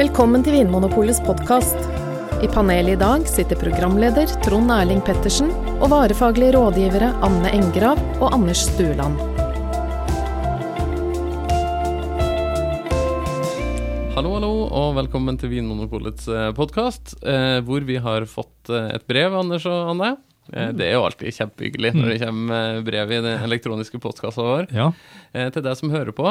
Velkommen 0.00 0.40
til 0.40 0.54
Vinmonopolets 0.54 1.18
podkast. 1.20 1.76
I 2.40 2.48
panelet 2.48 2.94
i 2.94 3.00
dag 3.02 3.26
sitter 3.28 3.58
programleder 3.60 4.30
Trond 4.40 4.72
Erling 4.72 5.02
Pettersen 5.04 5.50
og 5.74 5.90
varefaglige 5.92 6.54
rådgivere 6.54 7.10
Anne 7.26 7.50
Engrav 7.52 8.00
og 8.16 8.30
Anders 8.32 8.62
Stueland. 8.70 9.20
Hallo, 14.16 14.32
hallo, 14.38 14.54
og 14.72 14.96
velkommen 15.02 15.36
til 15.36 15.52
Vinmonopolets 15.52 16.32
podkast, 16.56 17.18
eh, 17.20 17.60
hvor 17.60 17.84
vi 17.84 18.00
har 18.00 18.24
fått 18.24 18.72
eh, 18.72 18.94
et 18.96 19.04
brev, 19.04 19.36
Anders 19.36 19.68
og 19.68 19.92
Anne. 19.92 20.14
Eh, 20.52 20.72
Det 20.76 20.86
er 20.88 20.92
jo 20.96 21.04
alltid 21.06 21.34
kjempehyggelig 21.36 21.92
når 21.94 22.08
det 22.12 22.18
kommer 22.24 22.76
eh, 22.76 22.82
brev 22.86 23.12
i 23.12 23.20
den 23.22 23.44
elektroniske 23.46 24.00
postkassa 24.02 24.42
vår. 24.42 24.68
Ja. 24.74 24.88
Eh, 25.32 25.48
Til 25.54 25.62
deg 25.62 25.76
som 25.78 25.90
hører 25.94 26.12
på, 26.16 26.26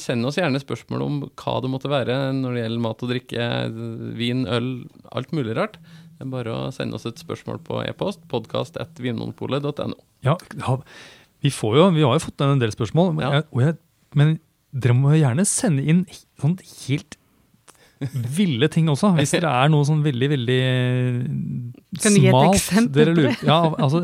send 0.00 0.24
oss 0.26 0.38
gjerne 0.40 0.60
spørsmål 0.62 1.02
om 1.04 1.20
hva 1.36 1.56
det 1.64 1.70
måtte 1.72 1.90
være 1.92 2.16
når 2.38 2.54
det 2.56 2.62
gjelder 2.64 2.84
mat 2.88 3.02
og 3.04 3.12
drikke, 3.12 3.48
vin, 4.18 4.46
øl, 4.48 4.70
alt 5.12 5.32
mulig 5.36 5.56
rart. 5.58 5.76
Det 6.18 6.26
er 6.26 6.32
bare 6.32 6.50
å 6.50 6.72
sende 6.74 6.96
oss 6.98 7.06
et 7.06 7.20
spørsmål 7.20 7.60
på 7.62 7.82
e-post, 7.86 8.24
podkast.vinmonopolet.no. 8.32 9.94
ja, 10.26 10.34
vi 11.44 11.50
får 11.54 11.76
jo, 11.78 11.84
vi 11.94 12.02
har 12.02 12.16
jo 12.16 12.24
fått 12.24 12.42
en 12.42 12.58
del 12.58 12.72
spørsmål, 12.74 13.12
men, 13.14 13.22
Ja. 13.28 13.32
jeg, 13.38 13.44
jeg, 13.62 13.76
men 14.18 14.32
dere 14.72 14.94
må 14.98 15.12
gjerne 15.14 15.44
sende 15.46 15.84
inn 15.86 16.00
sånn 16.40 16.56
helt 16.88 17.17
ville 18.36 18.68
ting 18.70 18.86
også, 18.92 19.10
hvis 19.18 19.32
det 19.34 19.42
er 19.44 19.68
noe 19.72 19.84
sånn 19.88 20.02
veldig, 20.04 20.28
veldig 20.30 20.58
Kan 22.02 22.14
du 22.14 22.20
gi 22.20 22.28
et 22.28 22.34
smalt 22.34 22.54
eksempel 22.58 22.94
dere 22.94 23.14
på 23.14 23.18
lurer 23.18 23.34
det? 23.34 23.46
Ja, 23.48 23.58
altså 23.78 24.02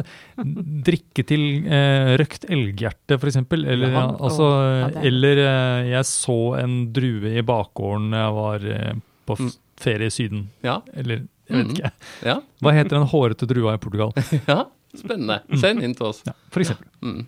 drikke 0.88 1.24
til 1.28 1.44
eh, 1.66 2.14
røkt 2.20 2.46
elghjerte, 2.50 3.18
eksempel. 3.30 3.66
Eller, 3.70 3.92
Ja, 3.94 4.04
altså, 4.18 4.48
ja, 4.50 4.88
er- 4.88 5.06
eller 5.10 5.42
eh, 5.44 5.90
jeg 5.92 6.04
så 6.10 6.38
en 6.62 6.92
drue 6.96 7.36
i 7.38 7.42
bakgården 7.46 8.10
da 8.10 8.24
jeg 8.24 8.34
var 8.40 8.66
eh, 8.78 8.94
på 9.26 9.36
f 9.38 9.44
Mm. 9.44 9.52
ferie 9.84 10.06
i 10.06 10.10
Syden. 10.14 10.48
Ja, 10.62 10.80
Eller, 10.94 11.22
jeg 11.48 11.56
vet 11.56 11.66
Mhm. 11.66 11.74
ikke. 11.76 11.90
ja, 12.24 12.40
Hva 12.62 12.72
heter 12.72 12.90
den 12.98 13.06
hårete 13.08 13.46
drua 13.46 13.74
i 13.74 13.78
Portugal? 13.78 14.12
ja, 14.48 14.64
spennende. 14.96 15.40
Send 15.60 15.82
inn 15.82 15.94
til 15.94 16.06
oss. 16.06 16.22
Ja, 16.26 16.32
for 16.50 16.60
eksempel. 16.60 16.86
Mm. 17.02 17.26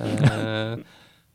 Eh, 0.00 0.76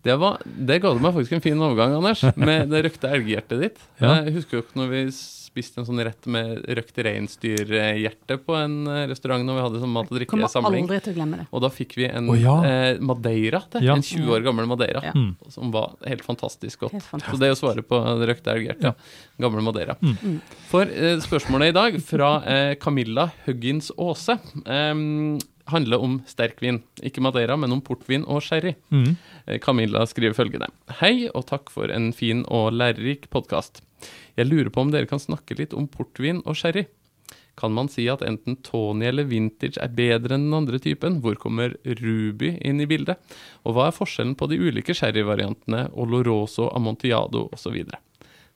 det, 0.03 0.15
var, 0.21 0.41
det 0.45 0.79
ga 0.81 0.93
du 0.95 1.01
meg 1.03 1.13
faktisk 1.17 1.37
en 1.37 1.43
fin 1.43 1.61
overgang, 1.61 1.93
Anders, 1.99 2.23
med 2.39 2.71
det 2.71 2.85
røkte 2.87 3.11
elghjertet 3.13 3.61
ditt. 3.67 3.85
Ja. 4.01 4.15
Jeg 4.25 4.33
husker 4.39 4.57
jo 4.57 4.61
ikke 4.63 4.79
når 4.79 4.87
vi 4.89 5.01
spiste 5.11 5.81
en 5.81 5.85
sånn 5.85 5.99
rett 6.01 6.25
med 6.31 6.63
røkt 6.79 6.95
reinsdyrhjerte 7.05 8.37
på 8.41 8.55
en 8.57 8.87
eh, 8.89 9.03
restaurant 9.11 9.43
når 9.45 9.57
vi 9.57 9.65
hadde 9.65 9.81
sånn 9.83 9.91
mat- 9.93 10.07
og 10.07 10.15
Kommer 10.15 10.47
drikkesamling. 10.47 10.87
aldri 10.87 10.99
til 11.05 11.13
å 11.13 11.17
glemme 11.19 11.41
det. 11.41 11.45
Og 11.51 11.63
da 11.65 11.69
fikk 11.73 11.95
vi 11.99 12.07
en 12.07 12.31
oh, 12.31 12.39
ja. 12.39 12.55
eh, 12.65 13.01
madeira 13.03 13.61
til. 13.73 13.85
Ja. 13.85 13.97
En 13.99 14.05
20 14.05 14.31
år 14.37 14.45
gammel 14.47 14.69
madeira. 14.71 15.03
Ja. 15.05 15.13
Mm. 15.13 15.35
Som 15.53 15.73
var 15.75 15.93
helt 16.07 16.25
fantastisk 16.25 16.87
godt. 16.87 16.95
Helt 16.97 17.27
Så 17.27 17.39
det 17.41 17.51
å 17.53 17.59
svare 17.59 17.83
på 17.85 17.99
det 18.21 18.31
røkte 18.31 18.55
elghjertet. 18.55 19.05
Gamle 19.43 19.65
madeira. 19.65 19.97
Mm. 20.01 20.17
Mm. 20.23 20.39
For 20.71 20.89
eh, 20.89 21.17
spørsmålet 21.27 21.73
i 21.73 21.77
dag 21.77 21.99
fra 22.09 22.33
eh, 22.47 22.73
Camilla 22.81 23.29
Huggins 23.45 23.91
Aase 23.99 24.39
eh, 24.65 25.05
handler 25.71 26.03
om 26.03 26.19
sterkvin. 26.29 26.81
Ikke 27.05 27.23
madeira, 27.23 27.57
men 27.59 27.71
om 27.75 27.81
portvin 27.85 28.25
og 28.27 28.41
sherry. 28.45 28.73
Mm. 28.93 29.13
Eh, 29.47 29.59
Camilla 29.59 30.05
skriver 30.07 30.35
følgende. 30.37 30.67
Hei, 31.01 31.27
og 31.33 31.45
takk 31.49 31.71
for 31.73 31.91
en 31.93 32.11
fin 32.15 32.43
og 32.51 32.71
lærerik 32.75 33.29
podkast. 33.33 33.81
Jeg 34.37 34.47
lurer 34.49 34.71
på 34.73 34.83
om 34.85 34.91
dere 34.93 35.09
kan 35.09 35.21
snakke 35.21 35.57
litt 35.59 35.73
om 35.77 35.87
portvin 35.91 36.41
og 36.45 36.57
sherry. 36.57 36.85
Kan 37.59 37.73
man 37.75 37.89
si 37.91 38.05
at 38.09 38.23
enten 38.25 38.55
Tony 38.63 39.09
eller 39.09 39.27
Vintage 39.27 39.77
er 39.83 39.91
bedre 39.93 40.37
enn 40.37 40.45
den 40.47 40.55
andre 40.61 40.79
typen? 40.81 41.19
Hvor 41.21 41.35
kommer 41.37 41.75
Ruby 41.83 42.53
inn 42.63 42.79
i 42.81 42.87
bildet? 42.89 43.19
Og 43.67 43.75
hva 43.75 43.89
er 43.89 43.97
forskjellen 43.97 44.37
på 44.39 44.47
de 44.49 44.57
ulike 44.61 44.95
sherryvariantene 44.97 45.89
Oloroso, 45.99 46.69
Amontillado 46.73 47.49
osv.? 47.53 47.81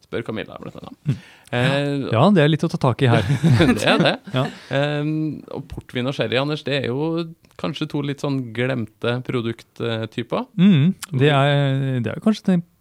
Spør 0.05 0.23
Camilla, 0.25 0.55
blant 0.61 0.79
annet. 0.79 1.19
Eh, 1.51 2.07
Ja, 2.13 2.23
det 2.33 2.45
er 2.45 2.49
litt 2.53 2.63
å 2.65 2.69
ta 2.71 2.79
tak 2.81 3.03
i 3.03 3.09
her. 3.11 3.25
det 3.75 3.83
er 3.89 4.01
det. 4.01 4.15
Ja. 4.33 4.45
Eh, 4.79 5.11
og 5.57 5.67
portvin 5.71 6.07
og 6.09 6.15
sherry, 6.15 6.39
Anders, 6.39 6.63
det 6.65 6.79
er 6.79 6.87
jo 6.93 7.25
kanskje 7.61 7.89
to 7.91 8.03
litt 8.05 8.23
sånn 8.23 8.41
glemte 8.55 9.19
produkttyper. 9.25 10.47
Mm, 10.59 10.95
det, 11.11 11.29
er, 11.31 11.99
det 12.05 12.13
er 12.13 12.23
kanskje 12.23 12.47
tenkt, 12.51 12.71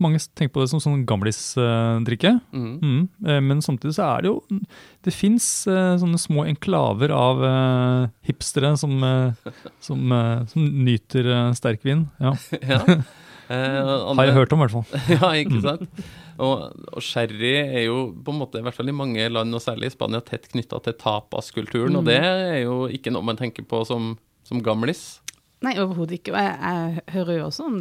mange 0.00 0.16
tenker 0.32 0.54
på 0.54 0.62
det 0.62 0.70
som 0.72 0.80
sånn 0.80 1.02
gamlisdrikke. 1.08 2.32
Mm. 2.56 2.70
Mm, 2.80 3.00
eh, 3.26 3.40
men 3.44 3.60
samtidig 3.64 3.98
så 3.98 4.06
er 4.06 4.24
det 4.24 4.30
jo 4.30 4.60
Det 5.04 5.12
fins 5.12 5.44
sånne 5.68 6.20
små 6.20 6.46
enklaver 6.48 7.12
av 7.12 7.44
eh, 7.44 8.06
hipstere 8.30 8.72
som, 8.80 8.96
eh, 9.04 9.50
som, 9.84 10.12
eh, 10.16 10.46
som 10.48 10.70
nyter 10.86 11.28
sterk 11.52 11.82
sterkvin. 11.82 12.08
Ja, 12.20 12.36
Ja. 12.70 13.02
Eh, 13.50 14.14
har 14.14 14.28
jeg 14.28 14.34
hørt 14.36 14.52
om, 14.54 14.60
i 14.60 14.66
hvert 14.68 14.76
fall. 14.76 15.00
ja, 15.16 15.30
ikke 15.42 15.60
sant? 15.64 16.02
Og, 16.40 16.72
og 16.96 17.02
sherry 17.04 17.52
er 17.60 17.84
jo 17.84 17.98
på 18.24 18.32
en 18.32 18.38
måte, 18.40 18.58
i 18.60 18.64
hvert 18.64 18.76
fall 18.76 18.88
i 18.88 18.96
mange 18.96 19.26
land, 19.28 19.54
og 19.54 19.60
særlig 19.64 19.90
i 19.90 19.94
Spania, 19.94 20.22
tett 20.24 20.48
knytta 20.52 20.80
til 20.86 20.94
tapaskulturen. 21.00 21.98
Og 22.00 22.06
det 22.08 22.16
er 22.24 22.62
jo 22.64 22.86
ikke 22.88 23.12
noe 23.12 23.26
man 23.28 23.36
tenker 23.40 23.66
på 23.68 23.82
som, 23.88 24.14
som 24.48 24.62
gamlis. 24.64 25.20
Nei, 25.60 25.74
overhodet 25.82 26.16
ikke. 26.20 26.32
Og 26.32 26.40
jeg, 26.40 26.54
jeg 26.64 27.16
hører 27.18 27.36
jo 27.36 27.48
også 27.50 27.66
om, 27.68 27.80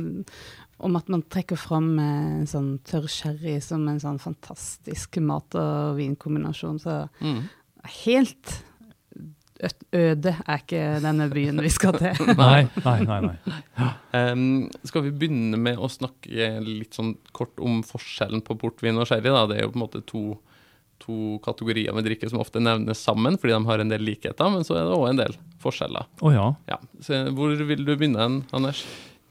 om 0.89 0.97
at 0.99 1.07
man 1.15 1.23
trekker 1.31 1.59
fram 1.59 1.93
eh, 2.03 2.41
sånn 2.51 2.73
tørr 2.87 3.07
sherry 3.11 3.57
som 3.63 3.85
en 3.87 4.01
sånn 4.03 4.19
fantastisk 4.19 5.21
mat- 5.23 5.55
og 5.59 5.95
vinkombinasjon. 6.01 6.81
Så 6.83 6.97
Mm. 7.23 7.45
helt 8.03 8.57
øde 9.91 10.31
er 10.47 10.61
ikke 10.61 10.81
denne 11.03 11.25
byen 11.31 11.59
vi 11.65 11.71
skal 11.73 11.97
til. 11.99 12.15
Nei, 12.39 12.61
nei, 12.85 12.97
nei. 13.03 13.19
nei. 13.79 13.89
um, 14.31 14.43
skal 14.87 15.03
vi 15.07 15.11
begynne 15.11 15.59
med 15.59 15.79
å 15.81 15.89
snakke 15.91 16.51
litt 16.63 16.95
sånn 16.95 17.15
kort 17.35 17.59
om 17.59 17.81
forskjellen 17.83 18.43
på 18.45 18.55
portvin 18.61 18.99
og 19.01 19.09
sherry? 19.09 19.27
Da? 19.33 19.43
Det 19.51 19.57
er 19.59 19.65
jo 19.67 19.73
på 19.73 19.79
en 19.81 19.83
måte 19.83 20.01
to, 20.07 20.23
to 21.03 21.37
kategorier 21.45 21.95
med 21.95 22.07
drikke 22.07 22.29
som 22.31 22.39
ofte 22.43 22.61
nevnes 22.63 23.03
sammen, 23.03 23.35
fordi 23.41 23.57
de 23.57 23.61
har 23.67 23.83
en 23.83 23.91
del 23.91 24.05
likheter, 24.07 24.53
men 24.53 24.63
så 24.67 24.79
er 24.79 24.87
det 24.87 24.95
òg 24.95 25.09
en 25.11 25.21
del 25.25 25.35
forskjeller. 25.63 26.07
Å 26.23 26.31
ja. 26.35 26.47
Ja. 26.71 26.79
Så 27.03 27.25
hvor 27.35 27.51
vil 27.59 27.83
du 27.87 27.93
begynne, 27.95 28.29
Anders? 28.55 28.85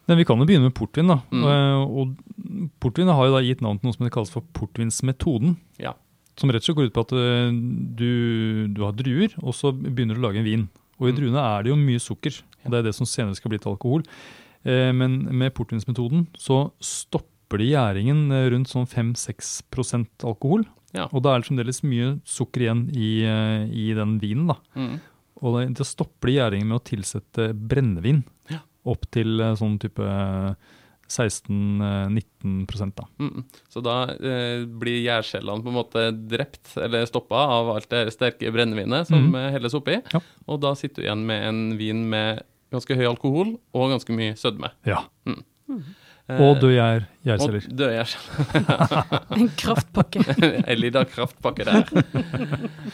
Men 0.09 0.17
vi 0.21 0.25
kan 0.25 0.41
jo 0.41 0.47
begynne 0.49 0.69
med 0.71 0.77
portvin. 0.77 1.09
da. 1.13 1.19
Mm. 1.33 1.43
Eh, 1.45 1.81
Og 2.01 2.71
portvin 2.81 3.11
har 3.13 3.27
jo 3.29 3.35
da 3.35 3.43
gitt 3.45 3.61
navn 3.65 3.81
til 3.81 3.89
noe 3.91 3.97
som 3.97 4.07
det 4.07 4.13
kalles 4.15 4.33
for 4.33 4.45
portvinsmetoden. 4.57 5.57
Ja. 5.81 5.93
Som 6.39 6.51
rett 6.55 6.63
og 6.63 6.69
slett 6.69 6.77
går 6.79 6.87
ut 6.91 6.95
på 6.95 7.03
at 7.07 7.13
eh, 7.19 7.51
du, 7.99 8.69
du 8.71 8.83
har 8.87 8.93
druer, 8.95 9.33
og 9.43 9.55
så 9.59 9.73
begynner 9.75 10.15
du 10.15 10.23
å 10.23 10.29
lage 10.29 10.39
en 10.39 10.47
vin. 10.47 10.69
Og 11.01 11.09
i 11.09 11.13
Mm. 11.13 11.17
druene 11.19 11.43
er 11.43 11.63
det 11.63 11.71
jo 11.73 11.77
mye 11.79 11.99
sukker. 12.03 12.41
og 12.65 12.71
Det 12.73 12.79
er 12.79 12.83
det 12.89 12.95
som 12.95 13.07
senere 13.07 13.35
skal 13.39 13.51
bli 13.51 13.59
til 13.59 13.73
alkohol. 13.73 14.03
Eh, 14.65 14.93
Men 14.93 15.25
med 15.37 15.55
portvinsmetoden 15.55 16.27
så 16.39 16.71
stopper 16.81 17.59
de 17.59 17.69
gjæringen 17.73 18.31
eh, 18.33 18.49
rundt 18.51 18.69
sånn 18.71 18.87
5-6% 18.87 20.25
alkohol. 20.25 20.65
Ja. 20.95 21.07
Og 21.13 21.23
da 21.23 21.35
er 21.35 21.41
det 21.43 21.49
fremdeles 21.51 21.83
mye 21.85 22.21
sukker 22.25 22.65
igjen 22.65 22.87
i, 22.97 23.11
i 23.69 23.93
den 23.95 24.19
vinen. 24.23 24.47
da. 24.49 24.57
Mm. 24.75 25.01
Og 25.43 25.59
det 25.75 25.87
stopper 25.87 26.31
de 26.31 26.37
gjæringen 26.39 26.67
med 26.67 26.81
å 26.81 26.85
tilsette 26.85 27.53
brennevin 27.55 28.25
Ja. 28.51 28.59
opp 28.87 29.05
til 29.13 29.39
sånn 29.59 29.79
type 29.79 30.03
16-19 31.09 32.93
da. 32.97 33.07
Mm. 33.19 33.45
Så 33.73 33.83
da 33.85 33.97
eh, 34.13 34.65
blir 34.69 35.01
gjærcellene 35.03 35.65
på 35.65 35.73
en 35.73 35.79
måte 35.79 36.05
drept 36.13 36.75
eller 36.81 37.09
stoppa 37.09 37.41
av 37.59 37.73
alt 37.77 37.89
det 37.93 38.13
sterke 38.15 38.53
brennevinet 38.55 39.09
som 39.09 39.31
mm. 39.31 39.39
eh, 39.41 39.51
helles 39.57 39.77
oppi. 39.79 39.99
Ja. 40.13 40.23
Og 40.47 40.61
da 40.65 40.75
sitter 40.79 41.03
du 41.03 41.09
igjen 41.09 41.25
med 41.29 41.47
en 41.49 41.63
vin 41.81 42.05
med 42.13 42.45
ganske 42.75 42.97
høy 42.99 43.07
alkohol 43.09 43.55
og 43.77 43.95
ganske 43.95 44.17
mye 44.17 44.37
sødme. 44.39 44.73
Ja. 44.89 45.05
Eh, 45.29 45.41
Og 46.29 46.59
døde 46.61 46.75
gjær, 46.77 47.05
selger. 47.41 47.65
Og 47.71 47.77
døde 47.79 47.95
gjærceller. 47.97 49.23
En 49.39 49.49
kraftpakke. 49.57 50.21
En 50.69 50.79
liten 50.81 51.07
kraftpakke 51.09 51.65
der. 51.65 51.89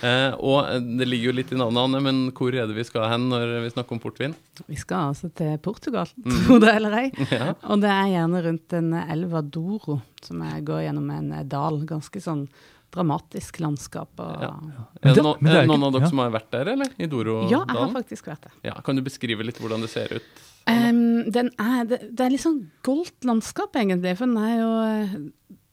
eh, 0.07 0.35
og 0.39 0.69
det 1.01 1.09
ligger 1.09 1.31
jo 1.33 1.35
litt 1.41 1.51
i 1.51 1.59
navnet, 1.59 1.81
Anne, 1.83 2.01
men 2.05 2.21
hvor 2.37 2.55
er 2.55 2.69
det 2.71 2.77
vi 2.77 2.85
skal 2.87 3.09
hen 3.11 3.27
når 3.33 3.57
vi 3.65 3.73
snakker 3.75 3.97
om 3.97 4.03
portvin? 4.05 4.37
Vi 4.71 4.79
skal 4.79 5.11
altså 5.11 5.33
til 5.35 5.57
Portugal, 5.65 6.07
Mm. 6.15 6.37
tro 6.47 6.61
det 6.63 6.75
eller 6.77 6.95
ei. 7.01 7.09
Ja. 7.33 7.51
Og 7.67 7.83
det 7.83 7.91
er 7.91 8.13
gjerne 8.15 8.45
rundt 8.47 8.77
en 8.79 8.93
elva 9.03 9.43
Douro, 9.43 9.99
som 10.23 10.41
går 10.65 10.85
gjennom 10.87 11.11
en 11.19 11.33
eh, 11.41 11.45
dal. 11.51 11.83
Ganske 11.91 12.23
sånn 12.23 12.47
dramatisk 12.95 13.59
landskap. 13.65 14.13
Og, 14.23 14.35
Ja. 14.47 14.53
ja. 14.55 14.87
Er 15.03 15.15
det, 15.19 15.23
no, 15.27 15.35
men 15.41 15.51
det 15.51 15.57
er 15.59 15.63
er 15.65 15.67
det 15.67 15.73
noen 15.75 15.81
ikke- 15.81 15.87
av 15.91 15.93
dere 15.99 16.07
ja. 16.07 16.09
som 16.15 16.19
har 16.23 16.31
vært 16.39 16.51
der, 16.55 16.69
eller? 16.77 16.95
I 17.03 17.07
Dorodalen? 17.11 17.51
jeg 17.51 17.79
har 17.83 17.95
faktisk 17.99 18.31
vært 18.31 18.43
der. 18.47 18.53
Ja, 18.71 18.75
kan 18.87 18.95
du 18.97 19.03
beskrive 19.03 19.43
litt 19.43 19.59
hvordan 19.59 19.83
det 19.83 19.91
ser 19.91 20.15
ut? 20.21 20.23
Den 20.65 21.51
er, 21.61 21.85
det, 21.89 21.99
det 22.17 22.25
er 22.25 22.33
litt 22.33 22.45
sånn 22.45 22.63
goldt 22.87 23.27
landskap, 23.29 23.77
egentlig. 23.77 24.15
For 24.17 24.31
den 24.31 24.39
er 24.41 24.55
jo 24.57 24.71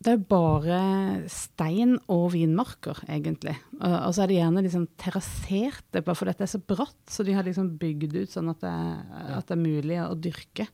Det 0.01 0.09
er 0.09 0.17
jo 0.17 0.25
bare 0.31 0.77
stein 1.29 1.93
og 2.09 2.31
vinmarker, 2.33 3.03
egentlig. 3.05 3.53
Og, 3.77 3.93
og 3.93 4.15
så 4.17 4.23
er 4.23 4.31
det 4.31 4.39
gjerne 4.39 4.63
liksom 4.65 4.88
terrasserte, 4.99 6.01
bare 6.01 6.17
fordi 6.17 6.33
dette 6.33 6.47
er 6.47 6.53
så 6.55 6.61
bratt. 6.73 7.01
Så 7.13 7.23
de 7.27 7.35
har 7.38 7.45
liksom 7.45 7.75
bygd 7.81 8.17
ut 8.17 8.33
sånn 8.33 8.49
at 8.51 8.63
det, 8.65 8.75
at 9.38 9.47
det 9.47 9.57
er 9.57 9.61
mulig 9.61 9.99
å 10.01 10.17
dyrke 10.17 10.67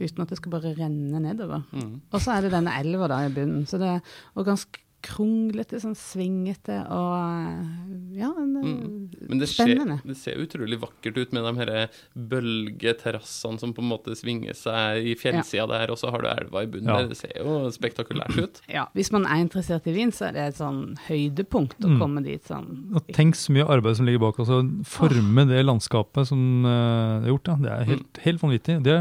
uten 0.00 0.24
at 0.24 0.32
det 0.32 0.40
skal 0.40 0.54
bare 0.56 0.74
renne 0.78 1.20
nedover. 1.22 1.66
Mm. 1.76 1.98
Og 2.08 2.22
så 2.24 2.38
er 2.38 2.46
det 2.46 2.54
denne 2.56 2.78
elva 2.80 3.10
da 3.12 3.20
i 3.26 3.34
bunnen. 3.36 3.68
Så 3.68 3.78
det 3.82 3.98
og 4.34 4.48
ganske 4.48 4.82
kronglete, 5.02 5.78
sånn 5.82 5.96
svingete 5.98 6.76
og 6.92 7.14
eh, 7.16 8.18
ja, 8.20 8.28
en, 8.38 8.52
eh, 8.60 9.26
Men 9.30 9.40
det 9.40 9.48
ser, 9.50 9.78
det 10.04 10.16
ser 10.18 10.40
utrolig 10.42 10.78
vakkert 10.82 11.16
ut 11.20 11.32
med 11.36 11.46
de 11.46 11.52
her 11.60 11.72
bølgeterrassene 12.14 13.60
som 13.60 13.72
på 13.76 13.82
en 13.84 13.90
måte 13.90 14.14
svinger 14.18 14.56
seg 14.56 15.06
i 15.12 15.14
fjellsida 15.18 15.66
der, 15.70 15.92
og 15.92 15.98
så 16.00 16.10
har 16.12 16.24
du 16.24 16.28
elva 16.32 16.64
i 16.64 16.70
bunnen 16.70 16.90
Ja. 16.90 16.98
der. 17.02 17.08
Det 17.12 17.18
ser 17.20 17.32
jo 17.38 17.70
spektakulært 17.74 18.36
ut. 18.38 18.60
Ja, 18.80 18.86
hvis 18.94 19.10
man 19.12 19.26
er 19.26 19.40
interessert 19.42 19.86
i 19.90 19.94
vin, 19.94 20.12
så 20.14 20.28
er 20.28 20.36
det 20.36 20.44
et 20.50 20.58
sånn 20.60 20.96
høydepunkt 21.08 21.80
å 21.84 21.90
Mm. 21.90 21.98
komme 21.98 22.22
dit 22.22 22.44
sånn. 22.46 22.94
Og 22.94 23.06
tenk 23.16 23.34
så 23.34 23.52
mye 23.52 23.66
arbeid 23.66 23.96
som 23.98 24.06
ligger 24.06 24.20
bak. 24.22 24.38
altså 24.38 24.60
Forme 24.86 25.46
det 25.48 25.64
landskapet 25.64 26.28
som 26.28 26.64
uh, 26.64 27.18
det 27.20 27.26
er 27.26 27.32
gjort. 27.32 27.44
Da. 27.48 27.56
Det 27.64 27.70
er 27.72 27.84
helt, 27.90 28.20
helt 28.24 28.42
vanvittig. 28.44 28.76
Det, 28.86 28.96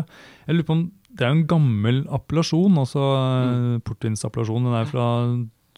jeg 0.48 0.56
lurer 0.56 0.66
på 0.66 0.76
om 0.78 0.92
det 1.10 1.26
er 1.26 1.32
jo 1.34 1.38
en 1.40 1.48
gammel 1.50 1.98
appellasjon, 2.14 2.78
altså 2.80 3.02
mm. 3.02 3.82
portvinsappellasjon. 3.86 4.68
Den 4.70 4.78
er 4.80 4.86
fra 4.90 5.06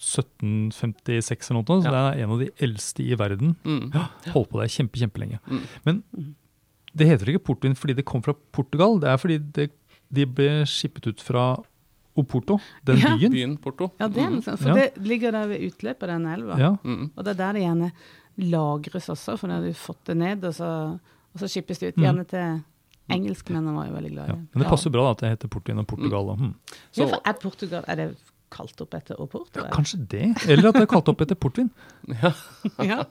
1756 0.01 1.51
eller 1.51 1.61
noe, 1.61 1.81
så 1.81 1.85
Ja. 1.85 1.91
det 1.91 2.19
er 2.19 2.23
en 2.23 2.31
av 2.31 2.39
de 2.39 2.49
eldste 2.59 3.03
i 3.05 3.15
verden. 3.15 3.55
Mm. 3.63 3.91
Holdt 4.33 4.49
på 4.49 4.59
der 4.59 4.67
kjempe, 4.67 4.97
kjempelenge. 4.99 5.39
Mm. 5.47 5.61
Men 5.85 6.03
det 6.95 7.07
heter 7.07 7.25
ikke 7.33 7.43
portvin 7.45 7.75
fordi 7.77 7.95
det 7.95 8.05
kom 8.05 8.21
fra 8.23 8.33
Portugal, 8.51 8.99
det 8.99 9.09
er 9.09 9.17
fordi 9.17 9.37
det, 9.53 9.71
de 10.11 10.25
ble 10.25 10.63
skippet 10.65 11.07
ut 11.07 11.21
fra 11.21 11.57
Oporto, 12.17 12.59
den 12.83 12.97
Ja. 12.97 13.15
byen. 13.15 13.31
Byen 13.31 13.57
Porto. 13.57 13.91
Ja, 13.99 14.07
det 14.09 14.17
er 14.17 14.41
sånt, 14.41 14.59
for 14.59 14.67
Ja. 14.67 14.73
det 14.75 14.97
ligger 14.97 15.31
der 15.31 15.47
ved 15.47 15.61
utløpet 15.71 16.03
av 16.03 16.19
den 16.19 16.25
elva. 16.25 16.57
Ja, 16.59 16.75
Mm. 16.83 17.11
Og 17.15 17.23
det 17.23 17.27
er 17.31 17.33
der 17.37 17.53
det 17.53 17.61
gjerne 17.61 17.91
lagres 18.37 19.07
også, 19.09 19.37
for 19.39 19.47
da 19.47 19.53
har 19.55 19.63
du 19.63 19.71
fått 19.73 20.03
det 20.05 20.17
ned, 20.17 20.43
og 20.43 20.53
så, 20.53 20.99
og 21.33 21.39
så 21.39 21.47
skippes 21.47 21.79
det 21.79 21.93
ut. 21.93 21.95
Mm. 21.97 22.03
Gjerne 22.03 22.27
til 22.27 22.63
engelskmennene 23.09 23.73
var 23.75 23.87
jo 23.87 23.93
veldig 23.93 24.11
glad 24.11 24.23
i 24.29 24.31
det. 24.33 24.47
Men 24.53 24.63
det 24.63 24.67
passer 24.69 24.89
bra 24.91 25.03
da, 25.03 25.11
at 25.11 25.17
det 25.19 25.29
heter 25.39 25.47
portvin 25.49 25.79
og 25.79 25.87
Portugal. 25.87 26.25
Mm. 26.35 26.37
Hmm. 26.37 26.55
Ja, 26.95 27.05
for 27.07 27.21
er 27.25 27.33
Portugal 27.33 27.83
er 27.87 27.95
det 27.95 28.17
kalt 28.51 28.83
opp 28.83 28.95
etter 28.97 29.19
Oporto? 29.21 29.63
Ja, 29.63 29.69
kanskje 29.73 30.01
det, 30.11 30.25
eller 30.47 30.71
at 30.71 30.79
det 30.79 30.85
er 30.85 30.91
kalt 30.91 31.11
opp 31.11 31.23
etter 31.23 31.39
portvin. 31.39 31.71
ja. 32.21 32.33
eh, 32.83 33.05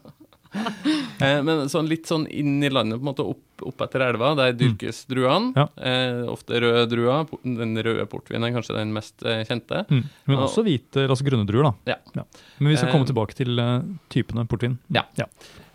men 1.46 1.68
sånn 1.70 1.88
litt 1.90 2.08
sånn 2.10 2.26
inn 2.26 2.58
i 2.64 2.70
landet, 2.72 2.98
på 2.98 3.04
en 3.04 3.10
måte 3.12 3.26
opp, 3.26 3.44
opp 3.62 3.82
etter 3.84 4.02
elva, 4.08 4.32
der 4.38 4.54
dyrkes 4.56 5.02
druene. 5.10 5.52
Mm. 5.52 5.58
Ja. 5.60 5.66
Eh, 5.90 6.22
ofte 6.32 6.60
røde 6.64 6.86
druer. 6.90 7.26
Den 7.44 7.76
røde 7.76 8.06
portvinen 8.10 8.48
er 8.48 8.54
kanskje 8.56 8.76
den 8.78 8.92
mest 8.96 9.22
eh, 9.22 9.42
kjente. 9.48 9.84
Mm. 9.90 10.04
Men 10.26 10.36
Ja. 10.38 10.42
også 10.48 10.64
hvite, 10.66 11.04
altså 11.06 11.26
grønne 11.28 11.46
druer, 11.46 11.70
da. 11.70 11.94
Ja. 12.16 12.24
Men 12.58 12.72
vi 12.72 12.76
skal 12.80 12.90
komme 12.92 13.04
Eh, 13.06 13.12
tilbake 13.12 13.36
til 13.38 13.58
uh, 13.60 13.80
typene 14.12 14.46
portvin. 14.48 14.78
Ja. 14.92 15.04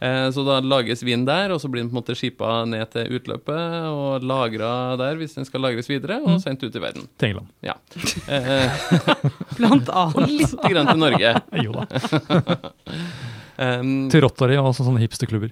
Eh, 0.01 0.29
Så 0.35 0.43
da 0.45 0.59
lages 0.61 1.01
vin 1.07 1.23
der, 1.25 1.51
og 1.55 1.61
så 1.61 1.69
blir 1.71 1.81
den 1.85 1.89
på 1.89 1.95
en 1.95 2.01
måte 2.03 2.15
skipa 2.17 2.65
ned 2.67 2.89
til 2.91 3.15
utløpet 3.15 3.87
og 3.89 4.21
lagra 4.27 4.97
der 4.99 5.15
hvis 5.21 5.35
den 5.37 5.45
skal 5.47 5.61
lagres 5.61 5.87
videre, 5.89 6.19
og 6.21 6.35
Mm. 6.35 6.41
sendt 6.43 6.63
ut 6.67 6.75
i 6.75 6.79
verden. 6.83 7.07
Til 7.17 7.29
England. 7.29 7.47
Ja. 7.63 7.77
Eh, 8.27 8.69
Blant 9.57 9.89
og 9.89 10.17
annet. 10.17 10.29
litt 10.35 10.57
grann 10.67 10.89
til 10.91 10.99
Norge. 11.05 11.35
Jo 11.65 11.71
da. 11.71 11.85
Um, 13.57 14.09
Til 14.11 14.21
Rotary 14.25 14.57
og 14.59 14.73
sånne 14.75 14.99
hipsterklubber. 15.03 15.51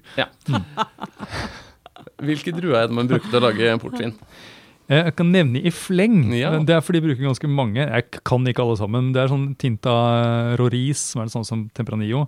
hvilke 2.24 2.52
druer 2.56 2.82
er 2.82 2.88
det 2.90 2.96
man 2.96 3.08
bruker 3.10 3.30
til 3.30 3.40
å 3.40 3.44
lage 3.46 3.74
portvin? 3.82 4.12
Eh, 4.88 5.04
Jeg 5.06 5.14
kan 5.16 5.30
nevne 5.32 5.62
i 5.64 5.70
fleng. 5.72 6.18
Ja. 6.36 6.50
Det 6.60 6.74
er 6.76 6.82
fordi 6.84 7.00
de 7.00 7.06
bruker 7.08 7.24
ganske 7.30 7.48
mange. 7.48 7.80
Jeg 7.86 8.20
kan 8.24 8.44
ikke 8.46 8.60
alle 8.64 8.76
sammen. 8.76 9.12
Det 9.14 9.22
er 9.22 9.28
sånn 9.32 9.46
Tinta 9.56 9.94
Roriz, 10.60 11.00
som 11.14 11.22
er 11.22 11.30
det 11.30 11.32
sånn 11.36 11.46
som 11.48 11.62
Tempranillo. 11.74 12.26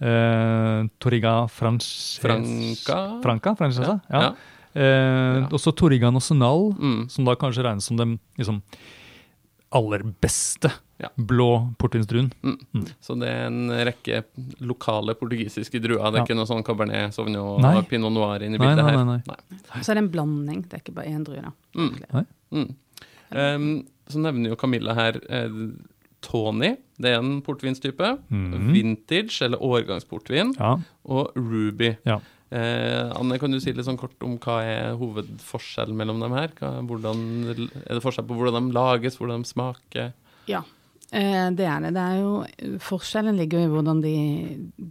Eh, 0.00 0.86
Torriga 1.02 1.34
Franca? 1.50 3.20
Franca, 3.22 3.54
Francesa, 3.58 3.98
ja. 4.10 4.20
Ja. 4.22 4.30
Eh, 4.74 5.40
Ja. 5.42 5.46
Også 5.52 5.74
Torriga 5.76 6.10
Nacional, 6.12 6.72
Mm. 6.78 7.10
som 7.10 7.24
da 7.24 7.34
kanskje 7.34 7.64
regnes 7.64 7.84
som 7.84 7.96
den 7.96 8.18
liksom, 8.38 8.62
aller 9.72 9.98
beste 10.22 10.70
Ja. 10.98 11.08
blå 11.16 11.74
portvinsdruen. 11.78 12.32
Så 13.00 13.14
det 13.20 13.28
er 13.30 13.44
en 13.46 13.68
rekke 13.70 14.24
lokale 14.66 15.14
portugisiske 15.14 15.78
druer. 15.80 16.02
Det 16.10 16.18
er 16.18 16.18
Ja. 16.18 16.24
ikke 16.26 16.36
noe 16.36 16.46
sånn 16.50 16.64
Cabernet 16.66 17.14
Sauvignon 17.14 17.60
Nei. 17.62 17.76
og 17.78 17.88
Pinot 17.88 18.10
Noir 18.12 18.42
inni 18.42 18.58
Nei, 18.58 18.66
bildet 18.66 18.84
nei, 18.84 18.96
her. 18.96 19.04
nei, 19.04 19.20
nei. 19.28 19.82
Så 19.82 19.90
er 19.90 19.94
det 19.94 20.02
en 20.04 20.10
blanding, 20.10 20.62
det 20.68 20.74
er 20.74 20.82
ikke 20.82 20.94
bare 20.96 21.06
én 21.14 21.22
drue, 21.24 21.40
da. 21.40 21.52
Mm. 21.76 22.26
Mm. 22.52 22.74
Um, 23.30 23.86
så 24.08 24.18
nevner 24.24 24.50
jo 24.50 24.56
Camilla 24.56 24.94
her 24.94 25.20
eh, 25.28 25.48
Tony. 26.20 26.76
Det 26.98 27.12
er 27.12 27.18
en 27.20 27.42
portvinstype. 27.46 28.18
Mhm. 28.32 28.72
Vintage, 28.74 29.40
eller 29.46 29.58
årgangsportvin. 29.62 30.56
Ja. 30.58 30.78
Og 31.06 31.30
Ruby. 31.36 31.96
Ja. 32.08 32.18
Eh, 32.50 33.12
Anne, 33.14 33.38
kan 33.38 33.52
du 33.52 33.60
si 33.60 33.70
litt 33.72 33.84
sånn 33.86 33.98
kort 34.00 34.16
om 34.24 34.38
hva 34.38 34.62
er 34.64 34.96
hovedforskjellen 34.98 35.94
mellom 35.94 36.18
dem 36.24 36.32
her? 36.32 36.48
Hva, 36.58 36.72
hvordan, 36.88 37.20
er 37.52 37.94
det 37.94 38.02
forskjell 38.02 38.26
på 38.26 38.34
hvordan 38.40 38.70
de 38.70 38.74
lages, 38.74 39.18
hvordan 39.20 39.44
de 39.44 39.48
smaker? 39.52 40.12
Ja, 40.48 40.62
eh, 41.12 41.50
det 41.56 41.68
er 41.68 41.84
det. 41.86 41.92
det 41.96 42.02
er 42.02 42.18
jo, 42.20 42.78
forskjellen 42.84 43.38
ligger 43.38 43.62
jo 43.62 43.68
i 43.68 43.72
hvordan 43.76 44.02
de, 44.04 44.16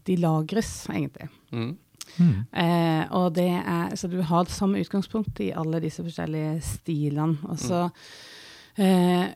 de 0.08 0.18
lagres, 0.22 0.72
egentlig. 0.94 1.30
Mm. 1.52 1.76
Mm. 2.18 2.38
Eh, 2.52 3.04
og 3.14 3.34
det 3.36 3.50
er, 3.60 3.94
så 4.00 4.10
du 4.10 4.22
har 4.26 4.48
det 4.48 4.56
samme 4.56 4.80
utgangspunkt 4.82 5.40
i 5.44 5.52
alle 5.54 5.82
disse 5.84 6.02
forskjellige 6.06 6.56
stilene. 6.66 7.38
Og 7.52 7.60
så 7.62 7.84
eh, 8.82 9.28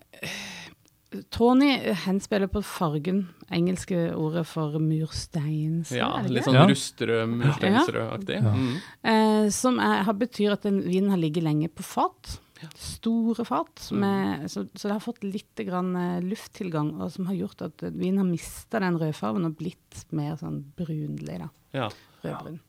Tony 1.34 1.74
henspiller 2.06 2.48
på 2.48 2.62
fargen, 2.64 3.26
engelske 3.52 4.14
ordet 4.16 4.46
for 4.48 4.78
murstein. 4.80 5.82
Ja, 5.92 6.14
litt 6.24 6.48
sånn 6.48 6.56
Ja. 6.56 6.68
rustrød, 6.70 7.34
mursteinsrødaktig. 7.36 8.38
Ja. 8.40 8.54
Mm. 8.56 8.78
Eh, 9.04 9.50
som 9.52 9.80
er, 9.80 10.08
betyr 10.14 10.56
at 10.56 10.64
den 10.64 10.82
vinen 10.88 11.12
har 11.12 11.20
ligget 11.20 11.44
lenge 11.44 11.68
på 11.68 11.84
fat. 11.84 12.40
Store 12.76 13.46
fat. 13.46 13.88
Med, 13.92 14.46
så, 14.52 14.66
så 14.76 14.88
det 14.88 14.94
har 14.98 15.04
fått 15.04 15.24
litt 15.24 15.56
grann, 15.68 15.96
eh, 15.96 16.22
lufttilgang, 16.22 16.94
og 17.02 17.12
som 17.12 17.26
har 17.32 17.36
gjort 17.40 17.62
at 17.68 17.82
vinen 17.92 18.18
har 18.22 18.30
mista 18.30 18.80
den 18.84 18.98
rødfargen 19.02 19.46
og 19.50 19.58
blitt 19.60 20.06
mer 20.12 20.36
sånn 20.42 20.62
brunlig. 20.78 21.40
da. 21.44 21.50
Ja. 21.74 21.90
Rødbrun. 22.22 22.60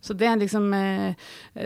Så 0.00 0.14
det 0.16 0.26
er 0.30 0.36
liksom 0.40 0.70
eh, 0.72 1.14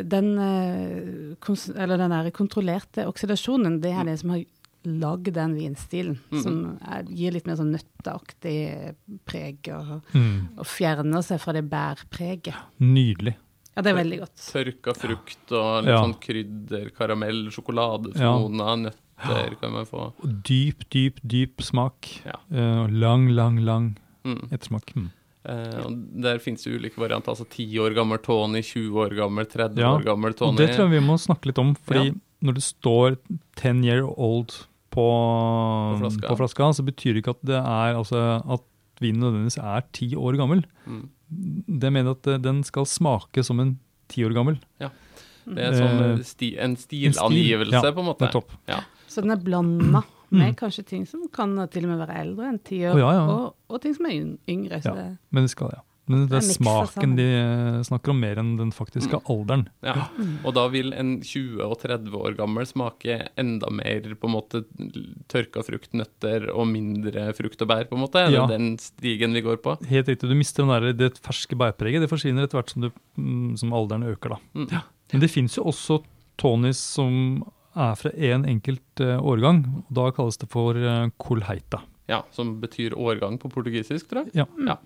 den, 0.03 0.33
eh, 0.43 1.35
eller 1.79 1.97
den 2.01 2.11
der 2.11 2.31
kontrollerte 2.35 3.05
oksidasjonen, 3.07 3.81
det 3.81 3.93
er 3.95 4.09
det 4.09 4.17
som 4.25 4.31
har 4.35 4.43
lagd 4.89 5.33
den 5.35 5.55
vinstilen. 5.55 6.19
Mm. 6.33 6.43
Som 6.43 6.57
er, 6.83 7.03
gir 7.15 7.35
litt 7.35 7.47
mer 7.47 7.59
sånn 7.61 7.75
nøtteaktig 7.75 8.95
preg, 9.29 9.69
og, 9.75 10.01
Mm. 10.15 10.49
og 10.59 10.67
fjerner 10.67 11.23
seg 11.23 11.41
fra 11.43 11.53
det 11.53 11.69
bærpreget. 11.71 12.55
Nydelig. 12.81 13.37
Ja, 13.79 13.83
det 13.87 13.93
er 13.93 13.99
veldig 14.01 14.17
godt. 14.25 14.41
Tørka 14.43 14.93
frukt 14.99 15.53
og 15.55 15.85
litt 15.87 15.93
Ja. 15.93 16.01
sånn 16.03 16.17
krydder, 16.19 16.89
karamell, 16.97 17.45
sjokolade, 17.55 18.11
ja. 18.19 18.33
nøtter 18.43 19.55
kan 19.61 19.71
man 19.73 19.87
få. 19.87 20.09
Og 20.19 20.33
dyp, 20.43 20.83
dyp, 20.91 21.21
dyp 21.23 21.63
smak. 21.63 22.09
Ja. 22.27 22.35
Uh, 22.51 22.89
lang, 22.91 23.29
lang, 23.31 23.61
lang 23.63 23.97
Mm. 24.27 24.49
ettersmak. 24.51 24.91
Mm. 24.97 25.11
Uh, 25.49 25.87
og 25.87 26.21
der 26.21 26.39
finnes 26.43 26.65
jo 26.67 26.75
ulike 26.77 26.99
varianter. 26.99 27.31
altså 27.31 27.47
10 27.49 27.79
år 27.79 27.95
gammel 27.95 28.19
Tony, 28.21 28.61
20 28.63 28.91
år 28.99 29.15
gammel, 29.17 29.47
30 29.47 29.79
Ja, 29.79 29.95
år 29.97 30.03
gammel 30.05 30.35
Tony. 30.35 30.57
det 30.59 30.75
tror 30.75 30.91
jeg 30.91 31.01
vi 31.01 31.07
må 31.07 31.15
snakke 31.17 31.47
litt 31.47 31.59
om, 31.59 31.75
fordi 31.77 32.07
Ja. 32.09 32.15
når 32.43 32.55
det 32.55 32.63
står 32.65 33.17
10 33.57 33.85
year 33.85 34.03
old 34.03 34.49
på, 34.91 35.07
På 35.07 35.99
flaska. 36.01 36.29
på 36.29 36.37
flaska, 36.37 36.73
så 36.75 36.83
betyr 36.85 37.15
det 37.15 37.23
ikke 37.25 37.31
at 37.37 37.45
det 37.45 37.55
er 37.63 37.95
altså, 37.95 38.43
at 38.51 38.61
vinen 39.01 39.21
nødvendigvis 39.21 39.59
er 39.63 39.83
ti 39.93 40.11
år 40.17 40.37
gammel. 40.37 40.65
Mm. 40.87 41.09
Det 41.29 41.91
mener 41.93 42.15
at 42.17 42.27
eh, 42.27 42.39
den 42.41 42.63
skal 42.65 42.87
smake 42.89 43.45
som 43.45 43.61
en 43.61 43.75
ti 44.09 44.25
år 44.25 44.33
gammel. 44.37 44.59
Ja. 44.81 44.91
Det 45.49 45.65
er 45.65 45.75
sånn 45.77 45.99
Eh, 45.99 46.11
eh, 46.13 46.23
sti, 46.25 46.49
en 46.59 46.71
En 46.71 46.77
stil, 46.77 47.13
stilangivelse, 47.13 47.83
ja, 47.85 47.93
på 47.93 48.01
en 48.05 48.09
måte. 48.11 48.25
Nettopp. 48.27 48.53
Ja. 48.69 48.81
Så 49.09 49.23
den 49.25 49.33
er 49.33 49.41
blanda 49.41 50.03
med 50.31 50.57
kanskje 50.61 50.85
ting 50.85 51.07
som 51.09 51.23
kan 51.33 51.55
til 51.73 51.87
og 51.87 51.93
med 51.95 52.03
være 52.03 52.19
eldre 52.21 52.49
enn 52.51 52.59
ti 52.65 52.83
år, 52.85 52.97
oh, 52.97 53.01
ja, 53.01 53.13
ja. 53.17 53.23
Og, 53.33 53.55
og 53.73 53.81
ting 53.81 53.95
som 53.97 54.07
er 54.11 54.17
yngre. 54.49 54.81
Så 54.83 54.93
Ja. 54.93 54.95
det, 54.95 55.19
Men 55.31 55.45
det 55.49 55.51
skal, 55.55 55.73
ja. 55.73 55.81
Men 56.09 56.25
det 56.25 56.31
Det 56.33 56.39
er 56.39 56.57
smaken 56.57 57.17
de 57.19 57.27
eh, 57.37 57.79
snakker 57.87 58.13
om, 58.15 58.21
mer 58.21 58.41
enn 58.41 58.57
den 58.59 58.71
faktiske 58.73 59.21
alderen. 59.29 59.67
Ja. 59.85 60.09
Og 60.45 60.55
da 60.57 60.67
vil 60.73 60.93
en 60.97 61.19
20 61.21 61.61
og 61.67 61.79
30 61.83 62.17
år 62.17 62.37
gammel 62.39 62.67
smake 62.67 63.29
enda 63.39 63.71
mer 63.71 64.09
på 64.19 64.29
en 64.31 64.35
måte 64.35 64.65
tørka 65.29 65.63
frukt, 65.67 65.93
nøtter 65.93 66.49
og 66.55 66.67
mindre 66.71 67.29
frukt 67.37 67.61
og 67.63 67.69
bær, 67.69 67.85
på 67.91 67.99
en 67.99 68.05
måte? 68.07 68.23
Er 68.25 68.31
det 68.33 68.39
Ja. 68.39 68.47
den 68.47 68.77
stigen 68.79 69.33
vi 69.37 69.43
går 69.45 69.61
på? 69.63 69.77
Helt 69.87 70.09
riktig, 70.09 70.29
du 70.29 70.35
mister 70.35 70.65
den 70.65 70.73
der, 70.73 70.93
det 70.93 71.19
ferske 71.21 71.57
bærpreget. 71.57 72.01
Det 72.01 72.11
forsvinner 72.11 72.45
etter 72.45 72.59
hvert 72.61 72.71
som, 72.71 72.83
du, 72.83 72.91
mm, 73.17 73.57
som 73.59 73.73
alderen 73.73 74.03
øker. 74.09 74.31
da. 74.31 74.39
Mm. 74.55 74.83
Men 75.13 75.21
det 75.21 75.31
fins 75.31 75.57
jo 75.57 75.65
også 75.65 76.03
tonys 76.39 76.79
som 76.79 77.45
er 77.79 77.95
fra 77.99 78.11
én 78.11 78.47
enkelt 78.49 79.01
eh, 79.01 79.19
årgang. 79.21 79.65
og 79.89 79.95
Da 79.95 80.11
kalles 80.11 80.39
det 80.41 80.49
for 80.51 80.75
uh, 80.75 81.09
kolheita. 81.19 81.83
Ja, 82.09 82.23
Som 82.33 82.55
betyr 82.61 82.95
årgang 82.97 83.39
på 83.39 83.51
portugisisk, 83.53 84.09
tror 84.09 84.25
jeg. 84.25 84.35
Ja. 84.35 84.47
Ja. 84.67 84.77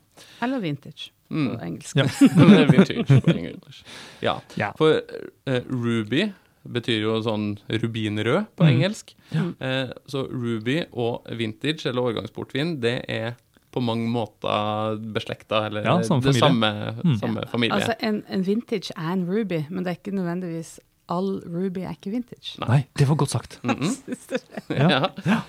eller 0.42 0.60
vintage 0.60 1.10
Mm. 1.30 1.56
på 1.56 1.62
engelsk. 1.64 1.96
Ja. 1.96 2.04
Vintage 2.72 3.20
på 3.24 3.30
engelsk. 3.32 3.86
Ja. 4.20 4.34
Ja. 4.58 4.72
For 4.76 5.00
uh, 5.48 5.60
ruby 5.70 6.26
betyr 6.68 7.00
jo 7.06 7.14
sånn 7.24 7.56
rubinrød 7.70 8.46
på 8.56 8.64
Mm. 8.66 8.68
engelsk. 8.74 9.14
Ja. 9.32 9.46
Eh, 9.60 9.88
så 10.06 10.26
ruby 10.30 10.84
og 10.92 11.24
vintage, 11.38 11.86
eller 11.88 12.02
årgangsportvin, 12.02 12.76
det 12.80 13.04
er 13.08 13.34
på 13.72 13.80
mange 13.82 14.06
måter 14.12 14.98
beslekta, 15.14 15.66
eller 15.66 15.82
Ja, 15.88 15.96
samme 16.02 16.22
det 16.22 16.34
samme, 16.36 16.70
Mm. 17.02 17.16
samme 17.18 17.46
familie. 17.50 17.74
Altså, 17.80 17.94
en, 18.00 18.22
en 18.28 18.42
vintage 18.44 18.92
er 18.96 19.12
en 19.12 19.24
ruby, 19.26 19.64
men 19.70 19.82
det 19.84 19.90
er 19.90 19.96
ikke 20.02 20.14
nødvendigvis 20.14 20.78
all 21.12 21.30
ruby 21.44 21.84
er 21.84 21.96
ikke 21.96 22.12
vintage. 22.14 22.56
Nei. 22.62 22.68
Nei, 22.72 22.80
det 22.98 23.08
var 23.08 23.18
godt 23.20 23.34
sagt. 23.34 23.58
Mhm. 23.66 23.96
Ja. 24.72 25.10
ja. 25.26 25.40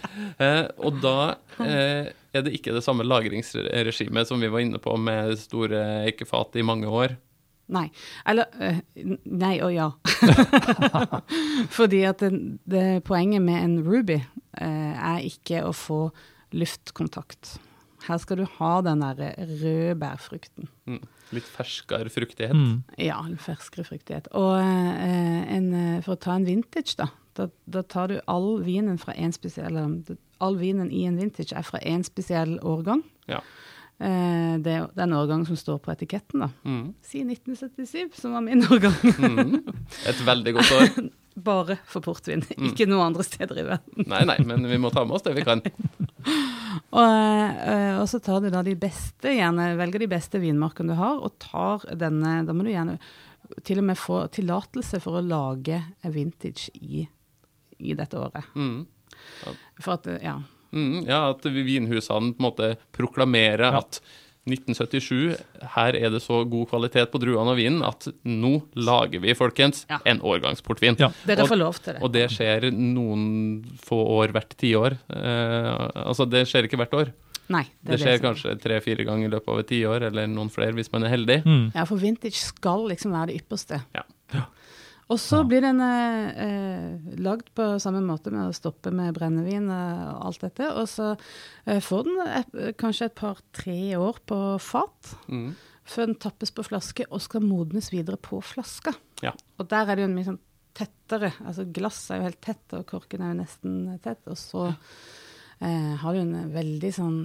Eh, 0.43 0.65
og 0.83 0.97
da 1.03 1.35
eh, 1.63 2.09
er 2.35 2.43
det 2.43 2.55
ikke 2.57 2.73
det 2.75 2.83
samme 2.83 3.05
lagringsregimet 3.07 4.27
som 4.27 4.41
vi 4.41 4.49
var 4.51 4.63
inne 4.63 4.81
på 4.83 4.95
med 4.99 5.37
store 5.39 5.83
eikefat 6.09 6.57
i 6.59 6.65
mange 6.65 6.89
år. 6.91 7.15
Nei. 7.73 7.87
Eller 8.27 8.49
eh, 8.59 8.81
nei 9.23 9.55
og 9.63 9.73
ja. 9.73 9.89
Fordi 11.77 12.03
at 12.09 12.23
det, 12.23 12.31
det, 12.69 12.85
poenget 13.07 13.43
med 13.45 13.61
en 13.61 13.77
Ruby 13.85 14.19
eh, 14.19 14.93
er 14.93 15.23
ikke 15.23 15.63
å 15.67 15.71
få 15.75 16.01
luftkontakt. 16.53 17.57
Her 18.03 18.19
skal 18.19 18.41
du 18.41 18.47
ha 18.59 18.73
den 18.83 19.03
der 19.05 19.37
røde 19.39 19.95
bærfrukten. 20.01 20.67
Mm. 20.89 20.99
Litt 21.33 21.49
ferskere 21.49 22.11
fruktighet. 22.13 22.55
Mm. 22.55 22.83
Ja, 23.01 23.19
en 23.23 23.39
ferskere 23.41 23.85
fruktighet. 23.87 24.29
Og 24.37 24.55
eh, 24.59 25.41
en, 25.57 25.69
eh, 25.73 25.99
for 26.05 26.15
å 26.15 26.21
ta 26.21 26.37
en 26.37 26.47
vintage, 26.47 26.97
da. 26.99 27.09
Da, 27.33 27.47
da 27.65 27.81
tar 27.89 28.11
du 28.11 28.19
all 28.29 28.59
vinen 28.61 28.99
fra 29.01 29.15
en 29.17 29.33
spesiell 29.33 29.73
eller, 29.73 30.17
All 30.43 30.57
vinen 30.59 30.89
i 30.91 31.05
en 31.07 31.15
vintage 31.15 31.55
er 31.55 31.63
fra 31.63 31.79
én 31.87 32.01
spesiell 32.03 32.57
årgang. 32.67 33.01
Ja. 33.31 33.39
Eh, 34.03 34.59
det 34.59 34.73
er 34.75 34.87
den 34.97 35.13
årgangen 35.15 35.47
som 35.47 35.57
står 35.57 35.79
på 35.85 35.93
etiketten, 35.93 36.43
da. 36.43 36.49
Mm. 36.67 36.93
Si 37.05 37.23
1977, 37.23 38.17
som 38.19 38.35
var 38.35 38.43
min 38.45 38.65
årgang. 38.67 38.97
Mm. 39.23 39.61
Et 40.09 40.25
veldig 40.27 40.55
godt 40.59 40.73
år. 40.77 40.89
Bare 41.35 41.79
for 41.89 42.01
portvin, 42.05 42.43
Mm. 42.57 42.67
ikke 42.71 42.85
noe 42.87 43.05
andre 43.07 43.23
steder 43.25 43.57
i 43.57 43.63
verden. 43.65 44.05
Nei, 44.07 44.23
nei, 44.29 44.37
men 44.45 44.67
vi 44.69 44.77
må 44.77 44.91
ta 44.93 45.01
med 45.05 45.15
oss 45.17 45.23
det 45.25 45.33
vi 45.35 45.43
kan. 45.47 45.61
Og, 46.93 47.01
eh, 47.01 47.95
og 47.99 48.05
så 48.09 48.19
tar 48.21 48.41
du 48.43 48.49
da 48.53 48.61
de 48.65 48.75
beste, 48.77 49.31
gjerne 49.33 49.71
velger 49.79 50.03
de 50.03 50.07
beste 50.11 50.39
vinmarkene 50.41 50.93
du 50.93 50.97
har, 50.99 51.17
og 51.25 51.35
tar 51.41 51.85
denne 51.97 52.43
Da 52.45 52.53
må 52.53 52.63
du 52.65 52.69
gjerne 52.69 52.99
til 53.65 53.81
og 53.81 53.85
med 53.89 53.97
få 53.99 54.19
tillatelse 54.33 54.99
for 55.03 55.17
å 55.19 55.23
lage 55.25 55.79
vintage 56.13 56.69
i, 56.79 57.03
i 57.83 57.93
dette 57.97 58.17
året. 58.17 58.45
Mm. 58.55 58.85
For 59.81 59.97
at, 59.97 60.07
ja. 60.23 60.37
Mm, 60.73 61.03
ja, 61.05 61.19
at 61.33 61.43
vinhusene 61.45 62.33
på 62.33 62.41
en 62.41 62.47
måte 62.47 62.71
proklamerer 62.95 63.73
Ja. 63.73 63.81
at 63.83 63.99
1977, 64.49 65.37
her 65.75 65.95
er 65.95 66.09
det 66.11 66.21
så 66.21 66.41
god 66.49 66.67
kvalitet 66.69 67.11
på 67.13 67.19
druene 67.21 67.53
og 67.53 67.57
vinen 67.59 67.83
at 67.87 68.07
nå 68.27 68.63
lager 68.75 69.21
vi, 69.23 69.33
folkens, 69.33 69.85
Ja. 69.89 69.99
en 70.05 70.19
årgangsportvin. 70.19 70.97
Ja. 70.99 71.11
er 71.39 71.41
Og- 71.43 71.47
for 71.47 71.55
lov 71.55 71.73
til 71.79 71.93
det. 71.93 72.03
Og 72.03 72.11
det 72.11 72.29
skjer 72.29 72.71
noen 72.71 73.63
få 73.79 73.95
år 74.19 74.33
hvert 74.33 74.55
tiår. 74.57 74.97
Eh, 75.09 75.89
altså, 76.07 76.29
det 76.29 76.45
skjer 76.47 76.63
ikke 76.67 76.77
hvert 76.77 76.93
år. 76.93 77.13
Nei, 77.49 77.63
Det, 77.83 77.91
det 77.91 77.99
skjer 77.99 78.17
som- 78.19 78.33
kanskje 78.33 78.61
tre-fire 78.61 79.05
ganger 79.05 79.25
i 79.25 79.31
løpet 79.31 79.47
av 79.49 79.59
et 79.59 79.67
tiår, 79.67 80.01
eller 80.07 80.27
noen 80.27 80.49
flere 80.49 80.73
hvis 80.73 80.91
man 80.91 81.03
er 81.03 81.09
heldig. 81.09 81.43
Mm. 81.43 81.71
Ja, 81.75 81.83
for 81.85 81.97
vintage 81.97 82.35
skal 82.35 82.87
liksom 82.87 83.11
være 83.11 83.27
det 83.27 83.41
ypperste. 83.43 83.81
Ja. 83.93 84.01
Og 85.13 85.19
så 85.21 85.39
Ja. 85.41 85.43
blir 85.47 85.61
den 85.61 85.79
eh, 85.83 86.29
eh, 86.43 87.17
lagd 87.21 87.51
på 87.55 87.67
samme 87.83 88.01
måte 88.01 88.31
med 88.33 88.47
å 88.49 88.55
stoppe 88.57 88.91
med 88.91 89.13
brennevin 89.15 89.67
og 89.69 90.25
alt 90.25 90.41
dette. 90.41 90.69
Og 90.73 90.87
så 90.89 91.11
eh, 91.67 91.79
får 91.83 92.07
den 92.07 92.21
et, 92.39 92.77
kanskje 92.81 93.05
et 93.11 93.15
par-tre 93.19 93.77
år 93.99 94.17
på 94.25 94.39
fat 94.63 95.13
Mm. 95.29 95.53
før 95.85 96.05
den 96.07 96.15
tappes 96.15 96.51
på 96.55 96.63
flaske 96.65 97.05
og 97.11 97.21
skal 97.21 97.41
modnes 97.45 97.91
videre 97.93 98.17
på 98.17 98.41
flaska. 98.41 98.95
Ja. 99.21 99.31
Og 99.59 99.67
der 99.69 99.85
er 99.91 99.95
det 99.95 100.03
jo 100.05 100.09
en 100.09 100.15
mye 100.17 100.25
sånn 100.31 100.39
tettere 100.73 101.33
Altså 101.45 101.67
glass 101.71 102.09
er 102.09 102.17
jo 102.17 102.23
helt 102.31 102.41
tett, 102.41 102.73
og 102.73 102.87
korken 102.89 103.21
er 103.21 103.33
jo 103.35 103.41
nesten 103.43 103.99
tett. 104.01 104.23
Og 104.25 104.37
så 104.41 104.75
eh, 105.61 105.95
har 106.01 106.13
du 106.15 106.19
en 106.23 106.51
veldig 106.51 106.89
sånn 106.95 107.19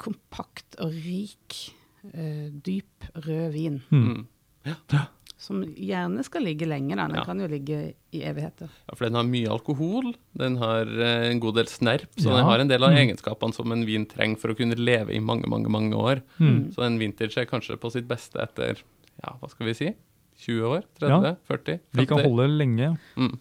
kompakt 0.00 0.78
og 0.80 0.90
rik, 0.94 1.58
eh, 2.14 2.48
dyp 2.50 3.10
rød 3.26 3.52
vin. 3.52 3.82
Mm. 3.92 4.26
Mm. 4.64 5.06
Som 5.36 5.64
gjerne 5.74 6.22
skal 6.24 6.44
ligge 6.46 6.64
lenge, 6.66 6.94
da. 6.96 7.06
Den 7.08 7.16
Ja. 7.16 7.24
kan 7.24 7.40
jo 7.40 7.46
ligge 7.48 7.94
i 8.12 8.20
evigheter. 8.22 8.68
Ja, 8.88 8.94
for 8.94 9.04
den 9.04 9.14
har 9.18 9.24
mye 9.24 9.48
alkohol, 9.50 10.14
den 10.36 10.56
har 10.56 10.82
eh, 10.86 11.30
en 11.30 11.40
god 11.40 11.56
del 11.56 11.66
snerp, 11.66 12.06
så 12.16 12.30
Ja. 12.30 12.36
den 12.36 12.44
har 12.46 12.58
en 12.60 12.68
del 12.68 12.82
av 12.84 12.90
Mm. 12.92 12.96
egenskapene 13.08 13.52
som 13.52 13.72
en 13.72 13.84
vin 13.84 14.06
trenger 14.06 14.38
for 14.38 14.48
å 14.48 14.56
kunne 14.56 14.76
leve 14.76 15.10
i 15.12 15.18
mange, 15.20 15.46
mange 15.48 15.68
mange 15.68 15.92
år. 15.94 16.22
Mm. 16.38 16.72
Så 16.72 16.82
en 16.86 16.98
vintage 16.98 17.36
er 17.36 17.46
kanskje 17.46 17.76
på 17.76 17.90
sitt 17.92 18.06
beste 18.06 18.38
etter, 18.40 18.76
ja, 19.24 19.32
hva 19.42 19.50
skal 19.50 19.66
vi 19.66 19.74
si, 19.74 19.94
20 20.38 20.62
år? 20.62 20.82
30? 21.00 21.36
40? 21.48 21.80
50? 21.80 21.80
Vi 21.94 22.06
kan 22.06 22.18
holde 22.24 22.48
lenge. 22.48 22.98
Mm. 23.16 23.38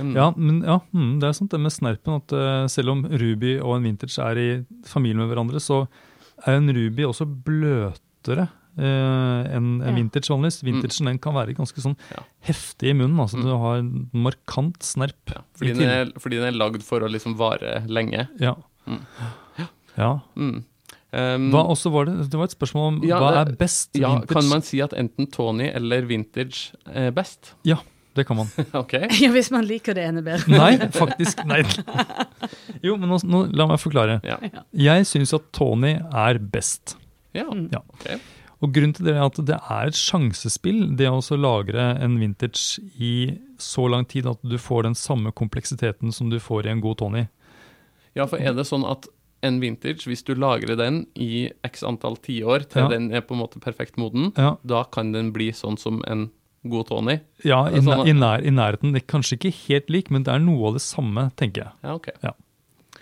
Mm. 0.00 0.14
Ja, 0.16 0.30
men 0.36 0.62
ja, 0.62 0.78
mm, 0.94 1.20
det 1.20 1.28
er 1.28 1.32
sant 1.32 1.50
det 1.50 1.60
med 1.60 1.72
snerpen 1.72 2.16
at 2.16 2.32
uh, 2.32 2.66
selv 2.66 2.88
om 2.90 3.04
ruby 3.04 3.58
og 3.60 3.76
en 3.76 3.82
vintage 3.84 4.18
er 4.18 4.36
i 4.38 4.64
familie 4.84 5.16
med 5.20 5.28
hverandre, 5.28 5.60
så 5.60 5.86
er 6.46 6.56
en 6.56 6.68
ruby 6.72 7.02
også 7.04 7.26
bløtere 7.26 8.48
enn 8.80 9.80
en 9.82 9.88
Ja. 9.88 9.94
vintage 9.96 10.28
vanligvis. 10.32 10.62
Vintagen 10.64 11.06
den 11.10 11.18
kan 11.18 11.34
være 11.34 11.54
ganske 11.56 11.80
sånn 11.84 11.96
Ja. 12.10 12.22
heftig 12.48 12.90
i 12.90 12.94
munnen. 12.94 13.18
altså 13.20 13.36
Mm. 13.38 13.42
Du 13.44 13.50
har 13.58 13.76
en 13.78 14.10
markant 14.12 14.78
snerp. 14.82 15.14
Ja, 15.28 15.42
fordi, 15.56 15.74
den 15.78 15.88
er, 15.88 16.12
fordi 16.18 16.36
den 16.40 16.54
er 16.54 16.58
lagd 16.58 16.82
for 16.82 17.00
å 17.00 17.08
liksom 17.10 17.36
vare 17.36 17.84
lenge. 17.86 18.28
Ja. 18.40 18.54
Mm. 18.86 19.00
ja. 19.98 20.20
Mm. 20.36 20.64
Um, 21.12 21.50
Hva 21.50 21.64
også 21.68 21.90
var 21.90 22.04
det? 22.06 22.30
Det 22.30 22.38
var 22.38 22.44
et 22.44 22.54
spørsmål 22.54 22.86
om 22.86 23.00
Ja, 23.02 23.18
hva 23.18 23.30
er 23.46 23.56
best 23.58 23.90
ja, 23.98 24.12
vintage? 24.14 24.28
kan 24.30 24.48
man 24.48 24.62
si 24.62 24.80
at 24.80 24.92
enten 24.92 25.26
Tony 25.28 25.66
eller 25.74 26.02
vintage 26.06 26.72
er 26.86 27.10
best? 27.10 27.54
Ja, 27.64 27.78
Det 28.14 28.26
kan 28.26 28.36
man. 28.36 28.46
okay. 28.74 29.08
Ja, 29.20 29.30
hvis 29.30 29.50
man 29.50 29.64
liker 29.66 29.94
det 29.94 30.04
ene 30.06 30.22
bedre. 30.22 30.46
Nei, 30.48 30.76
faktisk. 30.90 31.44
Nei. 31.46 31.62
Jo, 32.82 32.96
men 32.96 33.08
nå, 33.08 33.18
nå, 33.24 33.40
la 33.54 33.66
meg 33.66 33.78
forklare. 33.78 34.20
Ja. 34.24 34.38
Jeg 34.72 35.04
syns 35.06 35.34
at 35.34 35.50
Tony 35.52 35.96
er 35.98 36.38
best. 36.38 36.96
ja. 37.34 37.44
Mm. 37.44 37.68
Ja. 37.72 37.78
ok. 37.92 38.20
Og 38.60 38.72
grunnen 38.76 38.92
til 38.94 39.06
det 39.08 39.14
er 39.16 39.22
at 39.24 39.38
det 39.48 39.56
er 39.56 39.88
et 39.88 39.96
sjansespill, 39.96 40.96
det 40.96 41.06
å 41.08 41.20
lagre 41.40 41.94
en 42.04 42.18
vintage 42.20 42.80
i 43.00 43.38
så 43.60 43.86
lang 43.88 44.04
tid 44.04 44.26
at 44.28 44.38
du 44.44 44.58
får 44.60 44.82
den 44.84 44.94
samme 44.98 45.32
kompleksiteten 45.32 46.12
som 46.12 46.28
du 46.28 46.36
får 46.38 46.66
i 46.66 46.74
en 46.74 46.80
god 46.84 46.98
Tony. 47.00 47.22
Ja, 48.14 48.26
for 48.26 48.36
er 48.42 48.52
det 48.52 48.66
sånn 48.68 48.84
at 48.84 49.08
en 49.42 49.60
vintage, 49.62 50.04
hvis 50.04 50.20
du 50.26 50.34
lagrer 50.36 50.76
den 50.76 51.06
i 51.16 51.48
x 51.64 51.82
antall 51.88 52.18
tiår 52.20 52.68
til 52.68 52.82
Ja. 52.82 52.88
den 52.92 53.10
er 53.14 53.22
på 53.22 53.32
en 53.32 53.40
måte 53.40 53.60
perfekt 53.60 53.96
moden, 53.96 54.32
Ja, 54.36 54.56
da 54.66 54.82
kan 54.84 55.12
den 55.12 55.32
bli 55.32 55.50
sånn 55.52 55.78
som 55.78 56.02
en 56.06 56.30
god 56.68 56.88
Tony? 56.88 57.20
ja 57.42 57.64
i, 57.70 57.76
er 57.76 57.80
sånn 57.80 58.00
at- 58.02 58.06
i, 58.08 58.12
nær, 58.12 58.44
i 58.44 58.50
nærheten. 58.50 58.92
Det 58.92 59.02
er 59.04 59.06
kanskje 59.16 59.38
ikke 59.38 59.54
helt 59.68 59.88
lik, 59.88 60.10
men 60.10 60.22
det 60.24 60.34
er 60.34 60.38
noe 60.40 60.66
av 60.68 60.72
det 60.74 60.82
samme, 60.82 61.30
tenker 61.36 61.62
jeg. 61.64 61.72
Ja, 61.82 61.94
ok. 61.94 62.08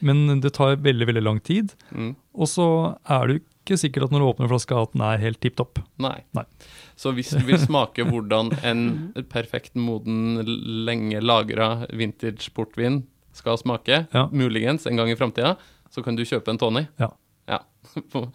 Men 0.01 0.41
det 0.41 0.53
tar 0.53 0.77
veldig, 0.77 1.07
veldig 1.09 1.23
lang 1.25 1.41
tid. 1.43 1.75
Mm. 1.93 2.15
Og 2.37 2.47
så 2.47 2.97
er 3.11 3.27
jo 3.27 3.41
ikke 3.69 3.79
sikkert 3.85 4.09
at 4.09 4.15
når 4.17 4.25
du 4.25 4.29
åpner 4.33 4.49
flaska 4.51 4.81
at 4.83 4.97
den 4.97 5.05
er 5.05 5.21
helt 5.23 5.41
tipp 5.45 5.59
topp. 5.61 5.79
Nei. 6.01 6.17
Nei. 6.35 6.47
Så 6.99 7.13
hvis 7.15 7.31
du 7.37 7.45
vil 7.47 7.61
smake 7.61 8.03
hvordan 8.09 8.51
en 8.67 8.83
perfekt 9.31 9.77
moden, 9.79 10.41
lenge 10.89 11.21
lagra 11.23 11.85
vintage 11.93 12.51
portvin 12.57 13.03
skal 13.37 13.61
smake, 13.61 14.07
Ja. 14.13 14.27
muligens 14.33 14.87
en 14.91 14.97
gang 14.99 15.13
i 15.13 15.17
framtida, 15.21 15.55
så 15.93 16.03
kan 16.03 16.17
du 16.19 16.25
kjøpe 16.27 16.49
en 16.51 16.59
Tony. 16.59 16.87
Ja. 16.99 17.13
Ja. 17.49 17.61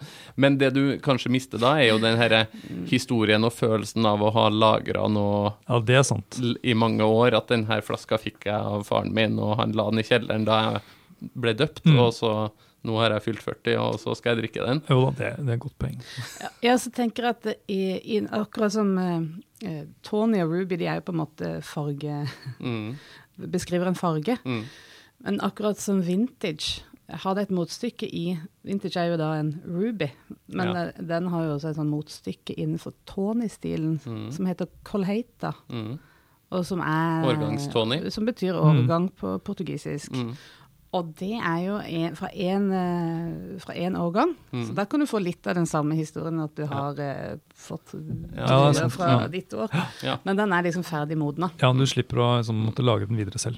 Men 0.42 0.56
det 0.58 0.72
du 0.74 0.98
kanskje 1.04 1.30
mister 1.30 1.60
da, 1.62 1.76
er 1.78 1.92
jo 1.92 2.00
den 2.02 2.18
herre 2.18 2.46
historien 2.90 3.44
og 3.46 3.54
følelsen 3.54 4.06
av 4.10 4.24
å 4.26 4.32
ha 4.34 4.48
lagra 4.50 5.04
noe 5.12 5.52
Ja, 5.68 5.78
det 5.80 6.00
er 6.00 6.08
sant. 6.08 6.40
i 6.64 6.74
mange 6.74 7.04
år. 7.06 7.36
At 7.38 7.52
den 7.52 7.68
her 7.70 7.82
flaska 7.86 8.18
fikk 8.18 8.48
jeg 8.50 8.56
av 8.58 8.88
faren 8.88 9.14
min, 9.14 9.38
og 9.38 9.58
han 9.60 9.76
la 9.78 9.90
den 9.92 10.02
i 10.02 10.08
kjelleren 10.08 10.48
da 10.50 10.62
jeg 10.64 10.82
ble 11.36 11.54
døpt. 11.60 11.84
Mm. 11.86 12.00
Og 12.00 12.10
så 12.18 12.32
nå 12.84 12.98
har 13.00 13.12
jeg 13.16 13.24
fylt 13.24 13.42
40, 13.46 13.78
og 13.80 14.00
så 14.02 14.14
skal 14.16 14.36
jeg 14.36 14.44
drikke 14.44 14.66
den. 14.68 14.82
Jo 14.90 15.06
da, 15.06 15.12
det, 15.20 15.32
det 15.46 15.50
er 15.50 15.58
et 15.58 15.60
godt 15.64 15.78
poeng. 15.80 16.00
Ja, 16.42 16.50
jeg 16.70 16.80
så 16.84 16.92
tenker 16.92 17.30
at 17.30 17.46
i, 17.72 17.82
i, 18.16 18.22
akkurat 18.28 18.74
som 18.76 18.98
eh, 19.00 19.22
eh, 19.64 19.84
Tony 20.04 20.42
og 20.44 20.52
Ruby, 20.52 20.76
de 20.82 20.86
er 20.92 20.96
jo 21.00 21.06
på 21.08 21.16
en 21.16 21.22
måte 21.24 21.54
farge 21.64 22.24
Mm. 22.60 22.96
Beskriver 23.54 23.88
en 23.90 23.96
farge. 23.98 24.36
Mm. 24.46 24.66
Men 25.26 25.40
akkurat 25.42 25.80
som 25.82 26.02
vintage 26.06 26.84
har 27.10 27.36
det 27.36 27.44
et 27.48 27.52
motstykke 27.54 28.08
i 28.08 28.38
Vintage 28.64 28.98
er 29.02 29.10
jo 29.12 29.18
da 29.20 29.32
en 29.40 29.50
Ruby, 29.66 30.08
men 30.48 30.68
Ja. 30.72 30.84
eh, 30.88 31.02
den 31.04 31.28
har 31.32 31.44
jo 31.46 31.56
også 31.58 31.70
et 31.72 31.76
sånn 31.80 31.90
motstykke 31.92 32.56
innenfor 32.58 32.94
Tony-stilen 33.10 34.00
Mm. 34.06 34.32
som 34.32 34.46
heter 34.46 34.68
Colheita, 34.84 35.54
Mm. 35.70 35.98
og 36.52 36.66
som 36.66 36.80
er 36.80 37.26
Årgangs-Tony. 37.28 38.10
Som 38.12 38.26
betyr 38.26 38.54
årgang 38.60 39.10
på 39.16 39.40
portugisisk. 39.44 40.12
Og 40.94 41.08
det 41.18 41.32
er 41.40 41.60
jo 41.66 41.78
en, 41.82 42.16
fra 42.16 42.28
én 43.74 43.96
årgang, 43.98 44.36
Mm. 44.54 44.66
så 44.68 44.74
da 44.78 44.86
kan 44.86 45.00
du 45.02 45.08
få 45.10 45.20
litt 45.24 45.48
av 45.48 45.56
den 45.58 45.66
samme 45.66 45.96
historien 45.98 46.40
at 46.44 46.54
du 46.56 46.66
har 46.70 47.00
eh, 47.02 47.38
fått 47.64 47.94
Ja, 48.38 48.72
det 48.76 48.90
fra 48.94 49.08
Ja. 49.14 49.28
ditt 49.32 49.54
år. 49.54 49.70
Ja. 50.04 50.18
Men 50.24 50.36
den 50.38 50.52
er 50.54 50.64
liksom 50.66 50.84
ferdig 50.84 51.18
modna. 51.18 51.50
Ja, 51.62 51.72
du 51.74 51.86
slipper 51.90 52.18
å 52.20 52.28
liksom, 52.40 52.60
måtte 52.68 52.84
lage 52.86 53.08
den 53.08 53.18
videre 53.18 53.40
selv. 53.40 53.58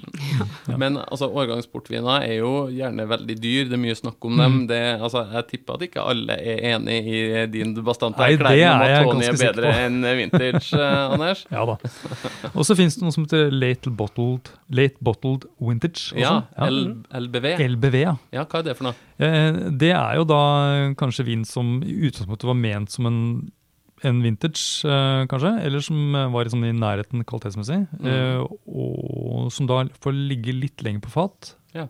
Ja. 0.68 0.76
Men 0.76 0.96
altså, 0.98 1.28
årgangsportviner 1.32 2.22
er 2.26 2.38
jo 2.40 2.52
gjerne 2.72 3.06
veldig 3.10 3.36
dyr, 3.42 3.64
det 3.70 3.76
er 3.78 3.82
mye 3.82 3.96
snakk 3.98 4.24
om 4.28 4.36
dem. 4.40 4.52
Mm. 4.62 4.66
Det, 4.70 4.80
altså, 5.00 5.24
jeg 5.32 5.46
tipper 5.52 5.74
at 5.74 5.86
ikke 5.88 6.04
alle 6.06 6.36
er 6.38 6.62
enig 6.74 6.98
i 7.06 7.46
din 7.52 7.74
bastante 7.86 8.18
erklæring 8.22 8.64
om 8.66 8.82
at 8.86 9.04
Tony 9.04 9.24
er 9.24 9.32
er 9.36 9.52
bedre 9.52 9.72
enn 9.86 10.00
vintage, 10.20 10.72
eh, 10.74 11.10
Anders. 11.16 11.44
Ja 11.50 11.64
da. 11.66 11.76
Og 12.54 12.64
så 12.66 12.76
finnes 12.78 12.96
det 12.96 13.02
noe 13.06 13.12
som 13.14 13.24
heter 13.26 13.50
late 13.52 13.90
bottled, 13.90 14.50
late 14.70 14.96
bottled 15.02 15.46
vintage. 15.60 16.12
Også. 16.14 16.20
Ja, 16.20 16.42
L 16.66 17.02
LBV. 17.12 17.46
LBV, 17.76 17.94
ja. 18.02 18.16
Ja, 18.32 18.44
hva 18.44 18.60
er 18.60 18.62
det 18.70 18.76
for 18.78 18.88
noe? 18.90 18.94
Eh, 19.18 19.52
Det 19.76 19.92
er 19.96 20.16
jo 20.18 20.24
da 20.28 20.40
kanskje 20.98 21.24
vin 21.26 21.44
som 21.48 21.78
i 21.82 21.94
utgangspunktet 22.08 22.44
var 22.48 22.54
ment 22.58 22.90
som 22.92 23.06
en, 23.08 23.20
en 24.06 24.20
vintage, 24.24 24.62
eh, 24.86 25.22
kanskje, 25.30 25.52
eller 25.66 25.80
som 25.84 26.14
eh, 26.14 26.28
var 26.32 26.46
liksom 26.48 26.64
i 26.64 26.72
nærheten 26.76 27.24
kvalitetsmessig, 27.26 27.80
Mm. 27.98 28.06
eh, 28.06 28.44
og 28.70 29.50
som 29.52 29.66
da 29.68 29.82
får 30.02 30.14
ligge 30.28 30.54
litt 30.54 30.82
lenger 30.86 31.00
på 31.06 31.10
fat. 31.16 31.54
Ja. 31.74 31.88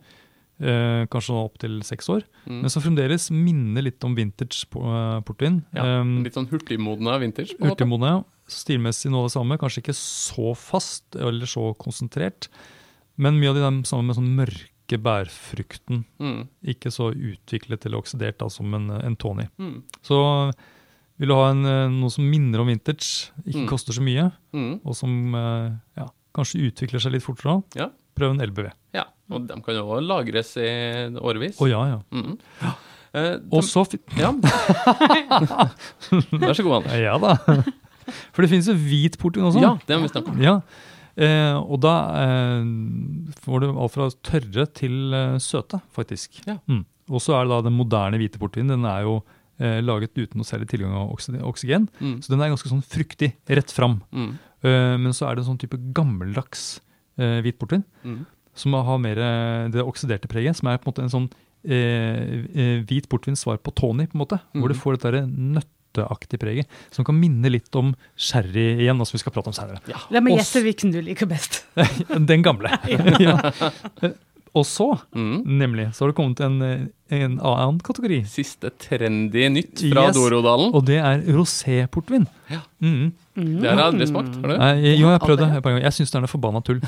Kanskje 0.58 1.34
opptil 1.36 1.82
seks 1.84 2.08
år. 2.08 2.22
Mm. 2.46 2.62
Men 2.62 2.70
som 2.72 2.80
fremdeles 2.80 3.26
minner 3.30 3.82
litt 3.84 4.02
om 4.08 4.14
vintage 4.16 4.64
po- 4.72 5.20
portvin. 5.28 5.58
Ja, 5.76 6.00
Um, 6.00 6.22
litt 6.24 6.32
sånn 6.32 6.48
hurtigmodne 6.48 7.18
vintage, 7.20 7.52
på 7.58 7.60
en 7.60 7.68
måte. 7.68 7.84
Hurtigmodne, 7.84 8.08
ja. 8.14 8.22
Stilmessig 8.48 9.10
noe 9.12 9.24
av 9.24 9.28
det 9.28 9.34
samme. 9.34 9.58
Kanskje 9.60 9.82
ikke 9.82 9.96
så 9.98 10.54
fast 10.56 11.14
eller 11.14 11.44
så 11.44 11.74
konsentrert. 11.76 12.48
Men 13.18 13.36
mye 13.38 13.50
av 13.52 13.56
det 13.56 13.86
samme 13.86 14.06
med 14.08 14.16
sånn 14.16 14.32
mørke 14.34 14.96
bærfrukten. 15.02 16.04
Mm. 16.18 16.48
Ikke 16.64 16.88
så 16.94 17.10
utviklet 17.12 17.84
eller 17.84 17.98
oksidert 18.00 18.38
da, 18.38 18.48
som 18.48 18.72
en, 18.72 18.88
en 18.90 19.16
Tony. 19.16 19.48
Mm. 19.60 19.82
Så 20.02 20.52
vil 21.18 21.28
du 21.28 21.34
ha 21.34 21.50
en, 21.50 21.64
eh, 21.66 21.88
noe 21.88 22.10
som 22.10 22.24
minner 22.28 22.60
om 22.60 22.66
vintage, 22.68 23.30
ikke 23.46 23.62
Mm. 23.64 23.68
koster 23.68 23.92
så 23.96 24.02
mye, 24.02 24.32
Mm. 24.54 24.80
og 24.84 24.94
som 24.96 25.34
eh, 25.34 25.70
ja, 25.96 26.06
kanskje 26.34 26.70
utvikler 26.70 27.00
seg 27.00 27.12
litt 27.12 27.22
fortere, 27.24 27.62
Ja. 27.74 27.88
prøv 28.16 28.30
en 28.34 28.40
LBV. 28.40 28.70
ja. 28.94 29.04
Og 29.28 29.42
de 29.48 29.54
kan 29.60 29.74
jo 29.74 29.82
også 29.90 30.06
lagres 30.06 30.56
i 30.56 31.10
årevis. 31.18 31.56
Å 31.58 31.66
ja, 31.68 31.80
ja. 31.88 31.98
Mm. 32.12 32.38
Eh, 33.12 33.38
Og 33.50 33.62
så 33.64 33.82
Ja. 34.16 34.30
Vær 36.36 36.54
så 36.54 36.62
god, 36.62 36.84
Anders. 36.84 36.98
Ja 37.00 37.16
da. 37.18 37.36
For 38.32 38.42
det 38.44 38.50
finnes 38.52 38.68
jo 38.70 38.74
hvit 38.78 39.16
portvin 39.18 39.48
også. 39.48 39.60
Ja, 39.64 39.72
det 39.86 39.96
har 39.96 40.02
vi 40.04 40.10
snakket 40.12 40.30
om. 40.30 40.42
Ja, 40.44 40.60
eh, 41.18 41.56
og 41.58 41.80
da 41.82 41.94
eh, 42.22 42.62
får 43.42 43.64
du 43.64 43.66
alt 43.72 43.94
fra 43.96 44.08
tørre 44.30 44.66
til 44.78 45.12
eh, 45.16 45.36
søte, 45.42 45.80
faktisk. 45.96 46.38
Ja. 46.46 46.58
Mm. 46.70 46.84
Og 47.10 47.22
så 47.22 47.34
er 47.34 47.44
det 47.46 47.50
da 47.56 47.60
den 47.68 47.76
moderne 47.78 48.18
hvite 48.20 48.38
portvinen. 48.38 48.68
Den 48.76 48.84
er 48.90 49.02
jo 49.06 49.16
eh, 49.58 49.80
laget 49.84 50.14
uten 50.18 50.40
noe 50.40 50.48
særlig 50.48 50.68
tilgang 50.70 50.94
av 50.96 51.12
oksygen. 51.14 51.88
Mm. 52.00 52.16
Så 52.22 52.32
den 52.32 52.42
er 52.44 52.52
ganske 52.52 52.70
sånn 52.72 52.84
fruktig, 52.84 53.32
rett 53.48 53.72
fram. 53.74 54.00
Mm. 54.12 54.32
Eh, 54.66 54.96
men 55.02 55.12
så 55.16 55.28
er 55.28 55.36
det 55.36 55.44
en 55.44 55.50
sånn 55.52 55.60
type 55.62 55.78
gammeldags 55.96 56.80
eh, 57.18 57.40
hvit 57.44 57.58
portvin, 57.60 57.84
Mm. 58.04 58.24
som 58.56 58.72
har 58.72 58.98
mer 58.98 59.18
eh, 59.18 59.68
det 59.74 59.84
oksiderte 59.84 60.28
preget, 60.28 60.56
som 60.56 60.68
er 60.68 60.78
på 60.78 60.88
en 60.88 60.92
måte 60.94 61.06
en 61.06 61.12
sånn 61.12 61.30
eh, 61.66 62.44
eh, 62.56 62.76
hvit 62.86 63.08
portvins 63.08 63.40
svar 63.44 63.58
på 63.58 63.74
Tony, 63.74 64.06
på 64.06 64.16
en 64.16 64.24
måte. 64.24 64.40
Hvor 64.54 64.68
du 64.68 64.74
får 64.78 64.98
dette 65.00 65.26
nøtt 65.26 65.72
nøtteaktige 65.96 66.40
preget, 66.42 66.66
som 66.92 67.04
kan 67.08 67.16
minne 67.16 67.48
litt 67.48 67.74
om 67.78 67.94
sherry 68.20 68.82
igjen, 68.82 68.98
altså 69.00 69.16
vi 69.16 69.22
skal 69.22 69.32
prate 69.32 69.48
om 69.48 69.56
senere. 69.56 69.80
La 70.12 70.20
meg 70.20 70.36
gjette 70.36 70.60
hvilken 70.64 70.92
du 70.92 71.00
liker 71.00 71.28
best. 71.30 71.62
Den 72.30 72.44
gamle. 72.44 72.68
ja. 73.24 73.38
Og 74.56 74.64
så, 74.64 74.86
Mm. 75.12 75.42
nemlig, 75.60 75.84
så 75.94 76.04
har 76.06 76.12
det 76.12 76.16
kommet 76.16 76.40
en, 76.40 76.56
en 77.12 77.34
annen 77.38 77.80
kategori. 77.84 78.22
Siste 78.30 78.70
trendy 78.80 79.48
nytt 79.52 79.82
fra 79.90 80.06
Yes. 80.08 80.16
Dorodalen. 80.16 80.70
Og 80.74 80.86
det 80.88 80.96
er 80.96 81.20
roséportvin. 81.36 82.24
Ja. 82.48 82.62
Mm. 82.80 83.12
Mm. 83.36 83.60
Det 83.60 83.68
har 83.68 83.76
jeg 83.82 83.86
aldri 83.92 84.06
smakt. 84.08 84.38
Har 84.40 84.48
du? 84.48 84.56
Nei, 84.62 84.94
jo, 84.96 85.10
jeg 85.12 85.20
prøvde 85.20 85.44
det 85.44 85.58
et 85.58 85.62
par 85.66 85.74
ganger. 85.74 85.84
Jeg 85.90 85.92
syns 85.98 86.10
det 86.14 86.16
er 86.16 86.24
noe 86.24 86.32
forbanna 86.32 86.62
tull. 86.64 86.80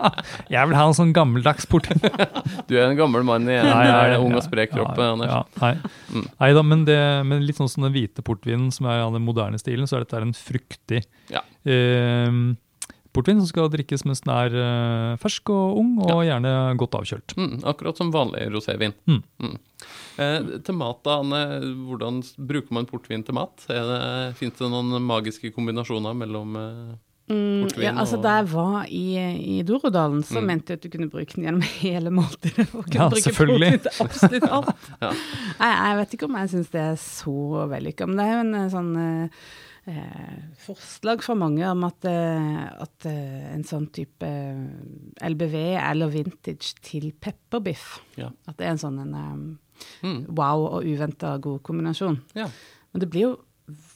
Nei, 0.00 0.10
jeg 0.54 0.68
vil 0.70 0.76
ha 0.78 0.84
en 0.88 0.94
sånn 0.96 1.10
gammeldags 1.16 1.66
portvin. 1.68 1.98
Du 2.70 2.76
er 2.78 2.86
en 2.86 2.96
gammel 2.96 3.24
mann 3.26 3.48
i 3.50 3.56
en 3.58 3.66
Nei, 3.66 3.86
ja, 3.90 4.18
ung 4.22 4.32
og 4.38 4.44
sprek 4.46 4.70
kropp, 4.72 4.94
ja. 4.96 5.10
Ja, 5.26 5.40
nei. 5.60 5.72
Mm. 6.14 6.26
nei 6.38 6.50
da, 6.54 6.62
men, 6.62 6.84
det, 6.86 6.98
men 7.26 7.42
litt 7.44 7.58
sånn 7.58 7.68
som 7.72 7.82
den 7.84 7.92
hvite 7.96 8.22
portvinen 8.24 8.70
som 8.72 8.86
er 8.86 9.02
av 9.02 9.12
den 9.16 9.24
moderne 9.26 9.58
stilen, 9.60 9.88
så 9.90 9.98
er 9.98 10.04
dette 10.06 10.20
en 10.22 10.32
fruktig 10.36 11.02
Ja. 11.34 11.42
eh, 11.66 12.30
portvin 13.12 13.40
som 13.42 13.48
skal 13.50 13.68
drikkes 13.72 14.04
mens 14.06 14.20
den 14.24 14.32
er 14.34 14.54
uh, 14.54 15.16
fersk 15.22 15.50
og 15.54 15.78
ung, 15.80 15.96
og 16.04 16.22
gjerne 16.26 16.52
godt 16.80 16.94
avkjølt. 17.00 17.34
Mm, 17.36 17.58
akkurat 17.72 17.96
som 17.98 18.12
vanlig 18.14 18.46
rosévin. 18.54 18.94
Mm. 19.10 19.20
Mm. 19.42 19.58
Eh, 20.20 20.40
til 20.66 20.74
mat, 20.76 20.98
da, 21.06 21.18
Anne. 21.22 21.42
Hvordan 21.88 22.22
bruker 22.36 22.72
man 22.76 22.86
portvin 22.90 23.24
til 23.24 23.34
mat? 23.34 23.62
Fins 24.38 24.58
det 24.58 24.68
noen 24.70 25.00
magiske 25.02 25.52
kombinasjoner 25.56 26.14
mellom 26.24 26.56
eh, 26.60 26.98
Mm, 27.30 27.60
Portvin 27.62 27.84
ja, 27.84 27.92
altså 27.94 28.16
og- 28.16 28.22
Da 28.24 28.30
jeg 28.40 28.46
var 28.50 28.86
i, 28.90 29.02
i 29.58 29.62
Dorodalen, 29.62 30.24
så 30.26 30.40
Mm. 30.40 30.46
mente 30.48 30.72
jeg 30.72 30.78
at 30.78 30.82
du 30.82 30.88
kunne 30.90 31.06
bruke 31.12 31.36
den 31.36 31.44
gjennom 31.44 31.62
hele 31.78 32.10
måltidet. 32.10 32.66
Og 32.74 32.82
kunne 32.88 32.96
Ja, 32.96 33.06
bruke 33.08 33.22
selvfølgelig. 33.22 33.70
portvin 33.70 33.84
til 33.86 34.02
absolutt 34.02 34.48
alt. 34.50 34.88
Ja. 35.04 35.10
jeg, 35.60 35.76
jeg 35.86 35.96
vet 36.00 36.14
ikke 36.16 36.26
om 36.26 36.34
jeg 36.40 36.50
syns 36.50 36.70
det 36.74 36.80
er 36.88 36.96
så 36.98 37.68
vellykka, 37.70 38.08
men 38.10 38.16
det 38.18 38.26
er 38.26 38.32
jo 38.34 38.40
en 38.48 38.54
eh, 38.58 38.68
sånn 38.74 38.90
eh, 38.98 39.22
eh, 39.22 39.30
forslag 40.60 41.22
fra 41.24 41.34
mange 41.38 41.64
om 41.70 41.84
at, 41.88 42.04
eh, 42.04 42.66
at 42.84 43.06
eh, 43.08 43.54
en 43.54 43.64
sånn 43.66 43.86
type 43.94 44.26
eh, 44.26 45.28
LBV 45.30 45.54
eller 45.80 46.12
vintage 46.12 46.74
til 46.84 47.12
pepperbiff 47.20 48.00
Ja. 48.20 48.28
At 48.46 48.58
det 48.60 48.66
er 48.66 48.74
en 48.76 48.82
sånn 48.84 49.00
en 49.06 49.14
um, 49.14 49.58
Mm. 50.04 50.26
wow 50.36 50.66
og 50.76 50.84
uventa 50.84 51.38
god 51.40 51.62
kombinasjon. 51.64 52.18
Ja. 52.36 52.50
Men 52.92 53.00
det 53.00 53.06
blir 53.08 53.22
jo 53.22 53.30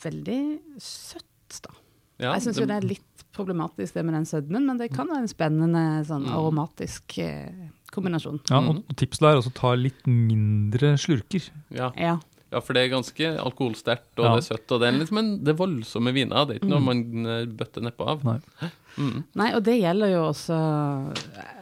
veldig 0.01 0.39
søtt, 0.81 1.59
da. 1.61 1.75
Ja, 2.19 2.31
jeg 2.33 2.43
syns 2.47 2.57
jo 2.63 2.65
det 2.71 2.79
er 2.79 2.87
litt 2.89 3.25
problematisk 3.37 3.93
det 3.99 4.05
med 4.07 4.15
den 4.17 4.25
sødmen, 4.25 4.65
men 4.65 4.79
det 4.81 4.89
kan 4.95 5.07
være 5.11 5.27
en 5.27 5.29
spennende 5.29 5.83
sånn 6.09 6.25
Mm. 6.25 6.33
aromatisk 6.39 7.19
eh, 7.19 7.69
kombinasjon. 7.93 8.41
Ja, 8.49 8.63
og 8.65 8.81
Tipset 8.97 9.29
er 9.29 9.37
å 9.43 9.53
ta 9.53 9.75
litt 9.75 10.07
mindre 10.07 10.95
slurker. 10.97 11.51
Ja. 11.71 11.93
Ja. 12.01 12.17
Ja, 12.55 12.61
for 12.63 12.77
det 12.79 12.85
er 12.87 12.93
ganske 12.95 13.29
alkoholsterkt, 13.43 14.13
og 14.21 14.25
Ja. 14.25 14.33
det 14.37 14.45
er 14.45 14.49
søtt. 14.55 14.71
Og 14.77 14.81
det 14.81 14.89
er 14.89 14.97
liksom 15.01 15.19
en, 15.21 15.31
det 15.45 15.53
er 15.53 15.59
voldsomme 15.59 16.13
viner. 16.15 16.47
Det 16.47 16.55
er 16.57 16.61
ikke 16.63 16.71
noe 16.73 16.85
man 16.87 17.03
eh, 17.27 17.45
bøtter 17.51 17.83
nedpå 17.85 18.07
av. 18.15 18.23
Nei. 18.25 18.71
Mm. 18.95 19.25
Nei, 19.35 19.49
og 19.59 19.65
det 19.67 19.73
gjelder 19.81 20.13
jo 20.13 20.21
også 20.29 20.57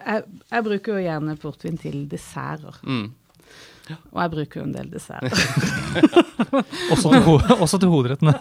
Jeg, 0.05 0.25
jeg 0.53 0.65
bruker 0.67 0.99
jo 0.99 1.05
gjerne 1.07 1.37
portvin 1.41 1.79
til 1.81 2.03
desserter, 2.13 2.77
Mm. 2.85 3.07
Og 4.13 4.21
jeg 4.23 4.31
bruker 4.35 4.61
jo 4.61 4.65
en 4.67 4.73
del 4.77 4.89
dessert. 4.93 5.33
Også 6.93 7.09
til, 7.13 7.23
ho 7.25 7.35
også 7.63 7.79
til 7.81 7.89
hovedrettene. 7.89 8.33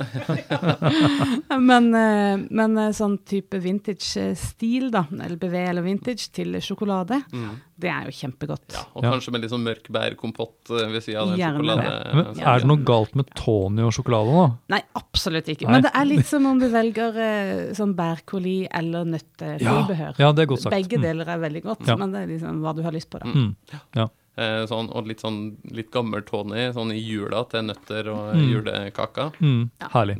men, 1.70 1.88
eh, 1.96 2.42
men 2.52 2.78
eh, 2.82 2.90
sånn 2.96 3.18
type 3.28 3.60
vintage-stil, 3.64 4.90
da, 4.94 5.04
LBV 5.12 5.56
eller 5.70 5.86
vintage, 5.86 6.30
til 6.36 6.58
sjokolade, 6.64 7.22
Mm. 7.32 7.54
det 7.82 7.90
er 7.90 8.10
jo 8.10 8.14
kjempegodt. 8.18 8.74
Ja, 8.76 8.84
og 8.96 9.04
Ja. 9.06 9.12
kanskje 9.14 9.32
med 9.32 9.42
litt 9.46 9.52
sånn 9.54 9.64
mørk 9.64 9.88
bærkompott 9.94 10.72
eh, 10.76 10.90
ved 10.92 11.04
sida 11.06 11.22
av 11.22 11.30
den 11.32 11.40
Gjerne 11.40 11.62
sjokolade. 11.62 12.16
Men 12.16 12.42
er 12.52 12.60
det 12.60 12.68
noe 12.72 12.84
galt 12.92 13.16
med 13.16 13.32
Tony 13.36 13.82
og 13.88 13.94
sjokolade 13.96 14.36
nå? 14.36 14.46
Nei, 14.76 14.82
absolutt 14.96 15.48
ikke. 15.54 15.66
Nei. 15.68 15.72
Men 15.78 15.82
det 15.88 15.92
er 15.96 16.06
litt 16.06 16.28
som 16.28 16.46
om 16.52 16.60
du 16.60 16.68
velger 16.70 17.18
eh, 17.18 17.74
sånn 17.78 17.96
bærkoli 17.96 18.68
eller 18.72 19.06
nøttetilbehør. 19.06 20.20
Ja, 20.20 20.32
det 20.34 20.44
er 20.44 20.52
godt 20.52 20.66
sagt. 20.68 20.76
Begge 20.76 20.98
Mm. 21.00 21.02
deler 21.08 21.28
er 21.30 21.40
veldig 21.40 21.64
godt, 21.64 21.88
Ja. 21.88 21.96
men 21.96 22.12
det 22.12 22.22
er 22.24 22.28
liksom 22.36 22.60
hva 22.62 22.76
du 22.76 22.82
har 22.84 22.92
lyst 22.92 23.10
på. 23.10 23.20
da. 23.20 23.26
Mm. 23.32 23.56
Ja. 23.96 24.08
Eh, 24.42 24.64
sånn, 24.70 24.88
og 24.96 25.06
litt 25.10 25.22
sånn 25.22 25.40
litt 25.76 25.92
gammel 25.94 26.24
Tony 26.26 26.70
sånn 26.74 26.92
i 26.96 27.00
jula 27.04 27.44
til 27.52 27.66
nøtter 27.68 28.08
og 28.10 28.36
Mm. 28.36 28.46
julekaka. 28.50 29.26
Mm. 29.40 29.70
Herlig. 29.94 30.16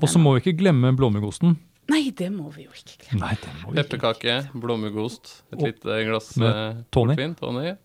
Og 0.00 0.08
så 0.10 0.18
må 0.18 0.32
vi 0.34 0.40
ikke 0.52 0.58
glemme 0.62 0.90
blåmuggosten. 0.96 1.56
Nei, 1.90 2.10
det 2.10 2.30
må 2.32 2.52
vi 2.54 2.64
jo 2.64 2.70
ikke 2.70 2.98
glemme. 3.04 3.20
Nei, 3.20 3.34
det 3.42 3.50
må 3.60 3.72
vi 3.72 3.78
ikke. 3.82 3.98
Pepperkake, 3.98 4.50
blåmuggost, 4.54 5.42
et 5.52 5.58
Og- 5.58 5.66
lite 5.68 6.04
glass 6.08 6.36
med 6.36 6.50
eh, 6.56 6.82
Tony. 6.90 7.14
portvin. 7.16 7.34
Tony. 7.36 7.76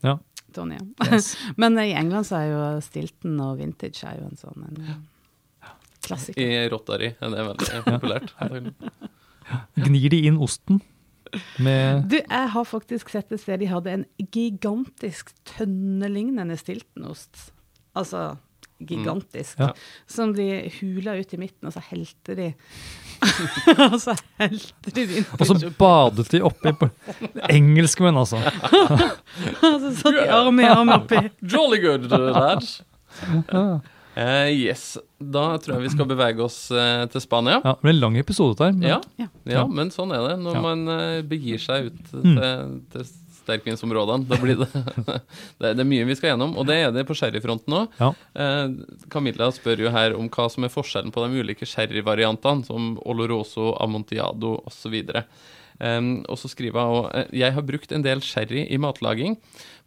Tony, 0.53 0.77
ja. 0.77 1.21
men 1.57 1.77
i 1.79 1.91
England 1.93 2.25
så 2.25 2.37
er 2.39 2.47
jo 2.53 2.81
Stilton 2.81 3.39
og 3.41 3.57
vintage 3.59 4.03
er 4.07 4.19
jo 4.21 4.25
en 4.29 4.37
sånn 4.39 4.63
en 4.69 5.07
klassiker. 6.01 6.39
I 6.39 6.69
Rotary 6.69 7.09
er 7.19 7.29
det 7.33 7.45
veldig 7.49 7.83
populært. 7.83 8.31
Gnir 9.75 10.09
de 10.09 10.21
inn 10.29 10.37
osten 10.41 10.79
med 11.59 12.07
Du, 12.11 12.17
jeg 12.19 12.49
har 12.55 12.67
faktisk 12.67 13.11
sett 13.13 13.31
et 13.31 13.41
sted 13.41 13.61
de 13.61 13.69
hadde 13.71 13.93
en 13.93 14.05
gigantisk 14.33 15.31
tønnelignende 15.55 16.57
stiltenost. 16.59 17.49
Altså 17.95 18.35
gigantisk. 18.79 19.59
Ja. 19.59 19.69
Som 20.07 20.33
de 20.35 20.69
hula 20.81 21.15
ut 21.15 21.33
i 21.33 21.39
midten, 21.39 21.67
og 21.69 21.73
så 21.73 21.83
helte 21.89 22.35
de 22.35 22.49
Og 23.87 23.95
så 24.03 24.15
helte 24.41 24.91
de 24.93 25.05
inn. 25.21 25.27
Og 25.39 25.47
så 25.47 25.71
badet 25.79 26.27
de 26.33 26.41
oppi 26.45 26.73
på 26.75 26.89
Engelskmenn, 27.47 28.17
altså. 28.19 28.41
Og 29.63 29.79
så 29.79 29.93
satt 30.01 30.19
de 30.19 30.25
arm 30.27 30.59
i 30.59 30.67
arm 30.67 30.91
oppi. 30.97 31.23
Jolly 31.41 31.79
good, 31.85 32.09
lads. 32.11 32.81
Ja. 33.47 33.79
Eh, 34.15 34.49
yes. 34.55 34.97
Da 35.19 35.57
tror 35.59 35.75
jeg 35.77 35.89
vi 35.89 35.93
skal 35.95 36.07
bevege 36.07 36.39
oss 36.45 36.69
uh, 36.71 37.03
til 37.11 37.21
Spania. 37.23 37.59
Ja, 37.63 37.73
det 37.75 37.81
blir 37.83 37.95
en 37.97 37.99
lang 37.99 38.17
episode 38.21 38.57
der. 38.61 38.71
Men 38.71 38.87
Ja, 38.89 39.01
Ja. 39.19 39.27
ja, 39.45 39.65
men 39.67 39.89
sånn 39.91 40.13
er 40.15 40.23
det 40.29 40.39
når 40.43 40.55
Ja. 40.55 40.61
man 40.61 40.87
uh, 40.87 41.21
begir 41.21 41.59
seg 41.59 41.87
ut 41.91 42.01
til, 42.09 42.23
Mm. 42.23 42.81
til 42.91 43.03
sterkvinsområdene. 43.45 44.25
Da 44.27 44.37
blir 44.41 44.57
det, 44.57 44.69
det, 45.59 45.75
det 45.77 45.83
er 45.83 45.89
mye 45.89 46.05
vi 46.07 46.15
skal 46.17 46.31
gjennom, 46.33 46.55
og 46.57 46.65
det 46.65 46.77
er 46.81 46.91
det 46.95 47.03
på 47.05 47.13
sherryfronten 47.17 47.75
òg. 47.77 47.91
Ja. 47.99 48.07
Eh, 48.35 48.69
Camilla 49.13 49.51
spør 49.53 49.83
jo 49.85 49.91
her 49.93 50.15
om 50.17 50.29
hva 50.33 50.47
som 50.49 50.63
er 50.65 50.73
forskjellen 50.73 51.11
på 51.13 51.21
de 51.27 51.43
ulike 51.43 51.67
sherryvariantene, 51.69 52.65
som 52.65 52.95
Oloroso, 53.05 53.75
Amontillado 53.83 54.55
osv. 54.65 54.95
Um, 55.77 56.23
og 56.31 56.37
så 56.39 56.47
skriver 56.47 56.85
hun 56.87 57.09
eh, 57.19 57.25
Jeg 57.35 57.51
har 57.51 57.61
brukt 57.67 57.91
en 57.91 58.01
del 58.01 58.21
sherry 58.23 58.61
i 58.71 58.77
matlaging, 58.79 59.35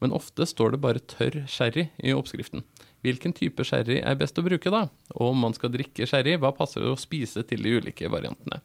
men 0.02 0.12
ofte 0.12 0.44
står 0.46 0.72
det 0.76 0.80
bare 0.84 1.00
tørr 1.00 1.46
sherry 1.48 1.88
i 2.04 2.12
oppskriften. 2.12 2.62
Hvilken 3.06 3.34
type 3.37 3.62
sherry 3.66 4.00
er 4.02 4.16
best 4.18 4.38
å 4.40 4.44
bruke 4.46 4.72
da? 4.74 4.87
Og 5.14 5.30
om 5.30 5.44
man 5.46 5.54
skal 5.54 5.70
drikke 5.74 6.06
sherry, 6.08 6.34
hva 6.40 6.50
passer 6.56 6.82
det 6.82 6.90
å 6.90 6.98
spise 6.98 7.44
til 7.46 7.62
de 7.62 7.76
ulike 7.78 8.11
variantene? 8.11 8.58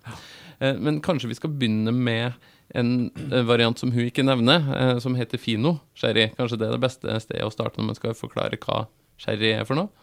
Eh, 0.60 0.80
Men 0.80 1.02
kanskje 1.06 1.30
vi 1.30 1.38
skal 1.38 1.54
begynne 1.54 1.94
med 1.94 2.34
en 2.74 3.12
eh, 3.30 3.44
variant 3.46 3.78
som 3.78 3.92
hun 3.94 4.08
ikke 4.08 4.26
nevner, 4.26 4.66
eh, 4.78 4.96
som 5.04 5.16
heter 5.16 5.38
Fino 5.42 5.78
sherry. 5.94 6.32
Kanskje 6.38 6.58
det 6.58 6.68
er 6.70 6.78
det 6.78 6.86
beste 6.86 7.20
stedet 7.22 7.46
å 7.46 7.54
starte 7.54 7.78
når 7.78 7.92
man 7.92 8.00
skal 8.00 8.18
forklare 8.18 8.58
hva 8.66 8.88
sherry 9.22 9.54
er 9.54 9.68
for 9.70 9.78
noe? 9.78 9.94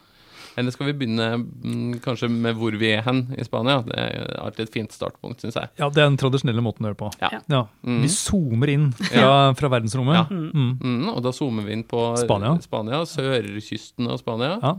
Eller 0.59 0.75
skal 0.75 0.89
vi 0.91 0.95
begynne 0.99 1.27
mm, 1.39 2.01
kanskje 2.05 2.29
med 2.33 2.57
hvor 2.59 2.75
vi 2.81 2.91
er 2.95 3.05
hen 3.07 3.23
i 3.39 3.45
Spania? 3.47 3.81
Det 3.87 3.97
er 3.97 4.35
alltid 4.43 4.65
et 4.67 4.73
fint 4.75 4.95
startpunkt, 4.95 5.43
syns 5.45 5.59
jeg. 5.61 5.71
Ja, 5.79 5.89
det 5.89 6.03
er 6.03 6.09
den 6.11 6.19
tradisjonelle 6.21 6.65
måten 6.65 6.85
å 6.85 6.91
gjøre 6.91 6.97
det 6.99 7.03
på. 7.05 7.11
Ja. 7.23 7.31
Ja. 7.53 7.63
Mm. 7.87 8.01
Vi 8.05 8.11
zoomer 8.15 8.73
inn 8.73 8.87
fra, 8.99 9.33
fra 9.59 9.73
verdensrommet. 9.77 10.19
Ja. 10.19 10.27
Mm. 10.31 10.73
Mm, 10.83 11.09
og 11.15 11.23
da 11.27 11.33
zoomer 11.37 11.67
vi 11.69 11.77
inn 11.79 11.85
på 11.89 12.03
Spania. 12.21 12.57
Spania 12.65 13.03
sørkysten 13.09 14.11
av 14.11 14.19
Spania. 14.23 14.57
Ja. 14.63 14.75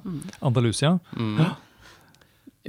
Andalusia. 0.51 0.97
Mm. 1.15 1.45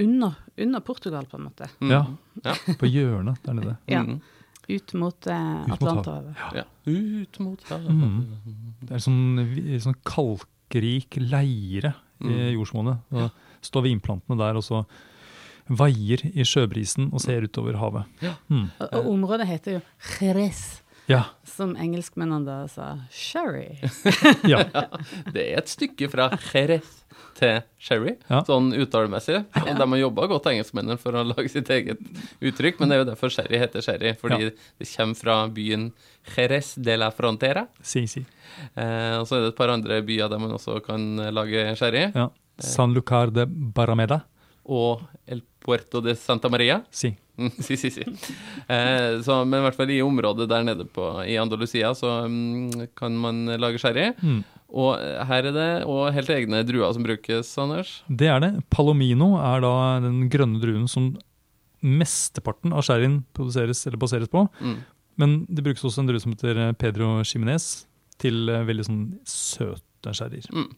Under, 0.03 0.39
under 0.57 0.81
Portugal, 0.81 1.27
på 1.27 1.37
en 1.37 1.49
måte. 1.51 1.69
Mm. 1.81 1.91
Ja. 1.91 2.05
Ja. 2.47 2.55
På 2.79 2.89
hjørnet 2.89 3.43
der 3.45 3.59
nede. 3.59 3.77
Ja. 3.91 4.05
Mm. 4.07 4.23
Ut 4.69 4.95
mot 4.95 5.27
eh, 5.27 5.73
Atlanterhavet. 5.75 6.39
ja. 6.55 6.63
Ut 6.87 7.39
mot 7.43 7.67
havet. 7.69 7.91
Mm. 7.91 8.79
Det 8.87 8.95
er 8.97 9.03
sånn, 9.03 9.43
sånn 9.83 9.99
kalkrik 10.07 11.19
leire 11.21 11.93
i 12.25 12.29
Mm. 12.29 12.53
jordsmonnet. 12.57 12.99
Så 13.11 13.31
står 13.71 13.83
vinplantene 13.89 14.39
der 14.39 14.57
og 14.57 14.63
så 14.67 14.85
vaier 15.69 16.21
i 16.35 16.43
sjøbrisen 16.45 17.13
og 17.13 17.21
ser 17.23 17.43
utover 17.47 17.77
havet. 17.79 18.05
Mm. 18.49 18.67
Og, 18.81 18.89
og 18.93 19.07
området 19.13 19.47
heter 19.47 19.73
jo 19.79 19.81
Jerez, 20.21 20.83
Ja. 21.11 21.25
som 21.45 21.75
engelskmennene 21.77 22.45
da 22.47 22.57
sa 22.71 22.93
sherry. 23.11 23.79
ja. 24.53 24.63
Det 25.33 25.43
er 25.53 25.59
et 25.59 25.69
stykke 25.73 26.09
fra 26.13 26.29
Jerez 26.53 26.99
til 27.37 27.63
Sherry, 27.81 28.15
Ja. 28.31 28.43
sånn 28.47 28.71
uttalemessig. 28.77 29.41
Og 29.57 29.71
De 29.79 29.87
har 29.89 29.99
jobba 30.03 30.27
godt, 30.31 30.47
engelskmennene, 30.53 30.99
for 31.01 31.17
å 31.17 31.25
lage 31.27 31.49
sitt 31.51 31.69
eget 31.73 31.99
uttrykk, 32.45 32.79
men 32.81 32.89
det 32.93 32.97
er 32.97 33.03
jo 33.03 33.09
derfor 33.11 33.33
sherry 33.33 33.59
heter 33.59 33.83
sherry, 33.85 34.13
fordi 34.21 34.45
Ja. 34.45 34.51
det 34.79 34.89
kommer 34.97 35.17
fra 35.17 35.37
byen 35.49 35.93
Jerez 36.37 36.75
de 36.77 36.97
la 36.97 37.11
Frontera. 37.11 37.67
Si, 37.83 38.07
si. 38.07 38.25
Eh, 38.77 39.17
og 39.19 39.27
så 39.27 39.37
er 39.37 39.41
det 39.47 39.49
et 39.55 39.57
par 39.57 39.69
andre 39.73 40.03
byer 40.03 40.29
der 40.31 40.39
man 40.39 40.53
også 40.53 40.79
kan 40.85 41.17
lage 41.35 41.75
sherry. 41.77 42.13
Ja. 42.15 42.29
San 42.61 42.93
Lucar 42.95 43.31
de 43.33 43.47
Barameda. 43.47 44.23
Og 44.65 45.03
El 45.27 45.43
Puerto 45.63 46.03
de 46.03 46.15
Santa 46.19 46.51
Maria. 46.53 46.81
Si. 46.91 47.13
Mm, 47.39 47.51
si, 47.67 47.77
si, 47.81 47.91
si. 47.91 48.05
Eh, 48.05 49.21
så, 49.25 49.43
men 49.45 49.61
i 49.61 49.65
hvert 49.67 49.79
fall 49.79 49.93
i 49.95 50.03
området 50.05 50.49
der 50.51 50.67
nede 50.67 50.87
på, 50.87 51.07
i 51.27 51.39
Andalusia 51.41 51.95
så 51.99 52.23
um, 52.27 52.71
kan 52.99 53.17
man 53.19 53.47
lage 53.61 53.81
sherry. 53.83 54.11
Mm. 54.23 54.43
Og 54.73 54.97
her 55.29 55.51
er 55.51 55.53
det 55.55 55.71
og 55.85 56.13
helt 56.17 56.31
egne 56.33 56.63
druer 56.65 56.95
som 56.97 57.05
brukes, 57.05 57.51
Anders. 57.61 57.99
Det 58.09 58.31
er 58.33 58.41
det. 58.41 58.55
Palomino 58.73 59.35
er 59.41 59.61
da 59.65 59.75
den 60.05 60.25
grønne 60.33 60.63
druen 60.63 60.89
som 60.89 61.13
mesteparten 61.83 62.73
av 62.73 62.85
sherryen 62.87 63.23
produseres 63.37 63.83
eller 63.89 64.01
baseres 64.01 64.31
på. 64.33 64.47
Mm. 64.63 64.77
Men 65.21 65.35
det 65.51 65.65
brukes 65.67 65.85
også 65.85 66.03
en 66.03 66.09
drue 66.09 66.23
som 66.23 66.33
heter 66.33 66.73
Pedro 66.81 67.19
Chimenez 67.27 67.85
til 68.23 68.49
eh, 68.49 68.65
veldig 68.69 68.87
sånn 68.87 69.03
søte 69.29 70.15
sherryer. 70.17 70.49
Mm. 70.55 70.71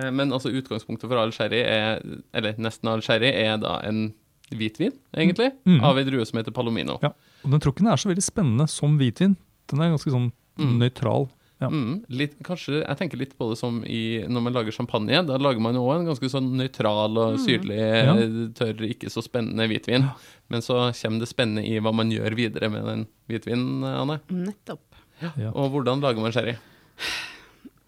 Eh, 0.00 0.10
Men 0.10 0.30
altså 0.32 0.50
utgangspunktet 0.52 1.08
for 1.08 1.16
all 1.20 1.32
sherry 1.36 1.60
er, 1.62 2.00
eller 2.34 2.54
nesten 2.58 2.88
all 2.92 3.00
sherry, 3.04 3.30
er 3.32 3.58
da 3.62 3.78
en 3.86 4.12
hvitvin, 4.50 4.92
egentlig, 5.14 5.52
Mm. 5.66 5.82
av 5.84 5.96
ei 5.98 6.04
drue 6.04 6.24
som 6.26 6.38
heter 6.40 6.50
palomino. 6.52 6.98
Ja. 7.02 7.12
Og 7.44 7.50
den 7.52 7.60
tror 7.60 7.72
ikke 7.72 7.84
den 7.84 7.92
er 7.92 7.96
så 8.00 8.08
veldig 8.10 8.24
spennende 8.24 8.68
som 8.68 8.98
hvitvin. 8.98 9.36
Den 9.68 9.80
er 9.80 9.92
ganske 9.96 10.10
sånn 10.10 10.32
Mm. 10.58 10.78
nøytral. 10.80 11.28
Ja. 11.60 11.68
Mm, 11.68 12.04
litt, 12.08 12.38
kanskje, 12.42 12.80
jeg 12.88 12.96
tenker 12.96 13.18
litt 13.18 13.36
på 13.38 13.50
det 13.50 13.58
som 13.58 13.84
i, 13.84 14.24
når 14.26 14.42
man 14.42 14.52
lager 14.54 14.72
champagne. 14.72 15.26
Da 15.26 15.36
lager 15.36 15.60
man 15.60 15.74
òg 15.76 16.00
en 16.00 16.06
ganske 16.06 16.24
sånn 16.32 16.56
nøytral 16.56 17.18
og 17.18 17.38
syrlig, 17.38 17.76
Ja. 17.78 18.14
tørr, 18.56 18.80
ikke 18.80 19.10
så 19.12 19.22
spennende 19.22 19.68
hvitvin. 19.68 20.10
Men 20.48 20.60
så 20.62 20.90
kommer 20.90 21.18
det 21.20 21.28
spennende 21.28 21.62
i 21.68 21.78
hva 21.78 21.92
man 21.94 22.10
gjør 22.10 22.34
videre 22.34 22.70
med 22.70 22.84
den 22.86 23.06
hvitvinen, 23.28 23.84
Anne. 23.84 24.20
Nettopp. 24.30 24.80
Ja. 25.20 25.50
Og 25.54 25.70
hvordan 25.70 26.00
lager 26.00 26.20
man 26.22 26.32
sherry? 26.32 26.56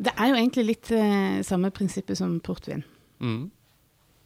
Det 0.03 0.13
er 0.19 0.31
jo 0.33 0.39
egentlig 0.39 0.65
litt 0.67 0.91
eh, 0.97 1.41
samme 1.47 1.71
prinsippet 1.75 2.19
som 2.19 2.39
portvin. 2.45 2.83
Mm. 3.23 3.51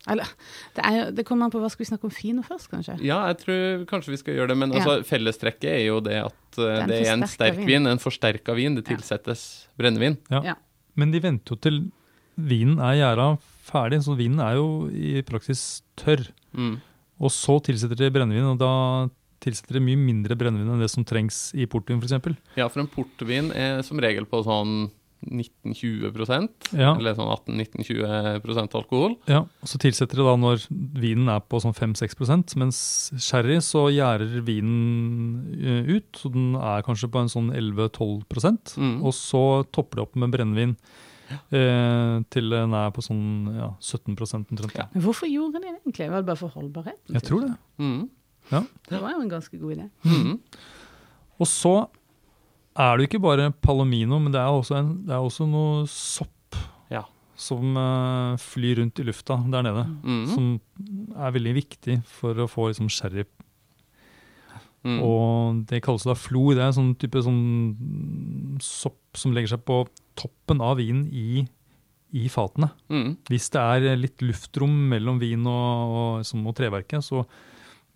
Eller, 0.07 0.29
det, 0.77 0.83
er 0.87 0.97
jo, 0.97 1.05
det 1.19 1.25
kommer 1.27 1.49
an 1.49 1.53
på 1.53 1.59
hva 1.59 1.69
skal 1.73 1.83
vi 1.83 1.89
snakke 1.89 2.07
om 2.07 2.13
fino 2.15 2.45
først, 2.47 2.69
kanskje? 2.71 2.95
Ja, 3.03 3.19
jeg 3.33 3.41
tror 3.43 3.85
kanskje 3.91 4.13
vi 4.15 4.21
skal 4.21 4.37
gjøre 4.39 4.53
det, 4.53 4.57
men 4.61 4.73
Ja. 4.73 4.79
altså, 4.79 4.95
fellestrekket 5.09 5.67
er 5.73 5.83
jo 5.89 5.97
det 6.07 6.21
at 6.23 6.61
uh, 6.63 6.87
det 6.87 7.01
er 7.03 7.13
en 7.17 7.27
sterk 7.27 7.59
vin. 7.59 7.67
vin, 7.67 7.87
en 7.91 7.99
forsterka 8.03 8.55
vin. 8.55 8.77
Det 8.79 8.85
Ja. 8.87 8.95
tilsettes 8.95 9.67
brennevin. 9.77 10.17
Ja. 10.31 10.43
Ja. 10.53 10.55
Men 10.95 11.11
de 11.11 11.21
venter 11.21 11.57
jo 11.57 11.61
til 11.61 11.81
vinen 12.39 12.79
er 12.79 13.01
gjæra 13.03 13.29
ferdig, 13.67 13.99
så 14.07 14.15
vinen 14.17 14.39
er 14.41 14.55
jo 14.61 14.87
i 14.95 15.23
praksis 15.27 15.83
tørr. 15.99 16.29
Mm. 16.55 16.77
Og 17.21 17.31
så 17.35 17.59
tilsetter 17.65 17.97
de 17.97 18.11
brennevin, 18.15 18.47
og 18.55 18.59
da 18.63 19.11
tilsetter 19.43 19.75
de 19.81 19.81
mye 19.81 19.99
mindre 19.99 20.37
brennevin 20.39 20.71
enn 20.71 20.81
det 20.81 20.91
som 20.93 21.05
trengs 21.05 21.51
i 21.55 21.67
portvin 21.67 21.99
f.eks. 22.01 22.37
Ja, 22.57 22.69
for 22.69 22.81
en 22.81 22.89
portvin 22.89 23.51
er 23.55 23.83
som 23.83 23.99
regel 23.99 24.25
på 24.25 24.45
sånn 24.47 24.87
19-20 25.27 26.49
Ja. 26.77 26.95
eller 26.97 27.15
sånn 27.19 27.31
18-19-20% 27.35 28.77
alkohol. 28.79 29.17
Ja, 29.31 29.41
og 29.45 29.69
så 29.71 29.79
tilsetter 29.83 30.17
de 30.21 30.27
da 30.27 30.37
når 30.41 30.67
vinen 30.71 31.29
er 31.33 31.41
på 31.45 31.61
sånn 31.63 31.75
5-6% 31.77 32.57
mens 32.61 32.79
sherry 33.19 33.59
så 33.65 33.87
gjærer 33.93 34.41
vinen 34.47 35.57
eh, 35.57 35.91
ut, 35.97 36.09
så 36.17 36.31
den 36.33 36.55
er 36.57 36.85
kanskje 36.87 37.11
på 37.13 37.23
en 37.23 37.33
sånn 37.33 37.51
11-12 37.55 38.25
Mm. 38.77 39.03
Og 39.05 39.13
så 39.17 39.43
topper 39.73 39.99
det 39.99 40.05
opp 40.07 40.17
med 40.21 40.33
brennevin 40.33 40.77
eh, 41.51 42.23
til 42.33 42.51
den 42.53 42.75
er 42.77 42.93
på 42.95 43.03
sånn 43.05 43.51
ja, 43.57 43.71
17 43.81 44.15
omtrent. 44.15 44.75
Ja. 44.77 44.87
Men 44.93 45.05
hvorfor 45.05 45.31
gjorde 45.31 45.59
de 45.61 45.67
det 45.67 45.75
egentlig? 45.81 46.11
Var 46.13 46.23
det 46.23 46.31
bare 46.31 46.41
for 46.41 46.55
holdbarheten? 46.55 47.17
Jeg 47.17 47.27
tror 47.27 47.47
det. 47.47 47.55
Mm. 47.83 48.09
Det 48.87 49.01
var 49.03 49.17
jo 49.17 49.21
en 49.25 49.31
ganske 49.33 49.59
god 49.59 49.77
idé. 49.77 49.89
Mm. 50.07 50.39
Og 51.41 51.47
så 51.51 51.75
er 52.79 52.97
det 52.99 53.09
ikke 53.09 53.23
bare 53.25 53.51
palomino, 53.65 54.19
men 54.21 54.33
det 54.35 54.41
er 54.41 54.53
også, 54.53 54.77
en, 54.81 54.93
det 55.07 55.15
er 55.17 55.25
også 55.25 55.47
noe 55.49 55.87
sopp 55.91 56.61
Ja. 56.93 57.05
som 57.37 57.77
uh, 57.77 58.37
flyr 58.41 58.81
rundt 58.83 59.01
i 59.01 59.07
lufta 59.09 59.39
der 59.53 59.65
nede. 59.67 59.87
Mm. 60.05 60.27
Som 60.31 60.53
er 61.17 61.35
veldig 61.37 61.55
viktig 61.57 61.99
for 62.19 62.37
å 62.45 62.49
få 62.51 62.71
liksom, 62.73 62.93
sherry 62.93 63.25
Mm. 64.87 65.01
Og 65.03 65.65
det 65.67 65.81
kalles 65.83 66.05
da 66.07 66.15
flor. 66.15 66.55
Det 66.55 66.63
er 66.63 66.71
en 66.71 66.77
sånn 66.77 66.95
type 67.01 67.19
sånn 67.27 68.61
sopp 68.63 69.19
som 69.19 69.33
legger 69.35 69.57
seg 69.57 69.65
på 69.67 69.81
toppen 70.15 70.63
av 70.63 70.79
vinen 70.79 71.09
i, 71.11 71.43
i 72.15 72.29
fatene. 72.31 72.69
Mm. 72.93 73.17
Hvis 73.27 73.51
det 73.51 73.65
er 73.65 73.99
litt 73.99 74.23
luftrom 74.23 74.77
mellom 74.93 75.19
vin 75.19 75.43
og, 75.51 75.97
og, 75.97 76.27
som, 76.29 76.45
og 76.47 76.55
treverket, 76.59 77.03
så 77.03 77.25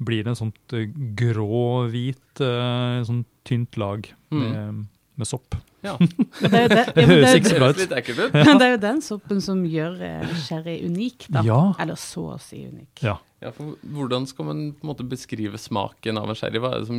blir 0.01 0.25
det 0.25 0.33
en 0.33 0.41
sånt 0.41 0.75
eh, 0.75 0.89
grå-hvit, 1.21 2.41
uh, 2.41 3.05
sånn 3.07 3.23
tynt 3.45 3.77
lag 3.81 4.07
med, 4.31 4.87
med 5.17 5.27
sopp. 5.29 5.55
Ja. 5.83 5.95
Det 6.41 6.53
er 6.53 6.63
jo 6.67 6.69
det, 6.69 6.77
ja, 6.77 6.93
Det 6.93 7.05
høres 7.09 7.35
ikke 7.39 7.49
så 7.51 7.59
bra 7.61 7.69
ut. 7.73 7.79
det 7.81 8.67
er 8.67 8.71
jo 8.75 8.81
den 8.83 8.99
soppen 9.01 9.39
som 9.41 9.63
gjør 9.65 9.95
eh, 10.05 10.35
sherry 10.45 10.75
unik, 10.85 11.25
da. 11.33 11.41
Ja. 11.47 11.61
Eller 11.81 11.97
så 11.97 12.27
å 12.35 12.39
si 12.43 12.67
unik. 12.69 13.01
Ja. 13.07 13.17
Ja, 13.41 13.49
for 13.57 13.79
hvordan 13.97 14.27
skal 14.29 14.45
man 14.51 14.59
på 14.77 14.85
en 14.85 14.91
måte 14.91 15.07
beskrive 15.09 15.57
smaken 15.57 16.19
av 16.21 16.29
en 16.29 16.37
sherry? 16.37 16.61
Hva 16.61 16.75
er 16.77 16.83
det 16.83 16.91
som 16.91 16.99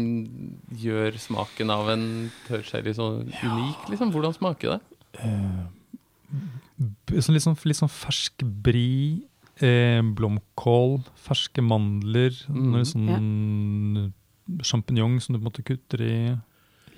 gjør 0.82 1.20
smaken 1.22 1.70
av 1.70 1.92
en 1.94 2.08
tørr 2.48 2.64
sherry 2.66 2.96
så 2.98 3.12
unik? 3.22 3.84
Liksom? 3.94 4.10
Hvordan 4.16 4.34
smaker 4.40 4.74
det? 4.80 4.82
Eh, 5.22 5.62
Sånn 7.22 7.36
litt, 7.36 7.44
sånn, 7.44 7.58
litt 7.68 7.78
sånn 7.78 7.92
fersk 7.92 8.42
bri, 8.66 9.22
eh, 9.62 10.00
blomkål, 10.18 11.02
ferske 11.22 11.62
mandler, 11.62 12.34
Mm. 12.50 12.72
noe 12.72 12.86
sånn 12.88 14.14
sjampinjong 14.66 15.20
som 15.22 15.34
du 15.36 15.40
på 15.40 15.46
en 15.46 15.50
måte 15.52 15.64
kutter 15.68 16.02
i. 16.06 16.16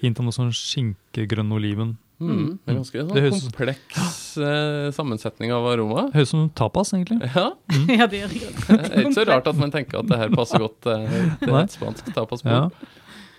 Hint 0.03 0.19
av 0.19 0.25
noe 0.27 0.35
sånn 0.35 0.51
skinkegrønn 0.51 1.51
oliven. 1.55 1.93
Mm. 2.23 2.57
Det 2.63 2.71
er 2.71 2.75
ganske 2.77 2.99
sånn 3.01 3.13
Det 3.15 3.21
høres- 3.23 3.43
kompleks 3.47 4.01
eh, 4.37 4.87
sammensetning 4.95 5.51
av 5.55 5.65
aroma. 5.67 6.05
Høres 6.13 6.29
ut 6.29 6.33
som 6.33 6.49
tapas, 6.55 6.93
egentlig. 6.95 7.19
Ja, 7.35 7.49
ja, 7.99 8.07
det 8.07 8.19
gjør 8.21 8.33
det. 8.33 8.41
det 8.67 8.81
er 8.91 9.01
ikke 9.05 9.15
så 9.17 9.25
rart 9.27 9.47
at 9.51 9.59
man 9.59 9.71
tenker 9.73 9.99
at 9.99 10.07
det 10.11 10.19
her 10.21 10.29
passer 10.35 10.63
godt 10.63 10.87
eh, 10.91 11.15
til 11.41 11.55
et 11.59 11.75
spansk 11.75 12.11
tapasbord. 12.15 12.69
Ja. 12.75 12.91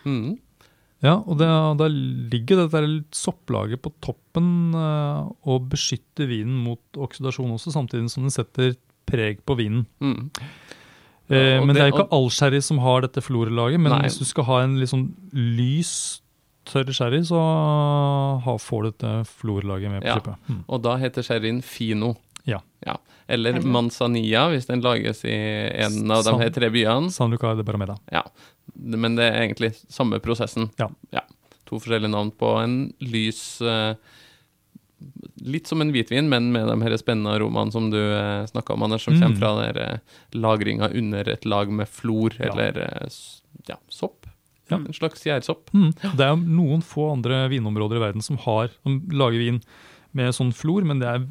Mm. 0.05 0.35
Ja, 1.05 1.19
og 1.21 1.37
det, 1.37 1.47
da 1.81 1.87
ligger 1.93 2.62
dette 2.64 2.81
sopplaget 3.12 3.83
på 3.85 3.93
toppen 4.05 4.73
eh, 4.73 5.33
og 5.53 5.67
beskytter 5.73 6.29
vinen 6.31 6.57
mot 6.64 6.81
oksidasjon 6.97 7.53
også, 7.59 7.73
samtidig 7.77 8.09
som 8.12 8.25
den 8.25 8.33
setter 8.33 8.73
preg 9.09 9.43
på 9.45 9.57
vinen. 9.61 9.85
Mm. 10.01 10.31
Eh, 11.35 11.61
men 11.64 11.68
det, 11.68 11.75
det- 11.75 11.83
er 11.83 11.90
jo 11.90 11.97
ikke 11.99 12.12
all 12.12 12.29
sherry 12.31 12.61
som 12.61 12.79
har 12.79 13.01
dette 13.03 13.20
florelaget, 13.23 13.81
men 13.81 13.92
Nei. 13.92 14.03
hvis 14.07 14.18
du 14.18 14.25
skal 14.25 14.44
ha 14.44 14.61
en 14.64 14.77
litt 14.81 14.90
sånn 14.90 15.09
lys, 15.33 16.20
tørr 16.64 16.92
sherry, 16.97 17.20
så 17.23 17.38
får 18.61 18.83
du 18.85 18.90
dette 18.90 19.12
florelaget 19.40 19.90
med 19.90 20.03
på 20.03 20.07
Ja. 20.09 20.18
kjøpet. 20.20 20.37
Mm. 20.49 20.64
Og 20.68 20.83
da 20.83 20.97
heter 20.97 21.23
sherryen 21.23 21.62
fino. 21.62 22.16
Ja. 22.47 22.61
Eller 23.27 23.55
Eller- 23.55 23.62
manzanilla, 23.62 24.51
hvis 24.53 24.66
den 24.66 24.83
lages 24.83 25.25
i 25.25 25.33
en 25.33 26.11
av 26.11 26.25
de 26.25 26.33
her 26.38 26.51
tre 26.51 26.68
byene. 26.70 27.11
San 27.11 27.31
Luca 27.31 27.55
de 27.57 27.62
Barameda. 27.64 27.99
Ja, 28.12 28.23
men 28.77 29.16
det 29.16 29.25
er 29.33 29.40
egentlig 29.49 29.75
samme 29.88 30.20
prosessen. 30.20 30.70
Ja. 30.79 30.88
To 31.66 31.79
forskjellige 31.81 32.11
navn 32.11 32.31
på 32.33 32.62
en 32.62 32.92
lys 33.01 33.62
eh, 33.62 33.94
Litt 35.45 35.67
som 35.69 35.81
en 35.85 35.90
hvitvin, 35.93 36.29
men 36.29 36.53
med 36.53 36.67
de 36.69 36.77
her 36.83 36.97
spennende 36.97 37.35
aromaene 37.37 37.73
som 37.75 37.90
du 37.93 37.99
eh, 37.99 38.45
snakka 38.49 38.73
om, 38.75 38.83
Anders, 38.87 39.05
som 39.05 39.14
Mm. 39.14 39.23
kommer 39.23 39.37
fra 39.38 39.73
den 39.73 39.77
eh, 39.83 39.99
lagringa 40.33 40.88
under 40.95 41.29
et 41.29 41.45
lag 41.45 41.71
med 41.71 41.88
flor, 41.88 42.33
Ja. 42.38 42.53
eller 42.53 42.79
eh, 42.79 43.09
ja, 43.69 43.77
sopp. 43.88 44.27
Ja. 44.71 44.77
En 44.79 44.93
slags 44.97 45.23
gjærsopp. 45.27 45.69
Mm. 45.75 45.93
Det 46.17 46.25
er 46.25 46.37
noen 46.37 46.81
få 46.83 47.11
andre 47.12 47.49
vinområder 47.53 47.97
i 47.97 48.05
verden 48.07 48.23
som 48.23 48.38
har 48.38 48.71
som 48.83 49.03
lager 49.12 49.38
vin 49.38 49.61
med 50.12 50.33
sånn 50.33 50.55
flor, 50.55 50.85
men 50.85 50.99
det 51.01 51.09
er 51.11 51.27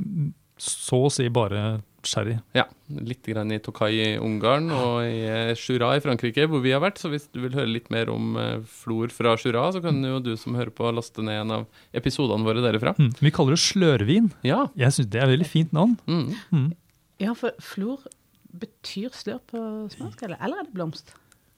så 0.61 1.05
å 1.07 1.11
si 1.11 1.27
bare 1.29 1.81
sherry. 2.07 2.35
Ja, 2.57 2.65
litt 3.03 3.25
grann 3.25 3.51
i 3.53 3.59
Tokai 3.63 3.91
i 3.95 4.07
Ungarn 4.21 4.69
og 4.75 5.05
i 5.07 5.23
eh, 5.27 5.53
Jura 5.57 5.93
i 5.97 6.03
Frankrike, 6.03 6.45
hvor 6.51 6.63
vi 6.63 6.73
har 6.75 6.83
vært. 6.83 6.99
Så 7.01 7.11
hvis 7.13 7.29
du 7.33 7.41
vil 7.43 7.55
høre 7.55 7.71
litt 7.71 7.89
mer 7.93 8.11
om 8.13 8.35
eh, 8.39 8.57
flor 8.67 9.13
fra 9.13 9.35
Jura, 9.39 9.69
så 9.75 9.81
kan 9.83 10.01
jo 10.03 10.19
du 10.23 10.33
som 10.39 10.57
hører 10.59 10.73
på, 10.75 10.89
laste 10.93 11.25
ned 11.25 11.41
en 11.45 11.55
av 11.59 11.65
episodene 11.95 12.45
våre 12.47 12.63
derifra. 12.65 12.95
Mm. 12.99 13.11
Vi 13.23 13.33
kaller 13.35 13.57
det 13.57 13.63
slørvin. 13.63 14.29
Ja. 14.47 14.65
Jeg 14.79 14.95
syns 14.97 15.11
det 15.13 15.21
er 15.21 15.27
et 15.29 15.35
veldig 15.37 15.49
fint 15.49 15.73
navn. 15.75 15.97
Mm. 16.09 16.29
Mm. 16.53 16.69
Ja, 17.23 17.33
for 17.37 17.55
flor 17.63 18.05
betyr 18.53 19.13
slør 19.17 19.41
på 19.49 19.59
spansk, 19.93 20.23
eller, 20.27 20.39
eller 20.43 20.61
er 20.61 20.69
det 20.69 20.75
blomst? 20.75 21.15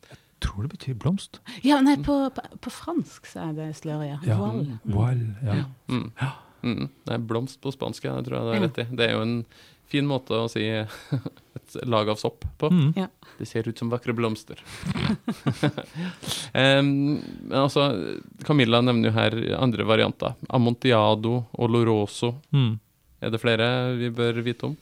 Jeg 0.07 0.19
Tror 0.43 0.65
det 0.65 0.75
betyr 0.75 0.97
blomst. 0.99 1.39
Ja, 1.65 1.79
nei, 1.83 1.95
på, 2.05 2.15
på, 2.35 2.43
på 2.61 2.71
fransk 2.71 3.27
så 3.27 3.49
er 3.49 3.53
det 3.57 3.69
slør, 3.79 4.03
ja. 4.05 4.19
Ja. 4.27 4.39
Voile. 4.39 4.79
Voile, 4.83 5.31
ja. 5.43 5.63
Mm. 5.91 6.09
Mm. 6.65 6.89
Det 7.05 7.13
er 7.13 7.23
blomst 7.29 7.59
på 7.61 7.71
spansk, 7.73 8.07
ja, 8.07 8.15
det 8.17 8.27
tror 8.29 8.39
jeg 8.39 8.47
det 8.47 8.55
er 8.57 8.63
rett 8.65 8.81
i. 8.81 8.85
Det 8.97 9.07
er 9.07 9.15
jo 9.15 9.23
en 9.25 9.35
fin 9.91 10.07
måte 10.07 10.37
å 10.37 10.47
si 10.51 10.65
et 10.75 11.77
lag 11.85 12.09
av 12.09 12.19
sopp 12.21 12.45
på. 12.61 12.69
Mm. 12.71 12.93
Ja. 12.97 13.09
Det 13.37 13.47
ser 13.49 13.67
ut 13.67 13.77
som 13.79 13.91
vakre 13.91 14.15
blomster. 14.15 14.59
um, 16.53 16.89
men 17.19 17.59
altså, 17.65 17.89
Camilla 18.47 18.81
nevner 18.85 19.11
jo 19.11 19.17
her 19.17 19.37
andre 19.59 19.87
varianter. 19.87 20.35
Amontillado, 20.49 21.43
oloroso. 21.59 22.35
Mm. 22.55 22.73
Er 23.25 23.33
det 23.33 23.41
flere 23.41 23.69
vi 23.99 24.11
bør 24.13 24.41
vite 24.45 24.71
om? 24.71 24.75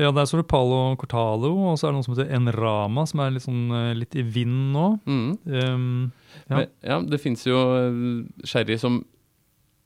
Ja, 0.00 0.08
det 0.08 0.22
er 0.22 0.28
så 0.28 0.38
er 0.38 0.40
det 0.40 0.48
Palo 0.48 0.96
Cortalo, 0.96 1.50
og 1.68 1.74
så 1.76 1.86
er 1.86 1.92
det 1.92 1.98
noe 1.98 2.06
som 2.06 2.14
heter 2.14 2.30
Enrama, 2.32 3.04
som 3.08 3.20
er 3.20 3.34
litt, 3.34 3.44
sånn, 3.44 3.64
eh, 3.76 3.90
litt 3.98 4.16
i 4.16 4.24
vind 4.24 4.72
nå. 4.72 4.88
Mm. 5.04 5.30
Um, 5.52 6.12
Ja. 6.48 6.56
Men, 6.56 6.70
ja, 6.80 6.94
det 7.04 7.18
fins 7.20 7.42
jo 7.44 7.58
eh, 7.76 8.46
sherry 8.48 8.78
som 8.80 9.02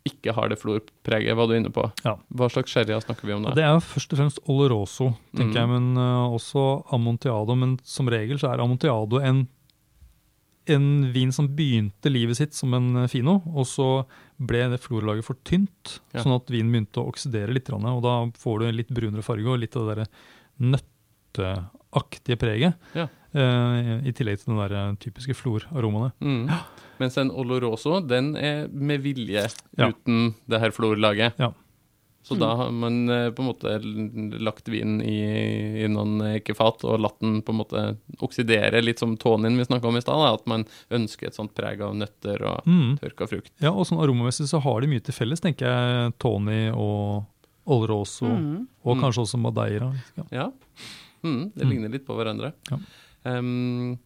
ikke 0.07 0.33
har 0.37 0.49
det 0.53 0.59
florpreget, 0.61 1.35
var 1.37 1.49
du 1.51 1.55
inne 1.59 1.73
på. 1.75 1.85
Ja. 2.07 2.15
Hva 2.35 2.49
slags 2.53 2.71
sherry 2.73 2.95
snakker 3.03 3.27
vi 3.29 3.35
om 3.35 3.43
da? 3.47 3.53
det 3.57 3.65
er 3.67 3.75
jo 3.77 3.83
først 3.85 4.13
og 4.15 4.21
fremst 4.23 4.39
Oloroso, 4.47 5.11
tenker 5.37 5.57
Mm. 5.57 5.61
jeg, 5.61 5.69
men 5.75 5.99
uh, 5.99 6.33
også 6.37 6.63
Amontillado. 6.95 7.55
Men 7.59 7.77
som 7.83 8.09
regel 8.09 8.39
så 8.39 8.53
er 8.53 8.63
Amontillado 8.65 9.19
en, 9.21 9.45
en 10.69 10.87
vin 11.15 11.31
som 11.33 11.49
begynte 11.55 12.11
livet 12.11 12.37
sitt 12.39 12.55
som 12.55 12.73
en 12.75 12.89
eh, 13.05 13.09
fino, 13.13 13.37
og 13.55 13.67
så 13.71 13.89
ble 14.39 14.65
det 14.73 14.81
florlaget 14.83 15.25
for 15.25 15.37
tynt, 15.47 16.01
Ja. 16.15 16.23
sånn 16.25 16.35
at 16.37 16.51
vinen 16.51 16.73
begynte 16.73 17.03
å 17.03 17.09
oksidere 17.13 17.53
litt, 17.55 17.71
og 17.71 18.03
da 18.03 18.17
får 18.37 18.59
du 18.65 18.73
litt 18.73 18.89
brunere 18.91 19.23
farge 19.23 19.47
og 19.47 19.61
litt 19.63 19.77
av 19.77 19.87
det 19.93 19.97
der 20.05 20.11
nøtteaktige 21.37 22.37
preget. 22.41 22.75
Ja. 22.97 23.07
Eh, 23.37 24.09
I 24.09 24.13
tillegg 24.17 24.41
til 24.43 24.55
den 24.55 24.63
der 24.63 24.73
eh, 24.81 24.95
typiske 25.03 25.35
floraromaene. 25.37 26.13
Mm. 26.21 26.49
Mens 26.99 27.19
en 27.21 27.31
oloroso, 27.31 28.01
den 28.01 28.35
er 28.37 28.69
med 28.73 29.03
vilje 29.05 29.47
Ja. 29.77 29.91
uten 29.93 30.35
det 30.49 30.61
her 30.61 30.71
florlaget. 30.73 31.35
Ja. 31.39 31.53
Så 32.27 32.35
da 32.35 32.49
har 32.59 32.73
man 32.75 33.09
eh, 33.09 33.29
på 33.31 33.39
en 33.45 33.47
måte 33.53 34.41
lagt 34.43 34.67
vinen 34.67 34.99
i, 35.01 35.85
i 35.85 35.87
noen 35.87 36.17
ekefat 36.35 36.83
og 36.89 36.99
latt 36.99 37.21
den 37.23 37.37
på 37.47 37.53
en 37.55 37.61
måte 37.61 37.83
oksidere, 38.21 38.81
litt 38.83 38.99
som 38.99 39.13
tonien 39.17 39.55
vi 39.57 39.63
snakka 39.69 39.87
om 39.87 39.97
i 39.97 40.01
stad. 40.03 40.25
At 40.35 40.47
man 40.51 40.65
ønsker 40.91 41.29
et 41.29 41.37
sånt 41.39 41.55
preg 41.55 41.81
av 41.87 41.95
nøtter 41.95 42.43
og 42.43 42.67
Mm. 42.67 42.99
tørka 42.99 43.29
frukt. 43.31 43.53
Ja, 43.63 43.71
og 43.71 43.87
sånn 43.87 44.03
aromamessig 44.03 44.49
så 44.51 44.59
har 44.61 44.81
de 44.81 44.89
mye 44.91 45.05
til 45.07 45.15
felles, 45.15 45.39
tenker 45.41 45.67
jeg. 45.71 46.19
Tony 46.19 46.71
og 46.75 47.27
Oloroso, 47.67 48.27
Mm. 48.27 48.67
og 48.85 48.97
Mm. 48.97 49.03
kanskje 49.03 49.23
også 49.23 49.39
Madeira. 49.39 49.93
Ja. 50.17 50.25
Ja, 50.33 50.51
mm, 51.23 51.53
det 51.55 51.63
Mm. 51.65 51.71
ligner 51.71 51.89
litt 51.91 52.07
på 52.07 52.15
hverandre. 52.17 52.53
Ja. 52.71 52.79
Em, 53.27 53.97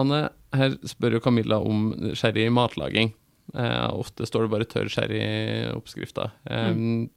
Anne, 0.00 0.24
her 0.54 0.74
spør 0.90 1.18
jo 1.18 1.22
Camilla 1.22 1.60
om 1.62 1.92
sherry 2.18 2.48
i 2.48 2.52
matlaging. 2.54 3.12
Uh, 3.54 3.92
ofte 4.00 4.26
står 4.26 4.46
det 4.46 4.52
bare 4.54 4.66
tørr 4.66 4.88
sherry 4.90 5.20
i 5.22 5.72
oppskrifta. 5.74 6.30
Em, 6.50 7.08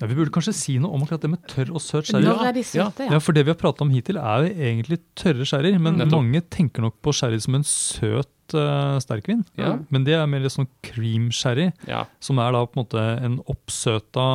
Ja, 0.00 0.08
vi 0.10 0.16
burde 0.18 0.32
kanskje 0.34 0.54
si 0.58 0.72
noe 0.82 0.90
om 0.96 1.04
akkurat 1.04 1.22
det 1.22 1.28
med 1.30 1.42
tørr 1.46 1.68
og 1.70 1.78
søt 1.82 2.08
sherry. 2.08 2.26
Er 2.26 2.54
de 2.56 2.64
Ja, 2.74 2.88
ja. 2.98 3.18
for 3.22 3.36
det 3.36 3.44
vi 3.46 3.52
har 3.52 3.58
pratet 3.60 3.84
om 3.84 3.92
hittil 3.94 4.16
er 4.18 4.42
jo 4.42 4.48
egentlig 4.50 4.98
tørre 5.14 5.46
sherry, 5.46 5.70
men 5.78 6.00
Nettopp. 6.00 6.16
mange 6.18 6.40
tenker 6.50 6.82
nok 6.82 6.96
på 7.00 7.14
sherry 7.14 7.38
som 7.38 7.54
en 7.54 7.62
søt 7.62 8.56
uh, 8.58 8.98
sterkvin. 8.98 9.44
Ja. 9.56 9.76
Men 9.94 10.02
det 10.02 10.16
er 10.18 10.26
mer 10.26 10.42
litt 10.42 10.50
sånn 10.56 10.66
cream 10.82 11.28
sherry, 11.30 11.68
ja. 11.86 12.04
som 12.18 12.42
er 12.42 12.50
da 12.56 12.64
på 12.66 12.74
en 12.74 12.82
måte 12.82 13.04
en 13.22 13.38
oppsøta 13.54 14.26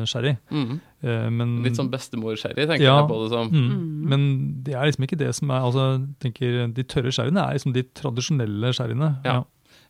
uh, 0.00 0.04
sherry. 0.10 0.34
Mm. 0.50 0.80
Eh, 1.06 1.28
men, 1.30 1.62
Litt 1.62 1.76
sånn 1.78 1.90
bestemor-sherry, 1.92 2.66
tenker 2.66 2.82
Ja. 2.84 3.00
jeg 3.00 3.08
på 3.10 3.18
det 3.22 3.30
som. 3.30 3.50
mm, 3.50 3.68
Mm. 3.70 4.08
Men 4.10 4.62
det 4.64 4.74
er 4.74 4.86
liksom 4.90 5.04
ikke 5.06 5.18
det 5.18 5.34
som 5.34 5.50
er 5.50 5.60
altså, 5.60 5.84
tenker, 6.20 6.72
De 6.74 6.82
tørre 6.84 7.12
sherryene 7.14 7.42
er 7.48 7.54
liksom 7.58 7.72
de 7.74 7.82
tradisjonelle 7.94 8.72
sherryene. 8.74 9.12
Ja. 9.24 9.44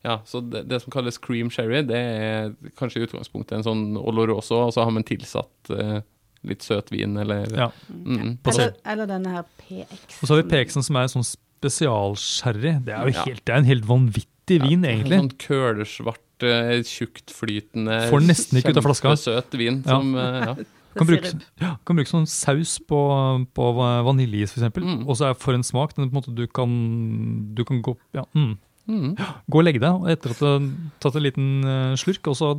Ja, 0.04 0.18
så 0.24 0.38
det, 0.48 0.68
det 0.68 0.82
som 0.82 0.92
kalles 0.92 1.18
cream 1.18 1.48
sherry, 1.50 1.80
det 1.82 1.96
er 1.96 2.52
kanskje 2.78 3.00
i 3.02 3.06
utgangspunktet 3.08 3.56
en 3.58 3.64
sånn 3.64 3.96
oloroso, 3.98 4.66
og 4.68 4.72
så 4.72 4.84
har 4.84 4.92
man 4.94 5.02
tilsatt 5.02 5.70
eh, 5.70 6.00
litt 6.44 6.60
søt 6.62 6.90
vin, 6.92 7.16
eller 7.18 7.46
Ja. 7.56 7.70
Mm. 7.90 8.38
Eller, 8.46 8.74
eller 8.84 9.06
denne 9.06 9.26
her 9.34 9.42
PX. 9.58 10.20
Og 10.22 10.28
så 10.28 10.34
har 10.36 10.42
vi 10.44 10.48
PX-en 10.52 10.82
som 10.84 10.96
er 10.96 11.08
sånn 11.10 11.26
spesialsherry. 11.26 12.84
Det 12.84 12.94
er 12.94 13.02
jo 13.08 13.12
Ja. 13.16 13.24
helt, 13.24 13.44
det 13.44 13.52
er 13.54 13.58
en 13.58 13.64
helt 13.64 13.84
vanvittig 13.84 14.60
vin, 14.62 14.82
Ja, 14.84 14.90
egentlig. 14.90 15.18
Sånn 15.18 15.38
kølsvart, 15.38 16.42
eh, 16.42 16.82
tjuktflytende 16.86 18.08
Får 18.10 18.20
nesten 18.22 18.58
ikke 18.60 18.70
ut 18.70 18.76
av 18.76 18.82
flaska. 18.84 19.08
Kjempesøt 19.16 19.50
vin 19.58 19.82
Ja. 19.84 19.90
som 19.98 20.14
eh, 20.14 20.44
ja. 20.46 20.54
Kan 20.96 21.06
bruke, 21.10 21.32
ja, 21.60 21.72
kan 21.86 21.96
bruke 21.98 22.10
sånn 22.12 22.26
saus 22.30 22.76
på, 22.88 23.00
på 23.56 23.70
vaniljeis, 23.78 24.52
f.eks. 24.54 24.62
eksempel 24.62 24.86
Mm. 24.86 25.02
Og 25.08 25.16
så 25.18 25.30
er 25.30 25.34
for 25.40 25.54
en 25.56 25.62
smak 25.66 25.94
den 25.96 26.08
på 26.08 26.14
en 26.14 26.20
måte 26.22 26.34
du 26.36 26.46
kan, 26.46 26.70
du 27.54 27.64
kan 27.68 27.82
gå, 27.82 27.96
ja, 28.16 28.24
mm, 28.34 28.54
Mm. 28.86 29.16
gå 29.50 29.58
og 29.58 29.64
legge 29.66 29.80
deg 29.82 29.96
og 29.98 30.04
etter 30.12 30.30
at 30.30 30.38
du 30.38 30.44
har 30.46 30.66
tatt 31.02 31.16
en 31.18 31.24
liten 31.24 31.46
eh, 31.66 31.94
slurk, 31.98 32.28
og 32.30 32.36
så 32.38 32.52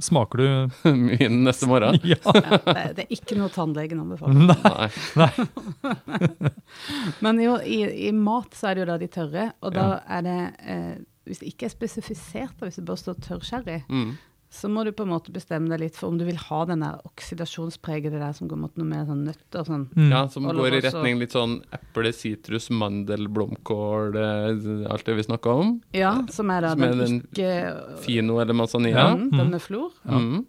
smaker 0.00 0.40
du 0.40 0.46
Vin 1.20 1.42
neste 1.44 1.68
morgen. 1.68 1.98
Ja! 2.08 2.16
Ja, 2.24 2.56
det, 2.64 2.84
det 2.96 3.04
er 3.04 3.12
ikke 3.12 3.36
noe 3.36 3.52
tannlegen 3.52 4.00
anbefaler. 4.00 4.48
Nei. 4.48 4.88
Nei. 5.20 6.08
Men 7.24 7.40
jo, 7.44 7.58
i, 7.60 7.82
i 8.08 8.12
mat 8.16 8.56
så 8.56 8.70
er 8.70 8.78
det 8.78 8.84
jo 8.86 8.88
da 8.92 8.96
de 9.02 9.10
tørre, 9.12 9.44
og 9.60 9.74
da 9.76 9.88
er 10.08 10.24
det 10.24 10.38
eh, 10.64 10.94
Hvis 11.28 11.40
det 11.40 11.52
ikke 11.52 11.68
er 11.68 11.72
spesifisert, 11.72 12.56
da, 12.60 12.66
hvis 12.70 12.80
det 12.80 12.86
bare 12.88 13.00
står 13.04 13.20
tørr 13.28 13.44
sherry, 13.44 13.78
Mm. 13.88 14.14
Så 14.54 14.68
må 14.70 14.84
du 14.86 14.92
på 14.94 15.02
en 15.02 15.10
måte 15.10 15.32
bestemme 15.34 15.66
deg 15.72 15.80
litt 15.82 15.96
for 15.98 16.12
om 16.12 16.18
du 16.20 16.22
vil 16.28 16.36
ha 16.38 16.60
den 16.70 16.84
der 16.84 17.00
oksidasjonspreget 17.08 18.14
der 18.14 18.32
som 18.36 18.46
går 18.50 18.60
mot 18.62 18.76
noe 18.78 18.86
mer 18.86 19.02
sånn 19.08 19.24
nøtter 19.26 19.64
og 19.64 19.66
sånn. 19.70 19.84
Mm. 19.98 20.10
Ja, 20.12 20.20
som 20.30 20.46
går 20.46 20.76
i 20.78 20.80
retning 20.84 21.18
litt 21.18 21.34
sånn 21.34 21.56
eple, 21.74 22.12
sitrus, 22.14 22.68
mandel, 22.70 23.26
blomkål, 23.34 24.14
eh, 24.20 24.90
alt 24.94 25.04
det 25.08 25.16
vi 25.18 25.26
snakka 25.26 25.56
om. 25.64 25.72
Ja, 25.96 26.14
som 26.30 26.50
er 26.54 26.68
da 26.68 26.74
Som 26.76 26.84
er 26.86 26.94
den, 26.94 26.98
den 27.04 27.20
ikke 27.26 27.48
Fino 28.04 28.38
eller 28.42 28.54
manzanilla. 28.54 29.08
Ja. 29.08 29.16
mm, 29.18 29.30
Den 29.36 29.50
med 29.56 29.62
flor. 29.62 29.90
Mm. 30.06 30.44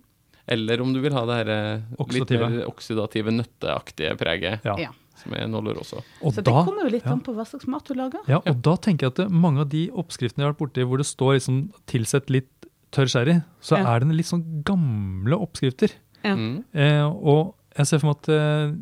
Eller 0.48 0.82
om 0.82 0.94
du 0.94 1.00
vil 1.02 1.14
ha 1.18 1.26
det 1.26 1.40
her 1.42 1.50
eh, 1.56 2.06
litt 2.14 2.30
mer 2.38 2.60
oksidative, 2.70 3.34
nøtteaktige 3.34 4.14
preget, 4.22 4.62
Ja. 4.68 4.76
Ja. 4.78 4.92
som 5.18 5.34
er 5.34 5.48
nåler 5.50 5.80
også. 5.82 6.04
Og 6.22 6.34
Så 6.36 6.44
det 6.44 6.52
da, 6.52 6.62
kommer 6.68 6.86
jo 6.86 6.92
litt 6.94 7.06
ja. 7.08 7.14
an 7.16 7.22
på 7.26 7.34
hva 7.34 7.46
slags 7.48 7.66
mat 7.66 7.86
du 7.88 7.96
lager. 7.96 8.20
ja, 8.30 8.38
og 8.46 8.62
da 8.62 8.76
tenker 8.78 9.08
jeg 9.08 9.16
at 9.16 9.24
det, 9.24 9.32
mange 9.32 9.62
av 9.66 9.70
de 9.70 9.88
oppskriftene 9.90 10.44
jeg 10.44 10.46
har 10.52 10.54
vært 10.54 10.62
borti 10.62 10.86
hvor 10.86 11.02
det 11.02 11.08
står 11.10 11.34
liksom 11.40 11.64
tilsett 11.88 12.30
litt 12.30 12.52
tørr 12.96 13.10
sherry, 13.12 13.36
så 13.62 13.78
Ja. 13.78 13.94
er 13.96 14.00
det 14.06 14.16
litt 14.16 14.30
sånn 14.32 14.64
gamle 14.68 15.36
oppskrifter. 15.44 15.92
Ja. 16.24 16.36
Mm. 16.36 16.64
Eh, 16.74 17.04
og 17.06 17.56
jeg 17.78 17.86
ser 17.92 18.00
for 18.02 18.08
meg 18.14 18.22
at 18.24 18.30
eh, 18.30 18.76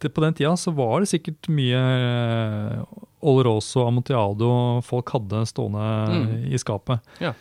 det, 0.00 0.10
på 0.16 0.22
den 0.24 0.34
tida 0.38 0.54
så 0.56 0.72
var 0.74 1.00
det 1.04 1.10
sikkert 1.10 1.48
mye 1.52 1.76
eh, 1.76 2.80
Oloroso 3.26 3.84
Amontillado 3.86 4.80
folk 4.86 5.10
hadde 5.12 5.44
stående 5.50 5.86
Mm. 6.16 6.52
i 6.52 6.56
skapet. 6.62 7.00
Ja. 7.20 7.34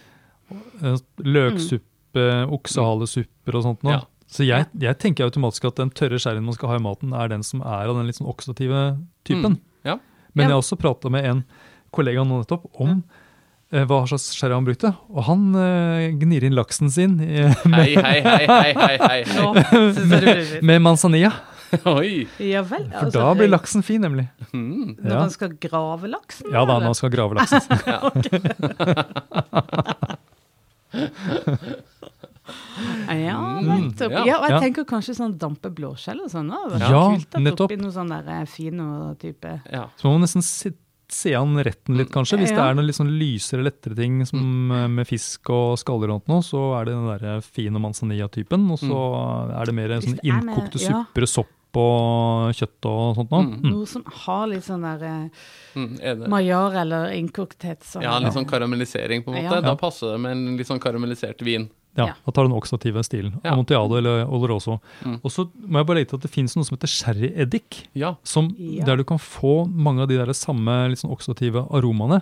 Løksuppe, 0.51 1.23
Løksuppe, 1.25 2.25
oksehalesupper 2.55 3.57
og 3.59 3.63
sånt 3.65 3.83
noe. 3.85 3.97
Ja. 3.97 4.01
Så 4.27 4.45
jeg, 4.45 4.65
jeg 4.81 4.97
tenker 4.99 5.27
automatisk 5.27 5.67
at 5.69 5.77
den 5.79 5.91
tørre 5.95 6.17
sherryen 6.19 6.43
man 6.47 6.55
skal 6.57 6.69
ha 6.73 6.77
i 6.79 6.83
maten, 6.83 7.13
er 7.13 7.29
den 7.31 7.43
som 7.45 7.61
er 7.61 7.87
av 7.87 7.95
den 7.99 8.07
litt 8.09 8.17
sånn 8.17 8.29
oksidative 8.31 8.81
typen. 9.27 9.57
Mm. 9.57 9.61
Ja. 9.85 9.95
Men 10.33 10.43
Ja. 10.45 10.49
jeg 10.49 10.55
har 10.55 10.61
også 10.63 10.79
prata 10.81 11.09
med 11.13 11.25
en 11.29 11.43
kollega 11.95 12.23
nå 12.25 12.41
nettopp 12.41 12.65
om 12.81 12.89
eh, 12.97 13.21
hva 13.71 14.05
slags 14.07 14.29
sherry 14.37 14.53
han 14.53 14.63
brukte, 14.67 14.91
og 15.09 15.23
han 15.27 15.55
eh, 15.57 16.11
gnir 16.21 16.43
inn 16.45 16.53
laksen 16.55 16.89
sin 16.93 17.17
eh, 17.19 17.49
med, 17.65 17.75
Hei, 17.75 17.95
hei, 17.97 18.21
hei, 18.21 18.47
hei, 18.47 18.73
hei, 18.77 18.97
hei, 19.25 19.25
litt 20.21 20.61
med 20.69 20.81
manzanilla. 20.85 21.31
Oi! 21.89 22.27
Ja 22.39 22.61
vel. 22.63 22.85
For 22.93 23.05
altså, 23.09 23.19
da 23.19 23.33
blir 23.35 23.49
laksen 23.49 23.81
fin, 23.83 24.01
nemlig. 24.05 24.27
Mm. 24.53 24.95
Når 25.01 25.11
Ja, 25.11 25.19
man 25.25 25.29
skal 25.33 25.49
grave 25.59 26.07
laksen? 26.13 26.47
ja 26.53 26.61
da, 26.63 26.73
når 26.77 26.85
man 26.93 26.95
skal 26.95 27.09
grave 27.11 27.35
laksen. 27.35 27.61
Ja, 33.09 33.59
Mm, 33.61 33.87
nettopp. 33.87 34.11
ja. 34.11 34.23
Ja, 34.27 34.37
og 34.41 34.49
jeg 34.51 34.61
tenker 34.67 34.85
kanskje 34.89 35.15
sånn 35.17 35.35
dampe 35.39 35.69
blåskjell 35.73 36.19
og 36.25 36.29
sånn. 36.31 36.49
da. 36.51 36.59
Det 36.73 36.79
Ja, 36.83 37.01
kult 37.15 37.35
at 37.37 37.41
nettopp. 37.45 37.71
Oppi 37.71 37.77
noe 37.81 37.93
sånn 37.95 38.11
der 38.11 38.45
fin 38.45 38.71
fino 38.71 39.15
type 39.19 39.61
Ja. 39.71 39.85
Så 39.97 40.11
man 40.11 40.21
nesten 40.21 40.41
se, 40.43 40.71
se 41.11 41.33
an 41.37 41.57
retten 41.63 41.99
litt, 41.99 42.11
kanskje. 42.13 42.39
Hvis 42.41 42.53
det 42.53 42.61
er 42.61 42.77
noen 42.77 42.87
litt 42.89 42.97
sånn 42.97 43.11
lysere, 43.19 43.65
lettere 43.65 43.97
ting 43.97 44.21
som 44.27 44.71
eh, 44.73 44.87
med 44.91 45.09
fisk 45.09 45.51
og 45.53 45.75
skaller 45.81 46.15
og 46.15 46.31
noe, 46.31 46.45
så 46.45 46.63
er 46.79 46.87
det 46.87 46.95
den 46.95 47.11
der 47.11 47.45
fine 47.45 47.81
manzanilla-typen. 47.83 48.65
Og 48.73 48.81
så 48.81 49.03
er 49.59 49.69
det 49.69 49.77
mer 49.77 49.95
sånn 50.05 50.19
innkokte 50.23 50.81
ja. 50.81 51.03
supper 51.05 51.27
og 51.27 51.33
sopp 51.35 51.53
og 51.75 52.55
kjøtt 52.55 52.87
og 52.87 53.17
sånt 53.17 53.33
noe. 53.33 53.45
Mm. 53.45 53.55
Mm. 53.59 53.71
Noe 53.73 53.87
som 53.91 54.05
har 54.23 54.45
litt 54.47 54.67
sånn 54.67 54.85
der 54.87 55.07
eh, 55.09 55.45
Mm, 55.75 56.29
major 56.31 56.75
eller 56.79 57.09
innkokthet. 57.11 57.83
Sånn. 57.83 58.05
Ja, 58.05 58.15
litt 58.23 58.35
sånn 58.35 58.47
karamellisering, 58.47 59.25
på 59.25 59.33
en 59.33 59.41
måte. 59.41 59.57
Ja. 59.59 59.63
Da 59.65 59.75
passer 59.79 60.13
det 60.13 60.21
med 60.23 60.31
en 60.31 60.59
litt 60.59 60.69
sånn 60.69 60.79
karamellisert 60.79 61.43
vin. 61.43 61.67
Ja, 61.97 62.07
Ja. 62.07 62.13
Da 62.25 62.31
tar 62.31 62.43
du 62.43 62.49
den 62.49 62.57
oksidative 62.57 63.03
stilen. 63.03 63.39
Ja. 63.43 63.53
Amontillado 63.53 63.95
eller 63.97 64.25
Oloroso. 64.27 64.79
Mm. 65.05 65.19
Og 65.23 65.31
så 65.31 65.45
må 65.67 65.79
jeg 65.79 65.85
bare 65.87 65.95
legge 66.01 66.09
til 66.09 66.17
at 66.17 66.21
det 66.27 66.31
finnes 66.31 66.55
noe 66.57 66.65
som 66.67 66.75
heter 66.77 66.91
sherryeddik. 66.91 67.87
Ja. 67.95 68.15
Som, 68.23 68.53
Ja. 68.59 68.83
Der 68.85 68.97
du 68.97 69.03
kan 69.05 69.17
få 69.17 69.65
mange 69.69 70.01
av 70.01 70.07
de 70.09 70.17
der 70.17 70.33
samme 70.33 70.89
litt 70.89 70.99
sånn 70.99 71.11
oksidative 71.15 71.65
aromaene. 71.71 72.21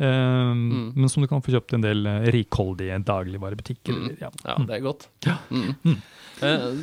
Um, 0.00 0.70
Mm. 0.72 0.92
Men 0.96 1.08
som 1.10 1.20
du 1.22 1.28
kan 1.28 1.42
få 1.42 1.52
kjøpt 1.52 1.72
i 1.72 1.76
en 1.76 1.82
del 1.82 2.06
eh, 2.06 2.30
rikholdige 2.32 2.96
dagligvarebutikker. 3.04 3.92
Mm. 3.92 4.04
eller- 4.04 4.16
Ja. 4.20 4.30
Ja, 4.46 4.54
det 4.64 4.76
er 4.76 4.80
godt. 4.80 5.08
Mm. 5.50 5.96
Eh, 6.42 6.74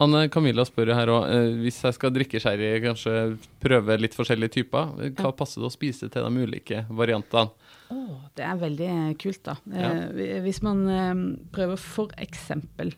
Anne 0.00 0.28
Camilla 0.30 0.64
spør 0.64 0.94
her 0.94 1.06
òg, 1.08 1.24
eh, 1.28 1.56
hvis 1.62 1.80
jeg 1.82 1.94
skal 1.94 2.10
drikke 2.10 2.40
sherry, 2.40 2.80
kanskje 2.80 3.38
prøve 3.60 3.98
litt 4.00 4.14
forskjellige 4.14 4.50
typer, 4.64 5.12
hva 5.16 5.32
passer 5.36 5.60
det 5.60 5.68
å 5.70 5.72
spise 5.72 6.10
til 6.10 6.22
de 6.22 6.46
ulike 6.46 6.86
variantene? 6.88 7.50
Åh, 7.90 8.20
det 8.38 8.44
er 8.46 8.58
veldig 8.60 8.90
kult, 9.18 9.42
da. 9.48 9.56
Ja. 9.74 9.90
Eh, 10.12 10.40
hvis 10.44 10.62
man 10.62 10.82
eh, 10.88 11.22
prøver 11.54 11.76
for 11.80 12.12
eksempel 12.22 12.94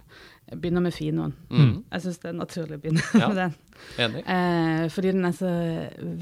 Begynner 0.53 0.83
med 0.85 0.93
finoen. 0.93 1.31
Mm. 1.49 1.85
Jeg 1.95 2.03
syns 2.03 2.19
det 2.21 2.29
er 2.29 2.35
naturlig 2.37 2.77
å 2.77 2.81
begynne 2.83 3.05
Ja. 3.23 3.29
med 3.31 3.39
den. 3.39 3.53
Enig? 4.05 4.23
Eh, 4.35 4.83
fordi 4.93 5.13
den 5.15 5.25
er 5.25 5.37
så 5.39 5.53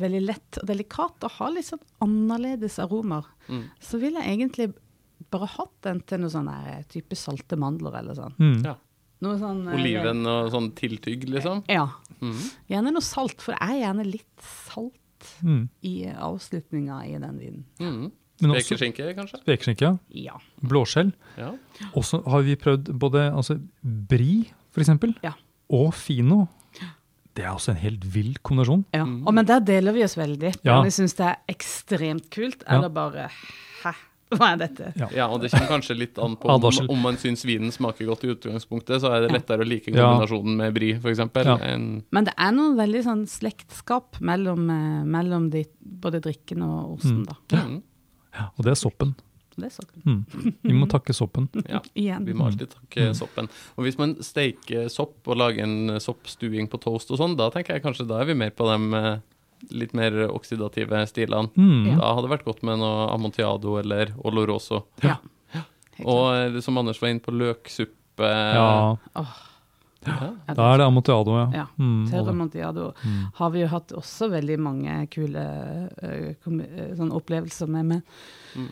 veldig 0.04 0.20
lett 0.22 0.58
og 0.60 0.68
delikat 0.68 1.24
og 1.26 1.32
har 1.38 1.50
litt 1.56 1.66
sånn 1.66 1.80
annerledes 2.04 2.76
aromer. 2.84 3.26
Mm. 3.48 3.64
Så 3.82 3.98
vil 3.98 4.14
jeg 4.20 4.28
egentlig 4.36 4.68
bare 5.34 5.48
hatt 5.56 5.72
den 5.88 6.02
til 6.06 6.22
noe 6.22 6.30
sånn 6.30 6.46
der, 6.46 6.84
type 6.92 7.18
salte 7.18 7.58
mandler 7.58 7.96
eller 8.04 8.14
sånn. 8.20 8.36
Mm. 8.38 8.54
Ja. 8.68 8.76
Noe 9.26 9.40
sånn 9.40 9.64
eh, 9.66 9.74
Oliven 9.80 10.22
og 10.30 10.52
sånn 10.54 10.70
tiltygg, 10.78 11.26
liksom? 11.32 11.64
Ja. 11.72 11.88
Mm. 12.20 12.38
Gjerne 12.70 12.94
noe 12.94 13.02
salt, 13.08 13.42
for 13.42 13.56
det 13.56 13.66
er 13.66 13.80
gjerne 13.88 14.06
litt 14.12 14.48
salt 14.70 14.94
Mm. 15.44 15.66
i 15.84 16.06
avslutninga 16.08 17.02
i 17.04 17.18
den 17.20 17.36
vinen. 17.36 18.06
Spekeskinke, 18.40 19.14
kanskje? 19.16 19.40
spekeskinke, 19.42 19.98
Ja. 20.10 20.38
blåskjell. 20.62 21.12
Ja. 21.36 21.52
Og 21.94 22.04
så 22.04 22.22
har 22.26 22.42
vi 22.42 22.56
prøvd 22.56 22.92
både 22.98 23.30
altså, 23.34 23.60
bri, 23.82 24.50
for 24.72 24.80
eksempel, 24.80 25.14
Ja. 25.22 25.32
og 25.70 25.92
fino. 25.94 26.48
Det 27.34 27.44
er 27.44 27.50
også 27.54 27.70
en 27.70 27.76
helt 27.76 28.04
vill 28.04 28.34
kombinasjon. 28.42 28.84
ja. 28.92 29.04
Mm. 29.04 29.26
Og, 29.26 29.34
men 29.34 29.46
der 29.46 29.60
deler 29.60 29.92
vi 29.92 30.02
oss 30.04 30.16
veldig. 30.16 30.54
Ja. 30.64 30.82
Vi 30.82 30.90
syns 30.90 31.14
det 31.16 31.26
er 31.26 31.36
ekstremt 31.48 32.28
kult, 32.30 32.62
Ja. 32.66 32.76
eller 32.78 32.88
bare 32.88 33.28
hæ, 33.84 33.92
hva 34.30 34.52
er 34.52 34.56
dette? 34.58 34.92
ja, 35.14 35.26
og 35.28 35.40
det 35.40 35.50
kommer 35.52 35.66
kanskje 35.68 35.96
litt 35.96 36.18
an 36.18 36.36
på 36.36 36.48
om, 36.50 36.88
om 36.90 37.00
man 37.02 37.16
syns 37.16 37.44
vinen 37.44 37.70
smaker 37.72 38.04
godt 38.06 38.24
i 38.24 38.28
utgangspunktet, 38.34 39.00
så 39.00 39.12
er 39.14 39.20
det 39.22 39.32
lettere 39.32 39.62
å 39.62 39.66
like 39.68 39.90
Ja. 39.94 40.10
kombinasjonen 40.10 40.56
med 40.56 40.74
bri, 40.74 40.92
f.eks. 40.94 41.18
Ja. 41.18 41.56
Men 42.10 42.24
det 42.24 42.34
er 42.36 42.52
noe 42.52 42.74
veldig 42.76 43.02
sånn 43.04 43.26
slektskap 43.26 44.20
mellom, 44.20 44.68
eh, 44.70 45.04
mellom 45.04 45.50
de, 45.50 45.64
både 45.82 46.20
drikken 46.20 46.62
og 46.62 46.98
osten, 46.98 47.24
Mm. 47.24 47.26
da. 47.26 47.56
Mm. 47.56 47.82
Og 48.38 48.62
det 48.64 48.72
er 48.74 48.78
soppen. 48.78 49.14
Det 49.60 49.66
er 49.66 49.72
soppen. 49.74 50.02
Mm. 50.06 50.52
Vi 50.62 50.72
må 50.76 50.86
takke 50.88 51.12
soppen. 51.16 51.48
Ja. 51.68 51.80
Igjen. 51.98 52.24
Vi 52.28 52.32
må 52.36 52.46
alltid 52.46 52.70
takke 52.72 53.08
Mm. 53.10 53.16
soppen. 53.18 53.48
Og 53.76 53.84
hvis 53.84 53.98
man 53.98 54.14
steiker 54.24 54.86
sopp 54.92 55.26
og 55.28 55.36
lager 55.40 55.64
en 55.66 55.98
soppstuing 56.00 56.68
på 56.70 56.80
toast 56.80 57.10
og 57.10 57.18
sånn, 57.20 57.36
da 57.36 57.50
tenker 57.50 57.74
jeg 57.76 57.82
kanskje 57.84 58.06
da 58.08 58.20
er 58.22 58.30
vi 58.30 58.38
mer 58.38 58.50
på 58.56 58.64
de 58.70 58.78
eh, 59.00 59.18
litt 59.76 59.92
mer 59.92 60.14
oksidative 60.30 61.02
stilene. 61.10 61.50
Mm. 61.58 61.98
Da 61.98 62.14
hadde 62.14 62.28
det 62.28 62.32
vært 62.38 62.46
godt 62.46 62.62
med 62.64 62.78
noe 62.80 63.10
amontiado 63.12 63.74
eller 63.82 64.14
oloroso. 64.24 64.84
Ja. 65.04 65.18
Helt 65.52 66.06
Og 66.08 66.30
eh, 66.56 66.60
som 66.64 66.78
Anders 66.80 67.02
var 67.02 67.10
inne 67.12 67.20
på, 67.20 67.34
løksuppe. 67.34 68.30
Ja, 68.30 68.96
Ja. 70.06 70.32
Ja, 70.48 70.54
da 70.54 70.66
er 70.72 70.78
det 70.78 70.86
amontillado, 70.86 71.34
ja. 71.36 71.48
Ja. 71.52 71.66
Mm. 71.78 72.06
Tørre 72.10 72.30
Amontillado 72.32 72.94
Mm. 73.04 73.26
har 73.34 73.50
vi 73.50 73.60
jo 73.60 73.66
hatt 73.68 73.88
også 73.92 74.30
veldig 74.30 74.58
mange 74.58 74.94
kule 75.10 75.42
eh, 76.02 76.30
eh, 76.30 76.94
sånn 76.96 77.12
opplevelser 77.12 77.68
med. 77.68 77.84
Men 77.86 78.02
Mm. 78.56 78.68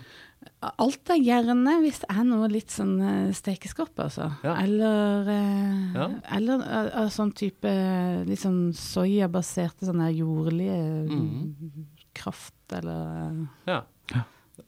alt 0.78 1.10
er 1.10 1.20
gjerne 1.20 1.74
hvis 1.82 2.00
det 2.00 2.08
er 2.16 2.24
noe 2.24 2.48
litt 2.48 2.70
sånn 2.70 2.96
stekeskorpe, 3.34 3.34
stekeskap, 3.34 3.94
altså. 3.98 4.32
Ja. 4.42 4.54
Eller, 4.62 5.28
eh, 5.28 5.92
Ja. 5.94 6.08
eller 6.36 6.62
eh, 6.94 7.08
sånn 7.10 7.34
type 7.34 7.64
eh, 7.68 8.24
litt 8.24 8.38
sånn 8.40 8.72
soyabaserte 8.72 9.84
sånne 9.84 10.08
jordlige 10.16 11.08
Mm. 11.10 11.84
kraft, 12.14 12.54
eller 12.72 13.48
Ja. 13.66 13.82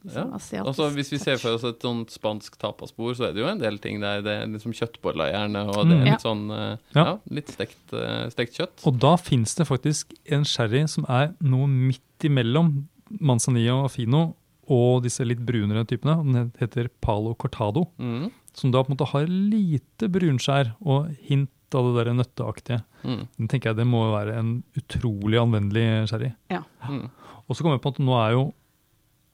Sånn 0.05 0.31
Ja. 0.31 0.37
asiatisk 0.37 0.67
Altså, 0.67 0.89
hvis 0.95 1.11
vi 1.11 1.17
ser 1.17 1.37
for 1.37 1.53
oss 1.53 1.63
et 1.63 1.79
sånt 1.81 2.09
spansk 2.09 2.57
tapasbord, 2.57 3.15
så 3.17 3.29
er 3.29 3.33
det 3.33 3.41
jo 3.43 3.47
en 3.47 3.59
del 3.59 3.77
ting 3.77 3.99
der. 4.01 4.21
Det 4.21 4.31
er 4.41 4.47
liksom 4.47 4.73
kjøttboller 4.73 5.31
gjerne, 5.33 5.67
og 5.67 5.87
det 5.87 5.93
er 5.97 6.01
Mm. 6.01 6.05
litt 6.11 6.21
sånn 6.21 6.51
eh, 6.51 6.77
Ja. 6.95 7.03
ja. 7.05 7.17
litt 7.29 7.47
stekt, 7.47 7.93
eh, 7.93 8.29
stekt 8.29 8.53
kjøtt. 8.57 8.85
Og 8.87 8.99
da 8.99 9.15
fins 9.17 9.55
det 9.55 9.67
faktisk 9.67 10.13
en 10.31 10.43
sherry 10.43 10.87
som 10.87 11.05
er 11.09 11.33
noe 11.41 11.67
midt 11.67 12.01
imellom 12.23 12.87
manzanilla 13.19 13.83
og 13.83 13.91
fino 13.91 14.35
og 14.69 15.03
disse 15.03 15.25
litt 15.27 15.39
brunere 15.45 15.85
typene. 15.85 16.23
Den 16.23 16.51
heter 16.59 16.87
palo 17.01 17.33
cortado, 17.35 17.87
Mm. 17.99 18.31
som 18.53 18.71
da 18.71 18.83
på 18.83 18.89
en 18.91 18.95
måte 18.97 19.07
har 19.09 19.25
lite 19.27 20.07
brunskjær 20.09 20.73
og 20.85 21.09
hint 21.27 21.49
av 21.73 21.85
det 21.95 22.05
der 22.05 22.13
nøtteaktige. 22.13 22.83
Mm. 23.05 23.27
Den 23.37 23.47
tenker 23.47 23.63
jeg 23.69 23.75
det 23.77 23.87
må 23.87 24.11
være 24.11 24.37
en 24.37 24.63
utrolig 24.77 25.39
anvendelig 25.39 26.07
sherry. 26.09 26.33
Ja. 26.49 26.63
Mm. 26.87 27.09
Og 27.49 27.55
så 27.55 27.61
kommer 27.63 27.75
jeg 27.79 27.81
på 27.81 27.93
at 27.95 27.99
nå 27.99 28.13
er 28.27 28.31
jo 28.33 28.53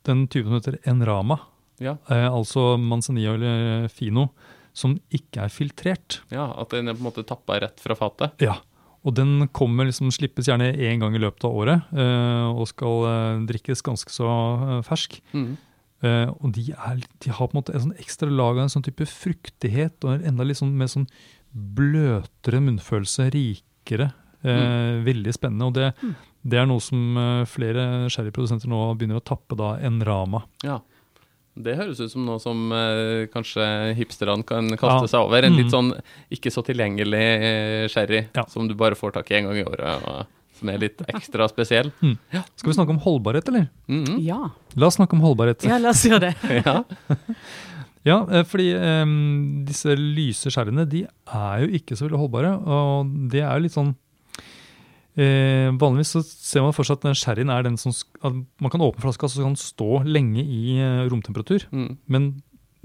den 0.08 0.26
typen 0.32 0.50
som 0.54 0.60
heter 0.62 0.80
enrama, 0.89 1.39
Ja. 1.84 1.98
eh, 2.10 2.26
altså 2.32 2.78
manzanilla 2.82 3.36
eller 3.38 3.88
fino, 3.93 4.30
som 4.74 4.96
ikke 5.13 5.43
er 5.46 5.50
filtrert. 5.54 6.22
ja, 6.32 6.48
at 6.62 6.70
den 6.74 6.88
er 6.88 6.93
på 6.98 7.04
en 7.04 7.10
måte 7.12 7.26
tappa 7.28 7.60
rett 7.62 7.80
fra 7.82 7.96
fatet. 7.98 8.32
Ja, 8.41 8.58
og 9.06 9.13
den 9.15 9.48
kommer 9.54 9.86
liksom, 9.86 10.10
slippes 10.12 10.48
gjerne 10.50 10.72
én 10.76 11.00
gang 11.00 11.15
i 11.15 11.22
løpet 11.22 11.46
av 11.46 11.54
året, 11.56 11.82
eh, 11.93 12.48
og 12.52 12.67
skal 12.67 13.06
eh, 13.08 13.46
drikkes 13.50 13.82
ganske 13.86 14.10
så 14.12 14.28
eh, 14.28 14.82
fersk. 14.86 15.20
Mm. 15.34 15.58
Eh, 16.04 16.30
og 16.41 16.52
de, 16.54 16.72
er, 16.78 17.00
de 17.24 17.32
har 17.34 17.48
på 17.48 17.56
en 17.56 17.62
måte 17.62 17.74
en 17.74 17.86
sånn 17.88 17.98
ekstra 18.02 18.30
lag 18.30 18.58
av 18.58 18.65
en 18.67 18.70
sånn 18.70 18.84
type 18.86 19.06
fruktighet, 19.10 19.98
og 20.06 20.13
en 20.20 20.28
enda 20.34 20.43
litt 20.46 20.58
sånn 20.60 20.76
mer 20.78 20.88
sånn 20.91 21.08
bløtere 21.76 22.60
munnfølelse, 22.63 23.30
rikere. 23.34 24.12
Eh, 24.46 25.02
Veldig 25.08 25.34
spennende. 25.34 25.65
Og 25.65 25.74
det, 25.74 25.93
Mm. 26.04 26.15
Det 26.48 26.60
er 26.62 26.68
noe 26.70 26.80
som 26.84 27.18
eh, 27.20 27.46
flere 27.50 28.08
sherryprodusenter 28.14 28.70
nå 28.72 28.80
begynner 28.98 29.20
å 29.20 29.26
tappe 29.28 29.58
da 29.60 29.74
en 29.84 30.00
rama. 30.08 30.44
Ja. 30.64 30.80
Det 31.58 31.74
høres 31.76 32.00
ut 32.00 32.12
som 32.14 32.24
noe 32.28 32.38
som 32.40 32.68
eh, 32.72 33.26
kanskje 33.34 33.66
hipsterne 33.98 34.46
kan 34.46 34.70
kaste 34.78 35.08
Ja. 35.08 35.12
seg 35.16 35.20
over. 35.26 35.44
En 35.48 35.56
litt 35.58 35.72
Mm. 35.72 35.74
sånn 35.74 35.92
ikke 36.32 36.52
så 36.54 36.62
tilgjengelig 36.64 37.24
eh, 37.24 37.88
sherry 37.90 38.28
Ja. 38.36 38.46
som 38.48 38.68
du 38.70 38.76
bare 38.78 38.96
får 38.96 39.14
tak 39.18 39.32
i 39.32 39.40
en 39.40 39.46
gang 39.50 39.58
i 39.58 39.64
året, 39.66 40.04
og 40.08 40.28
som 40.58 40.70
er 40.70 40.78
litt 40.78 40.98
ekstra 41.10 41.48
spesiell. 41.50 41.92
Skal 42.56 42.70
vi 42.72 42.74
snakke 42.78 42.90
om 42.94 43.00
holdbarhet, 43.02 43.48
eller? 43.50 43.70
Mhm. 43.90 44.20
Ja. 44.26 44.52
La 44.76 44.88
oss 44.88 44.98
snakke 44.98 45.14
om 45.14 45.22
holdbarhet. 45.26 45.64
ja, 45.66 45.78
la 45.80 45.90
oss 45.90 46.06
gjøre 46.06 46.30
det. 46.30 46.36
ja. 46.66 46.84
Ja, 48.08 48.22
eh, 48.32 48.44
fordi 48.48 48.70
em, 48.78 49.66
disse 49.68 49.92
lyse 49.98 50.50
sherryene 50.54 50.86
de 50.88 51.02
er 51.28 51.66
jo 51.66 51.68
ikke 51.76 51.98
så 51.98 52.06
veldig 52.08 52.22
holdbare. 52.22 52.54
Og 52.64 53.10
det 53.34 53.42
er 53.44 53.52
jo 53.58 53.64
litt 53.66 53.74
sånn 53.76 53.96
eh, 55.17 55.71
Vanligvis 55.82 56.12
så 56.15 56.21
ser 56.23 56.62
man 56.65 56.73
fortsatt 56.77 57.01
at 57.01 57.08
den 57.10 57.17
sherryen 57.17 57.49
er 57.53 57.63
den 57.67 57.77
som 57.77 57.91
at 58.21 58.34
Man 58.62 58.71
kan 58.73 58.82
åpne 58.86 59.01
flaska 59.03 59.27
så 59.30 59.41
kan 59.43 59.56
den 59.56 59.62
stå 59.62 60.03
lenge 60.06 60.43
i 60.45 60.77
eh, 60.80 61.08
romtemperatur. 61.10 61.65
Mm. 61.71 61.97
Men 62.08 62.30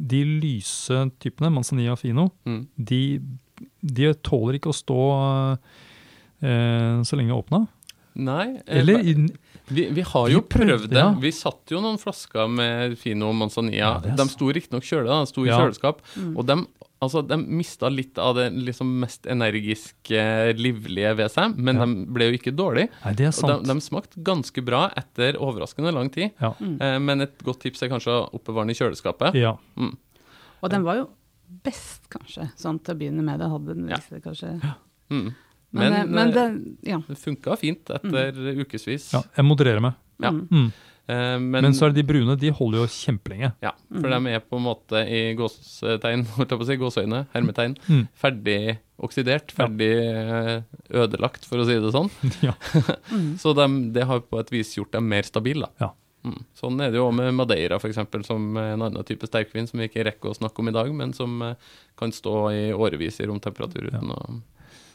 de 0.02 0.24
lyse 0.42 0.96
typene, 1.22 1.52
manzanilla 1.52 1.94
fino, 2.00 2.30
Mm. 2.48 2.66
de, 2.76 3.20
de 3.84 4.12
tåler 4.24 4.56
ikke 4.58 4.72
å 4.72 4.74
stå 4.74 4.98
eh, 6.42 7.02
så 7.06 7.18
lenge 7.18 7.36
åpna. 7.36 7.66
Nei. 8.14 8.58
eh, 8.66 8.80
Eller 8.80 9.02
Vi, 9.72 9.86
vi 9.94 10.02
har 10.04 10.28
jo 10.28 10.40
prøvd 10.42 10.88
det. 10.90 10.98
ja. 10.98 11.12
Vi 11.20 11.30
satt 11.32 11.70
jo 11.70 11.80
noen 11.80 11.98
flasker 12.02 12.48
med 12.50 12.96
Fino 12.98 13.30
Manzanilla. 13.32 14.02
Ja, 14.04 14.16
de 14.18 14.26
sto 14.28 14.50
riktignok 14.52 14.84
kjøle, 14.84 15.06
de 15.22 15.26
sto 15.30 15.44
i 15.46 15.48
Ja. 15.48 15.60
kjøleskap. 15.62 16.02
Mm. 16.18 16.36
Og 16.36 16.44
de, 16.46 16.56
altså, 17.02 17.20
de 17.26 17.36
mista 17.42 17.90
litt 17.90 18.18
av 18.22 18.36
det 18.38 18.46
liksom 18.54 18.88
mest 19.02 19.26
energiske, 19.30 20.22
livlige 20.58 21.14
ved 21.18 21.30
seg, 21.34 21.56
men 21.58 21.76
Ja. 21.80 21.86
de 21.86 22.06
ble 22.14 22.28
jo 22.30 22.38
ikke 22.38 22.54
dårlige. 22.56 22.88
nei, 23.04 23.12
det 23.18 23.24
er 23.26 23.32
Og 23.32 23.34
sant. 23.34 23.64
de, 23.66 23.74
de 23.74 23.80
smakte 23.84 24.22
ganske 24.22 24.64
bra 24.64 24.84
etter 24.96 25.34
overraskende 25.42 25.92
lang 25.92 26.10
tid. 26.14 26.30
ja. 26.40 26.52
Mm. 26.60 26.78
men 27.04 27.20
et 27.26 27.38
godt 27.42 27.60
tips 27.66 27.82
er 27.82 27.88
kanskje 27.92 28.12
å 28.14 28.30
oppbevare 28.32 28.66
den 28.66 28.70
i 28.76 28.78
kjøleskapet. 28.78 29.34
ja. 29.34 29.56
Og 30.62 30.70
den 30.70 30.84
var 30.86 30.96
jo 31.00 31.08
best, 31.64 32.06
kanskje, 32.08 32.50
sånn 32.56 32.78
til 32.82 32.94
å 32.94 32.98
begynne 32.98 33.22
med. 33.26 33.40
Det 33.40 33.48
hadde 33.50 33.74
den 33.74 33.88
Ja. 33.90 33.96
kanskje. 33.96 34.22
kanskje. 34.22 34.74
Mm. 35.10 35.34
Men, 35.74 35.90
Men, 35.90 35.92
eh, 35.92 36.06
men 36.06 36.28
eh, 36.28 36.32
det, 36.34 36.76
ja. 36.90 36.98
det 37.08 37.16
funka 37.18 37.56
fint 37.58 37.84
etter 37.90 38.32
ukevis. 38.62 39.12
ja. 39.12 39.22
Jeg 39.36 39.44
modererer 39.44 39.80
meg. 39.80 39.94
Ja. 40.20 40.30
Mm. 40.30 40.72
Mm. 41.08 41.12
Eh, 41.16 41.38
men, 41.42 41.64
Men 41.66 41.74
så 41.74 41.86
er 41.86 41.92
det 41.92 42.02
de 42.02 42.06
brune, 42.12 42.36
de 42.38 42.50
holder 42.54 42.78
jo 42.84 42.86
kjempelenge. 42.86 43.52
ja, 43.62 43.72
for 43.90 44.08
de 44.08 44.32
er 44.32 44.40
på 44.46 44.56
en 44.60 44.66
måte 44.68 45.00
i 45.10 45.34
gåstegn, 45.38 46.26
holdt 46.36 46.50
jeg 46.54 46.60
på 46.60 46.64
å 46.64 46.68
si, 46.68 46.76
gåseøyne, 46.80 47.24
hermetegn, 47.34 47.74
Mm. 47.88 48.04
ferdig 48.14 48.58
oksidert, 49.02 49.50
ferdig 49.52 49.88
ja. 49.98 50.60
ødelagt, 51.02 51.44
for 51.48 51.58
å 51.58 51.66
si 51.66 51.74
det 51.82 51.90
sånn. 51.94 52.10
Ja. 52.48 52.54
Mm. 53.12 53.34
Så 53.36 53.52
de, 53.52 53.66
det 53.92 54.06
har 54.08 54.22
på 54.24 54.38
et 54.40 54.48
vis 54.54 54.70
gjort 54.78 54.92
dem 54.94 55.04
mer 55.10 55.26
stabile. 55.26 55.66
Ja. 55.82 55.90
Mm. 56.24 56.38
Sånn 56.56 56.78
er 56.80 56.92
det 56.94 57.00
jo 57.00 57.08
med 57.12 57.34
Madeira, 57.34 57.80
for 57.82 57.90
eksempel, 57.90 58.22
som 58.24 58.54
en 58.56 58.80
annen 58.86 59.04
type 59.04 59.26
sterkvin 59.26 59.66
som 59.68 59.80
vi 59.82 59.88
ikke 59.90 60.04
rekker 60.06 60.30
å 60.30 60.36
snakke 60.38 60.62
om 60.62 60.70
i 60.70 60.74
dag, 60.76 60.88
men 60.94 61.12
som 61.12 61.34
eh, 61.42 61.56
kan 61.98 62.14
stå 62.14 62.36
i 62.54 62.62
årevis 62.72 63.18
i 63.20 63.26
romtemperatur 63.26 63.90
uten 63.90 64.14
å 64.14 64.20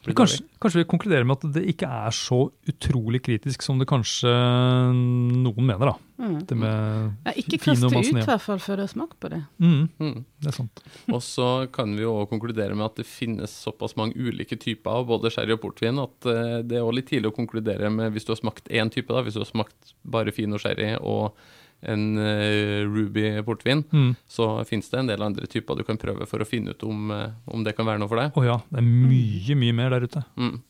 Kanskje, 0.08 0.44
kanskje 0.64 0.80
vi 0.84 0.88
konkluderer 0.88 1.26
med 1.28 1.36
at 1.42 1.54
det 1.58 1.64
ikke 1.74 1.88
er 1.90 2.14
så 2.16 2.38
utrolig 2.70 3.20
kritisk 3.26 3.62
som 3.66 3.80
det 3.82 3.88
kanskje 3.90 4.32
noen 4.32 5.66
mener, 5.68 5.92
da. 5.92 5.96
Mm. 6.18 6.38
Det 6.50 6.56
med 6.58 7.18
Ja, 7.28 7.34
ikke 7.38 7.60
kast 7.62 7.84
det 7.84 7.92
ut, 7.92 8.08
i 8.10 8.24
hvert 8.26 8.42
fall, 8.42 8.62
før 8.64 8.80
du 8.80 8.84
har 8.86 8.92
smakt 8.92 9.20
på 9.22 9.30
det. 9.34 9.42
Mm, 9.62 9.90
Mm. 10.00 10.24
det 10.42 10.48
er 10.48 10.56
sant. 10.56 10.82
Og 11.12 11.22
så 11.22 11.68
kan 11.72 11.94
vi 11.96 12.02
jo 12.04 12.14
også 12.24 12.30
konkludere 12.32 12.76
med 12.76 12.86
at 12.86 12.96
det 12.96 13.06
finnes 13.06 13.52
såpass 13.52 13.96
mange 13.98 14.16
ulike 14.16 14.58
typer 14.58 14.92
av 15.02 15.08
både 15.08 15.30
sherry 15.32 15.54
og 15.54 15.62
portvin 15.62 16.00
at 16.02 16.26
eh, 16.26 16.62
det 16.64 16.78
er 16.78 16.86
også 16.88 16.96
litt 16.96 17.08
tidlig 17.12 17.32
å 17.32 17.36
konkludere 17.38 17.90
med 17.92 18.14
hvis 18.14 18.26
du 18.26 18.32
har 18.34 18.42
smakt 18.42 18.70
én 18.70 18.90
type, 18.90 19.12
da, 19.14 19.22
hvis 19.22 19.34
du 19.38 19.44
har 19.44 19.52
smakt 19.52 19.94
bare 20.04 20.32
fin 20.32 20.52
og 20.54 20.60
sherry 20.64 20.96
og 21.02 21.34
en 21.82 22.18
eh, 22.18 22.84
ruby 22.90 23.42
portvin, 23.46 23.84
Mm. 23.94 24.16
så 24.28 24.64
finnes 24.66 24.90
det 24.90 25.00
en 25.00 25.08
del 25.12 25.22
andre 25.22 25.46
typer 25.48 25.78
du 25.78 25.84
kan 25.84 25.98
prøve 25.98 26.26
for 26.28 26.40
å 26.42 26.48
finne 26.48 26.72
ut 26.74 26.84
om, 26.84 27.12
eh, 27.12 27.30
om 27.54 27.64
det 27.64 27.76
kan 27.78 27.86
være 27.86 28.00
noe 28.02 28.10
for 28.10 28.18
deg. 28.18 28.34
Å 28.34 28.46
ja, 28.46 28.58
det 28.72 28.80
er 28.82 28.88
mye, 28.88 29.56
mye 29.56 29.74
mer 29.78 29.90
der 29.94 30.08
ute. 30.08 30.24
Mm. 30.38 30.62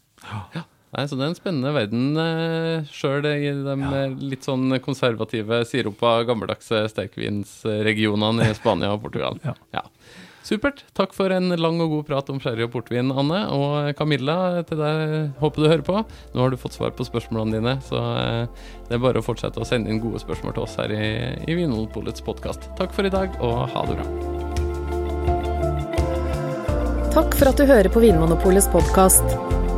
Ja. 0.53 0.64
Nei, 0.97 1.03
så 1.05 1.18
det 1.20 1.26
er 1.26 1.32
en 1.34 1.36
spennende 1.38 1.74
verden 1.76 2.18
eh, 2.18 2.86
sjøl 2.95 3.26
i 3.28 3.51
de 3.51 3.74
ja. 3.84 4.05
litt 4.24 4.45
sånn 4.47 4.72
konservative, 4.82 5.60
siropa, 5.68 6.24
gammeldagse 6.26 6.86
sterkvinsregionene 6.93 8.47
i 8.49 8.55
Spania 8.58 8.93
og 8.95 9.03
Portugal. 9.03 9.38
Ja. 9.43 9.84
Supert. 10.48 10.86
Takk 10.95 11.12
for 11.12 11.34
en 11.36 11.52
lang 11.60 11.82
og 11.84 11.91
god 11.91 12.06
prat 12.08 12.30
om 12.32 12.38
sherry 12.39 12.64
og 12.64 12.72
portvin, 12.72 13.12
Anne. 13.12 13.41
Og 13.52 13.91
Camilla, 14.00 14.64
til 14.68 14.80
deg, 14.80 15.34
håper 15.41 15.60
du 15.60 15.68
hører 15.68 15.84
på. 15.84 16.04
Nå 16.32 16.45
har 16.45 16.54
du 16.54 16.60
fått 16.62 16.78
svar 16.78 16.93
på 16.95 17.04
spørsmålene 17.08 17.58
dine, 17.58 17.74
så 17.84 18.00
eh, 18.22 18.70
det 18.88 18.95
er 18.95 19.04
bare 19.04 19.20
å 19.20 19.26
fortsette 19.26 19.60
å 19.60 19.68
sende 19.68 19.91
inn 19.91 20.00
gode 20.04 20.24
spørsmål 20.24 20.56
til 20.56 20.64
oss 20.64 20.78
her 20.80 20.93
i, 20.95 21.12
i 21.43 21.58
Vinmonopolets 21.58 22.24
podkast. 22.24 22.70
Takk 22.80 22.95
for 22.95 23.04
i 23.08 23.12
dag, 23.12 23.36
og 23.43 23.68
ha 23.76 23.86
det 23.89 24.00
bra. 24.00 24.08
Takk 27.18 27.36
for 27.36 27.52
at 27.52 27.60
du 27.60 27.68
hører 27.68 27.91
på 27.91 28.08
Vinmonopolets 28.08 28.72
podkast. 28.72 29.38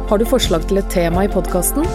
Har 0.10 0.22
du 0.22 0.26
forslag 0.30 0.70
til 0.70 0.84
et 0.84 0.94
tema 0.94 1.26
i 1.26 1.34
podkasten? 1.34 1.86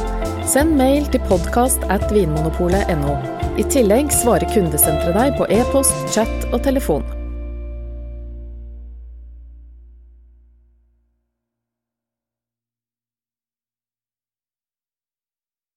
Send 0.50 0.74
mail 0.80 1.06
til 1.14 1.22
podkast 1.30 1.86
at 1.94 2.10
vinmonopolet.no. 2.10 3.18
I 3.54 3.64
tillegg 3.70 4.10
svarer 4.10 4.50
kundesenteret 4.50 5.14
deg 5.14 5.36
på 5.38 5.46
e-post, 5.62 5.94
chat 6.10 6.50
og 6.50 6.64
telefon. 6.66 7.06